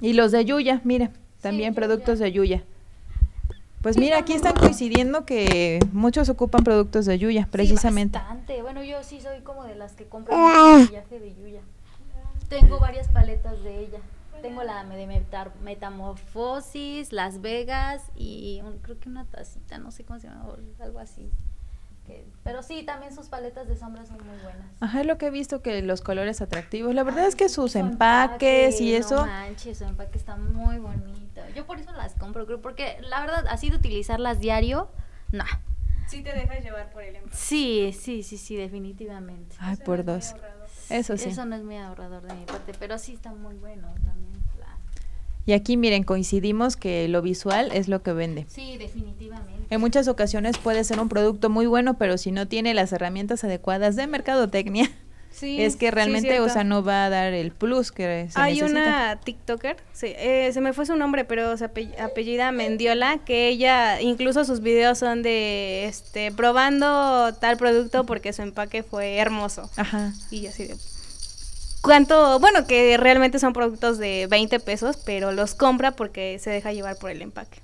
Y 0.00 0.12
los 0.12 0.30
de 0.30 0.44
Yuya, 0.44 0.80
mira, 0.84 1.10
también 1.40 1.74
productos 1.74 2.20
de 2.20 2.30
Yuya. 2.30 2.62
Pues 3.82 3.96
mira, 3.96 4.18
aquí 4.18 4.32
están 4.32 4.54
coincidiendo 4.54 5.24
que 5.24 5.78
muchos 5.92 6.28
ocupan 6.28 6.64
productos 6.64 7.06
de 7.06 7.18
Yuya, 7.18 7.48
precisamente. 7.50 8.18
Sí, 8.18 8.24
bastante. 8.24 8.62
Bueno, 8.62 8.82
yo 8.82 9.02
sí 9.04 9.20
soy 9.20 9.40
como 9.42 9.64
de 9.64 9.76
las 9.76 9.92
que 9.92 10.04
compran 10.04 10.38
maquillaje 10.40 11.20
de 11.20 11.34
Yuya. 11.34 11.60
Tengo 12.48 12.78
varias 12.78 13.08
paletas 13.08 13.62
de 13.62 13.80
ella. 13.80 13.98
Tengo 14.42 14.62
la 14.62 14.84
de 14.84 15.22
Metamorfosis, 15.64 17.12
Las 17.12 17.40
Vegas 17.40 18.04
y 18.14 18.60
un- 18.64 18.78
creo 18.78 18.98
que 19.00 19.08
una 19.08 19.24
tacita, 19.24 19.78
no 19.78 19.90
sé 19.90 20.04
cómo 20.04 20.20
se 20.20 20.28
llama, 20.28 20.46
algo 20.80 20.98
así. 21.00 21.28
Que- 22.06 22.24
pero 22.44 22.62
sí, 22.62 22.84
también 22.84 23.12
sus 23.14 23.26
paletas 23.28 23.66
de 23.68 23.76
sombras 23.76 24.08
son 24.08 24.18
muy 24.24 24.36
buenas. 24.42 24.64
Ajá, 24.80 25.00
es 25.00 25.06
lo 25.06 25.18
que 25.18 25.26
he 25.26 25.30
visto 25.30 25.60
que 25.60 25.82
los 25.82 26.00
colores 26.00 26.40
atractivos. 26.40 26.94
La 26.94 27.02
verdad 27.02 27.26
es 27.26 27.34
que 27.36 27.48
sus 27.48 27.72
Su 27.72 27.78
empaques 27.78 28.80
y 28.80 28.94
eso. 28.94 29.16
No 29.16 29.26
manches, 29.26 29.78
su 29.78 29.84
empaque 29.84 30.16
está 30.16 30.36
muy 30.36 30.78
bonito. 30.78 31.42
Yo 31.54 31.66
por 31.66 31.78
eso 31.80 31.92
las 31.92 32.14
compro, 32.14 32.46
creo, 32.46 32.62
porque 32.62 32.96
la 33.02 33.20
verdad, 33.20 33.44
así 33.48 33.68
de 33.70 33.76
utilizarlas 33.76 34.38
diario, 34.40 34.88
no. 35.32 35.44
Sí 36.06 36.22
te 36.22 36.32
dejas 36.32 36.64
llevar 36.64 36.90
por 36.92 37.02
el 37.02 37.16
empaque. 37.16 37.36
Sí, 37.36 37.92
sí, 37.92 38.22
sí, 38.22 38.38
sí, 38.38 38.56
definitivamente. 38.56 39.56
Ay, 39.58 39.76
por 39.76 40.02
dos. 40.04 40.34
Eso 40.90 41.16
sí. 41.16 41.28
Eso 41.28 41.44
no 41.44 41.56
es 41.56 41.64
muy 41.64 41.76
ahorrador 41.76 42.22
de 42.22 42.34
mi 42.34 42.44
parte, 42.44 42.72
pero 42.78 42.98
sí 42.98 43.14
está 43.14 43.32
muy 43.34 43.56
bueno 43.56 43.88
también. 44.04 44.38
Y 45.48 45.54
aquí 45.54 45.78
miren, 45.78 46.02
coincidimos 46.02 46.76
que 46.76 47.08
lo 47.08 47.22
visual 47.22 47.70
es 47.72 47.88
lo 47.88 48.02
que 48.02 48.12
vende. 48.12 48.44
Sí, 48.50 48.76
definitivamente. 48.76 49.64
En 49.70 49.80
muchas 49.80 50.06
ocasiones 50.06 50.58
puede 50.58 50.84
ser 50.84 51.00
un 51.00 51.08
producto 51.08 51.48
muy 51.48 51.64
bueno, 51.64 51.96
pero 51.96 52.18
si 52.18 52.32
no 52.32 52.46
tiene 52.46 52.74
las 52.74 52.92
herramientas 52.92 53.44
adecuadas 53.44 53.96
de 53.96 54.06
mercadotecnia, 54.06 54.90
Sí, 55.38 55.62
es 55.62 55.76
que 55.76 55.86
sí, 55.86 55.90
realmente, 55.90 56.40
o 56.40 56.48
sea, 56.48 56.64
no 56.64 56.82
va 56.82 57.04
a 57.04 57.10
dar 57.10 57.32
el 57.32 57.52
plus 57.52 57.92
que 57.92 58.28
se 58.30 58.40
Hay 58.40 58.54
necesita. 58.54 58.80
una 58.80 59.20
TikToker, 59.22 59.76
sí, 59.92 60.12
eh, 60.16 60.50
se 60.52 60.60
me 60.60 60.72
fue 60.72 60.84
su 60.86 60.96
nombre, 60.96 61.24
pero 61.24 61.56
se 61.56 61.66
ape- 61.72 61.98
apellida 62.00 62.50
Mendiola, 62.50 63.18
que 63.24 63.48
ella, 63.48 64.00
incluso 64.00 64.44
sus 64.44 64.60
videos 64.60 64.98
son 64.98 65.22
de, 65.22 65.84
este, 65.86 66.32
probando 66.32 67.32
tal 67.34 67.56
producto 67.56 68.04
porque 68.04 68.32
su 68.32 68.42
empaque 68.42 68.82
fue 68.82 69.18
hermoso. 69.18 69.70
Ajá. 69.76 70.12
Y 70.30 70.46
así 70.48 70.64
de... 70.66 70.76
¿Cuánto? 71.80 72.40
Bueno, 72.40 72.66
que 72.66 72.96
realmente 72.96 73.38
son 73.38 73.52
productos 73.52 73.98
de 73.98 74.26
20 74.28 74.58
pesos, 74.58 74.96
pero 75.04 75.30
los 75.30 75.54
compra 75.54 75.92
porque 75.92 76.38
se 76.40 76.50
deja 76.50 76.72
llevar 76.72 76.96
por 76.96 77.10
el 77.10 77.22
empaque. 77.22 77.60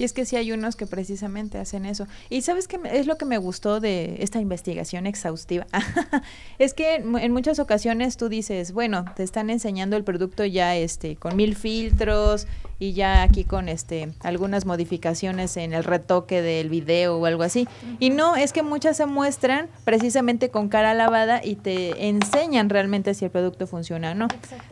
Y 0.00 0.04
es 0.04 0.14
que 0.14 0.24
sí 0.24 0.34
hay 0.36 0.50
unos 0.50 0.76
que 0.76 0.86
precisamente 0.86 1.58
hacen 1.58 1.84
eso. 1.84 2.06
Y 2.30 2.40
sabes 2.40 2.66
qué 2.68 2.78
me- 2.78 2.98
es 2.98 3.06
lo 3.06 3.18
que 3.18 3.26
me 3.26 3.36
gustó 3.36 3.80
de 3.80 4.16
esta 4.20 4.40
investigación 4.40 5.06
exhaustiva. 5.06 5.66
es 6.58 6.72
que 6.72 6.94
en 6.94 7.32
muchas 7.32 7.58
ocasiones 7.58 8.16
tú 8.16 8.30
dices, 8.30 8.72
bueno, 8.72 9.04
te 9.14 9.22
están 9.22 9.50
enseñando 9.50 9.98
el 9.98 10.04
producto 10.04 10.42
ya 10.46 10.74
este 10.74 11.16
con 11.16 11.36
mil 11.36 11.54
filtros 11.54 12.46
y 12.78 12.94
ya 12.94 13.22
aquí 13.22 13.44
con 13.44 13.68
este 13.68 14.14
algunas 14.20 14.64
modificaciones 14.64 15.58
en 15.58 15.74
el 15.74 15.84
retoque 15.84 16.40
del 16.40 16.70
video 16.70 17.18
o 17.18 17.26
algo 17.26 17.42
así. 17.42 17.68
Y 17.98 18.08
no, 18.08 18.36
es 18.36 18.54
que 18.54 18.62
muchas 18.62 18.96
se 18.96 19.04
muestran 19.04 19.68
precisamente 19.84 20.48
con 20.48 20.70
cara 20.70 20.94
lavada 20.94 21.42
y 21.44 21.56
te 21.56 22.08
enseñan 22.08 22.70
realmente 22.70 23.12
si 23.12 23.26
el 23.26 23.30
producto 23.30 23.66
funciona 23.66 24.12
o 24.12 24.14
no. 24.14 24.28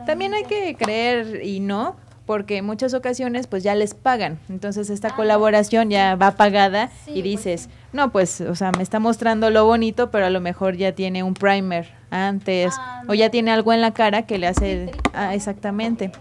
También 0.06 0.32
hay 0.32 0.44
que 0.44 0.74
creer 0.74 1.44
y 1.44 1.60
no, 1.60 1.96
porque 2.28 2.58
en 2.58 2.66
muchas 2.66 2.92
ocasiones 2.92 3.46
pues 3.46 3.62
ya 3.62 3.74
les 3.74 3.94
pagan. 3.94 4.38
Entonces 4.50 4.90
esta 4.90 5.08
Ah. 5.08 5.16
colaboración 5.16 5.88
ya 5.88 6.14
va 6.14 6.32
pagada 6.32 6.88
Sí, 7.06 7.12
y 7.12 7.14
pues 7.14 7.24
dices, 7.24 7.68
no, 7.94 8.12
pues, 8.12 8.42
o 8.42 8.54
sea, 8.54 8.70
me 8.76 8.82
está 8.82 9.00
mostrando 9.00 9.48
lo 9.48 9.64
bonito, 9.64 10.10
pero 10.10 10.26
a 10.26 10.30
lo 10.30 10.40
mejor 10.42 10.76
ya 10.76 10.92
tiene 10.92 11.22
un 11.22 11.32
primer 11.32 11.88
antes 12.10 12.74
Ah, 12.78 13.02
o 13.08 13.14
ya 13.14 13.30
tiene 13.30 13.50
algo 13.50 13.72
en 13.72 13.80
la 13.80 13.94
cara 13.94 14.22
que 14.26 14.36
le 14.36 14.46
hace, 14.46 14.92
ah, 15.14 15.34
exactamente, 15.34 16.12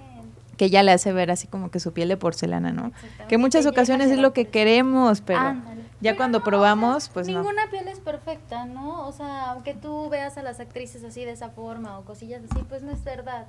que 0.55 0.69
ya 0.69 0.81
le 0.81 0.93
hace 0.93 1.11
ver 1.11 1.29
así 1.29 1.45
como 1.45 1.71
que 1.71 1.81
su 1.81 1.91
piel 1.91 2.07
de 2.07 2.15
porcelana, 2.15 2.71
¿no? 2.71 2.93
Que 3.27 3.37
muchas 3.37 3.65
ocasiones 3.65 4.09
es 4.09 4.17
lo 4.17 4.31
que 4.31 4.45
queremos, 4.47 5.19
pero 5.19 5.39
Ándale. 5.41 5.81
ya 5.99 6.11
Pero 6.11 6.15
cuando 6.17 6.39
no, 6.39 6.45
probamos, 6.45 6.95
o 6.95 6.99
sea, 7.01 7.13
pues 7.15 7.27
no. 7.27 7.39
Ninguna 7.41 7.69
piel 7.69 7.85
es 7.89 7.99
perfecta, 7.99 8.63
¿no? 8.65 9.05
O 9.05 9.11
sea, 9.11 9.51
aunque 9.51 9.73
tú 9.73 10.07
veas 10.09 10.37
a 10.37 10.41
las 10.41 10.61
actrices 10.61 11.03
así 11.03 11.25
de 11.25 11.31
esa 11.33 11.49
forma 11.49 11.99
o 11.99 12.05
cosillas 12.05 12.41
así, 12.49 12.63
pues 12.69 12.81
no 12.81 12.91
es 12.93 13.03
verdad. 13.03 13.47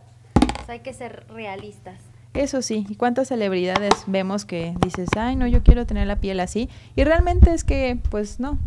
O 0.60 0.66
sea, 0.66 0.72
hay 0.74 0.80
que 0.80 0.92
ser 0.92 1.24
realistas. 1.28 2.00
Eso 2.34 2.62
sí, 2.62 2.86
¿y 2.88 2.94
cuántas 2.94 3.28
celebridades 3.28 3.92
vemos 4.06 4.44
que 4.44 4.74
dices, 4.84 5.08
ay, 5.16 5.34
no, 5.34 5.46
yo 5.46 5.62
quiero 5.62 5.86
tener 5.86 6.06
la 6.06 6.16
piel 6.16 6.40
así? 6.40 6.68
Y 6.94 7.04
realmente 7.04 7.52
es 7.52 7.64
que, 7.64 7.98
pues 8.10 8.38
no. 8.38 8.58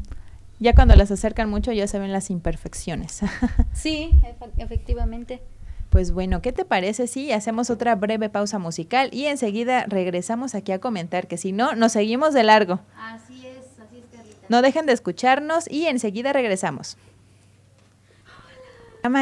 Ya 0.60 0.74
cuando 0.74 0.96
las 0.96 1.10
acercan 1.10 1.50
mucho 1.50 1.72
ya 1.72 1.88
se 1.88 1.98
ven 1.98 2.12
las 2.12 2.30
imperfecciones. 2.30 3.22
Sí, 3.74 4.22
efectivamente. 4.58 5.42
pues 5.90 6.12
bueno, 6.12 6.42
¿qué 6.42 6.52
te 6.52 6.66
parece 6.66 7.08
si 7.08 7.32
hacemos 7.32 7.70
otra 7.70 7.96
breve 7.96 8.30
pausa 8.30 8.60
musical 8.60 9.10
y 9.12 9.26
enseguida 9.26 9.86
regresamos 9.88 10.54
aquí 10.56 10.72
a 10.72 10.80
comentar 10.80 11.28
que 11.28 11.38
si 11.38 11.52
no, 11.52 11.76
nos 11.76 11.94
seguimos 11.94 12.34
de 12.34 12.44
largo. 12.44 12.80
Así 12.98 13.46
es, 13.46 13.80
así 13.80 13.98
es, 13.98 14.06
Carlita. 14.16 14.46
No 14.50 14.62
dejen 14.62 14.86
de 14.86 14.94
escucharnos 14.94 15.70
y 15.70 15.88
enseguida 15.88 16.32
regresamos. 16.34 16.98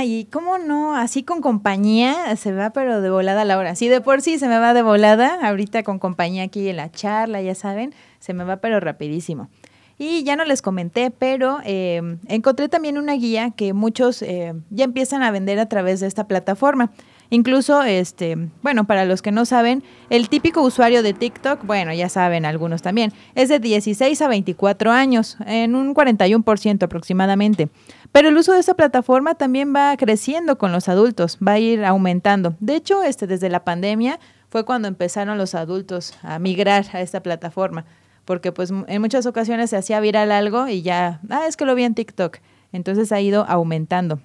Y 0.03 0.25
cómo 0.25 0.57
no, 0.57 0.95
así 0.95 1.23
con 1.23 1.41
compañía 1.41 2.35
se 2.35 2.51
va 2.51 2.71
pero 2.71 3.01
de 3.01 3.09
volada 3.09 3.45
la 3.45 3.57
hora. 3.57 3.75
Si 3.75 3.87
de 3.87 4.01
por 4.01 4.21
sí 4.21 4.37
se 4.37 4.47
me 4.47 4.59
va 4.59 4.73
de 4.73 4.81
volada, 4.81 5.39
ahorita 5.41 5.83
con 5.83 5.99
compañía 5.99 6.43
aquí 6.43 6.67
en 6.67 6.77
la 6.77 6.91
charla, 6.91 7.41
ya 7.41 7.55
saben, 7.55 7.93
se 8.19 8.33
me 8.33 8.43
va 8.43 8.57
pero 8.57 8.79
rapidísimo. 8.79 9.49
Y 9.97 10.23
ya 10.23 10.35
no 10.35 10.45
les 10.45 10.61
comenté, 10.61 11.11
pero 11.11 11.59
eh, 11.65 12.01
encontré 12.27 12.69
también 12.69 12.97
una 12.97 13.13
guía 13.13 13.51
que 13.51 13.73
muchos 13.73 14.21
eh, 14.21 14.53
ya 14.69 14.85
empiezan 14.85 15.23
a 15.23 15.31
vender 15.31 15.59
a 15.59 15.67
través 15.67 15.99
de 15.99 16.07
esta 16.07 16.27
plataforma. 16.27 16.91
Incluso, 17.31 17.83
este, 17.83 18.49
bueno, 18.63 18.85
para 18.85 19.05
los 19.05 19.21
que 19.21 19.31
no 19.31 19.45
saben, 19.45 19.83
el 20.09 20.29
típico 20.29 20.61
usuario 20.61 21.03
de 21.03 21.13
TikTok, 21.13 21.63
bueno, 21.63 21.93
ya 21.93 22.09
saben 22.09 22.43
algunos 22.43 22.81
también, 22.81 23.13
es 23.35 23.49
de 23.49 23.59
16 23.59 24.19
a 24.21 24.27
24 24.27 24.91
años, 24.91 25.37
en 25.45 25.75
un 25.75 25.93
41% 25.93 26.83
aproximadamente. 26.83 27.69
Pero 28.11 28.29
el 28.29 28.37
uso 28.37 28.53
de 28.53 28.59
esta 28.59 28.73
plataforma 28.73 29.35
también 29.35 29.75
va 29.75 29.95
creciendo 29.95 30.57
con 30.57 30.71
los 30.71 30.89
adultos, 30.89 31.37
va 31.45 31.53
a 31.53 31.59
ir 31.59 31.85
aumentando. 31.85 32.55
De 32.59 32.75
hecho, 32.75 33.03
este, 33.03 33.27
desde 33.27 33.49
la 33.49 33.63
pandemia 33.63 34.19
fue 34.49 34.65
cuando 34.65 34.87
empezaron 34.87 35.37
los 35.37 35.53
adultos 35.53 36.15
a 36.23 36.39
migrar 36.39 36.85
a 36.93 37.01
esta 37.01 37.21
plataforma, 37.21 37.85
porque 38.25 38.51
pues 38.51 38.71
en 38.87 39.01
muchas 39.01 39.27
ocasiones 39.27 39.69
se 39.69 39.77
hacía 39.77 39.99
viral 39.99 40.31
algo 40.31 40.67
y 40.67 40.81
ya, 40.81 41.21
ah, 41.29 41.45
es 41.47 41.57
que 41.57 41.65
lo 41.65 41.75
vi 41.75 41.83
en 41.83 41.93
TikTok. 41.93 42.37
Entonces 42.71 43.11
ha 43.11 43.21
ido 43.21 43.45
aumentando. 43.47 44.19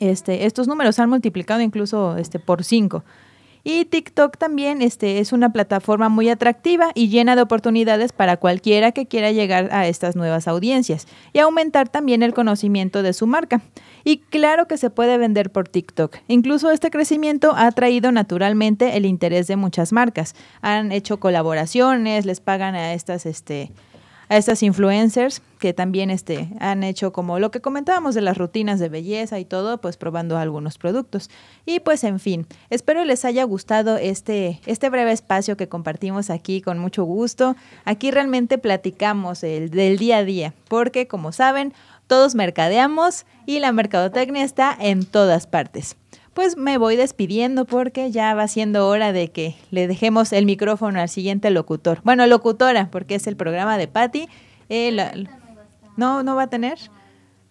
Este, 0.00 0.46
estos 0.46 0.68
números 0.68 0.98
han 0.98 1.10
multiplicado 1.10 1.60
incluso 1.60 2.16
este, 2.16 2.38
por 2.38 2.64
5. 2.64 3.04
Y 3.66 3.86
TikTok 3.86 4.36
también 4.36 4.82
este, 4.82 5.20
es 5.20 5.32
una 5.32 5.50
plataforma 5.50 6.10
muy 6.10 6.28
atractiva 6.28 6.90
y 6.94 7.08
llena 7.08 7.34
de 7.34 7.40
oportunidades 7.40 8.12
para 8.12 8.36
cualquiera 8.36 8.92
que 8.92 9.06
quiera 9.06 9.32
llegar 9.32 9.70
a 9.72 9.88
estas 9.88 10.16
nuevas 10.16 10.46
audiencias 10.46 11.06
y 11.32 11.38
aumentar 11.38 11.88
también 11.88 12.22
el 12.22 12.34
conocimiento 12.34 13.02
de 13.02 13.14
su 13.14 13.26
marca. 13.26 13.62
Y 14.04 14.18
claro 14.18 14.68
que 14.68 14.76
se 14.76 14.90
puede 14.90 15.16
vender 15.16 15.50
por 15.50 15.66
TikTok. 15.66 16.18
Incluso 16.28 16.70
este 16.70 16.90
crecimiento 16.90 17.54
ha 17.56 17.72
traído 17.72 18.12
naturalmente 18.12 18.98
el 18.98 19.06
interés 19.06 19.46
de 19.46 19.56
muchas 19.56 19.94
marcas. 19.94 20.34
Han 20.60 20.92
hecho 20.92 21.18
colaboraciones, 21.18 22.26
les 22.26 22.40
pagan 22.40 22.74
a 22.74 22.92
estas 22.92 23.24
este, 23.24 23.72
a 24.34 24.38
estas 24.38 24.64
influencers 24.64 25.42
que 25.60 25.72
también 25.72 26.10
este, 26.10 26.50
han 26.58 26.82
hecho 26.82 27.12
como 27.12 27.38
lo 27.38 27.52
que 27.52 27.60
comentábamos 27.60 28.16
de 28.16 28.20
las 28.20 28.36
rutinas 28.36 28.80
de 28.80 28.88
belleza 28.88 29.38
y 29.38 29.44
todo, 29.44 29.80
pues 29.80 29.96
probando 29.96 30.36
algunos 30.36 30.76
productos. 30.76 31.30
Y 31.64 31.78
pues 31.80 32.02
en 32.02 32.18
fin, 32.18 32.46
espero 32.68 33.04
les 33.04 33.24
haya 33.24 33.44
gustado 33.44 33.96
este, 33.96 34.60
este 34.66 34.90
breve 34.90 35.12
espacio 35.12 35.56
que 35.56 35.68
compartimos 35.68 36.30
aquí 36.30 36.60
con 36.60 36.78
mucho 36.78 37.04
gusto. 37.04 37.54
Aquí 37.84 38.10
realmente 38.10 38.58
platicamos 38.58 39.44
el, 39.44 39.70
del 39.70 39.98
día 39.98 40.18
a 40.18 40.24
día, 40.24 40.52
porque 40.68 41.06
como 41.06 41.30
saben, 41.30 41.72
todos 42.08 42.34
mercadeamos 42.34 43.26
y 43.46 43.60
la 43.60 43.70
mercadotecnia 43.70 44.42
está 44.42 44.76
en 44.78 45.06
todas 45.06 45.46
partes 45.46 45.96
pues 46.34 46.56
me 46.56 46.78
voy 46.78 46.96
despidiendo 46.96 47.64
porque 47.64 48.10
ya 48.10 48.34
va 48.34 48.48
siendo 48.48 48.88
hora 48.88 49.12
de 49.12 49.28
que 49.30 49.56
le 49.70 49.86
dejemos 49.86 50.32
el 50.32 50.46
micrófono 50.46 51.00
al 51.00 51.08
siguiente 51.08 51.50
locutor. 51.50 52.00
Bueno, 52.04 52.26
locutora, 52.26 52.88
porque 52.90 53.14
es 53.14 53.26
el 53.26 53.36
programa 53.36 53.78
de 53.78 53.88
Patty. 53.88 54.28
Eh, 54.68 55.26
no, 55.96 56.22
no 56.22 56.34
va 56.34 56.42
a 56.42 56.46
tener. 56.48 56.78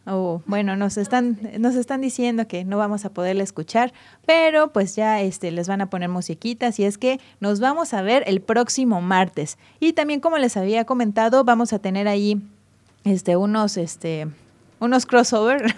Oh, 0.05 0.41
bueno, 0.45 0.75
nos 0.75 0.97
están, 0.97 1.39
nos 1.59 1.75
están 1.75 2.01
diciendo 2.01 2.45
que 2.45 2.65
no 2.65 2.77
vamos 2.77 3.05
a 3.05 3.13
poderle 3.13 3.41
escuchar, 3.41 3.93
pero 4.25 4.73
pues 4.73 4.97
ya 4.97 5.21
este, 5.21 5.49
les 5.51 5.69
van 5.69 5.79
a 5.79 5.89
poner 5.89 6.09
musiquitas 6.09 6.77
y 6.77 6.83
es 6.83 6.97
que 6.97 7.21
nos 7.39 7.61
vamos 7.61 7.93
a 7.93 8.01
ver 8.01 8.23
el 8.27 8.41
próximo 8.41 8.99
martes. 8.99 9.57
Y 9.79 9.93
también 9.93 10.19
como 10.19 10.37
les 10.37 10.57
había 10.57 10.83
comentado, 10.83 11.45
vamos 11.45 11.71
a 11.71 11.79
tener 11.79 12.09
ahí 12.09 12.41
este, 13.05 13.37
unos, 13.37 13.77
este, 13.77 14.27
unos 14.83 15.05
crossover 15.05 15.75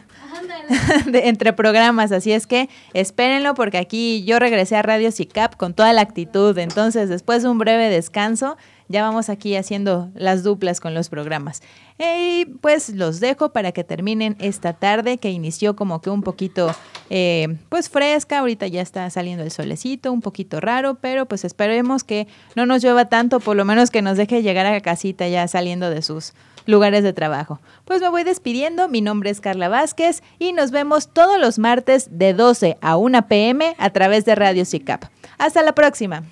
entre 1.13 1.53
programas, 1.53 2.11
así 2.11 2.31
es 2.31 2.47
que 2.47 2.69
espérenlo 2.93 3.53
porque 3.53 3.77
aquí 3.77 4.23
yo 4.25 4.39
regresé 4.39 4.75
a 4.75 4.81
Radio 4.81 5.11
CICAP 5.11 5.55
con 5.55 5.73
toda 5.73 5.93
la 5.93 6.01
actitud, 6.01 6.57
entonces 6.57 7.09
después 7.09 7.43
de 7.43 7.49
un 7.49 7.57
breve 7.57 7.89
descanso 7.89 8.57
ya 8.87 9.01
vamos 9.01 9.29
aquí 9.29 9.55
haciendo 9.55 10.09
las 10.13 10.43
duplas 10.43 10.79
con 10.79 10.93
los 10.93 11.09
programas. 11.09 11.61
Y 11.97 12.45
pues 12.61 12.89
los 12.89 13.19
dejo 13.19 13.51
para 13.51 13.71
que 13.71 13.83
terminen 13.83 14.35
esta 14.39 14.73
tarde 14.73 15.17
que 15.17 15.31
inició 15.31 15.75
como 15.75 16.01
que 16.01 16.09
un 16.09 16.21
poquito 16.21 16.69
eh, 17.09 17.57
pues 17.69 17.89
fresca, 17.89 18.39
ahorita 18.39 18.67
ya 18.67 18.81
está 18.81 19.09
saliendo 19.09 19.43
el 19.43 19.51
solecito, 19.51 20.11
un 20.11 20.21
poquito 20.21 20.59
raro, 20.59 20.95
pero 20.95 21.25
pues 21.25 21.45
esperemos 21.45 22.03
que 22.03 22.27
no 22.55 22.65
nos 22.65 22.83
llueva 22.83 23.05
tanto, 23.05 23.39
por 23.39 23.55
lo 23.55 23.65
menos 23.65 23.89
que 23.89 24.01
nos 24.01 24.17
deje 24.17 24.43
llegar 24.43 24.65
a 24.65 24.81
casita 24.81 25.27
ya 25.27 25.47
saliendo 25.47 25.89
de 25.89 26.01
sus 26.01 26.33
lugares 26.65 27.03
de 27.03 27.13
trabajo. 27.13 27.59
Pues 27.85 28.01
me 28.01 28.09
voy 28.09 28.23
despidiendo, 28.23 28.87
mi 28.87 29.01
nombre 29.01 29.29
es 29.29 29.41
Carla 29.41 29.69
Vázquez 29.69 30.23
y 30.39 30.53
nos 30.53 30.71
vemos 30.71 31.09
todos 31.13 31.39
los 31.39 31.59
martes 31.59 32.07
de 32.11 32.33
12 32.33 32.77
a 32.81 32.97
1 32.97 33.27
pm 33.27 33.75
a 33.77 33.89
través 33.91 34.25
de 34.25 34.35
Radio 34.35 34.65
CICAP. 34.65 35.05
Hasta 35.37 35.61
la 35.63 35.73
próxima. 35.73 36.23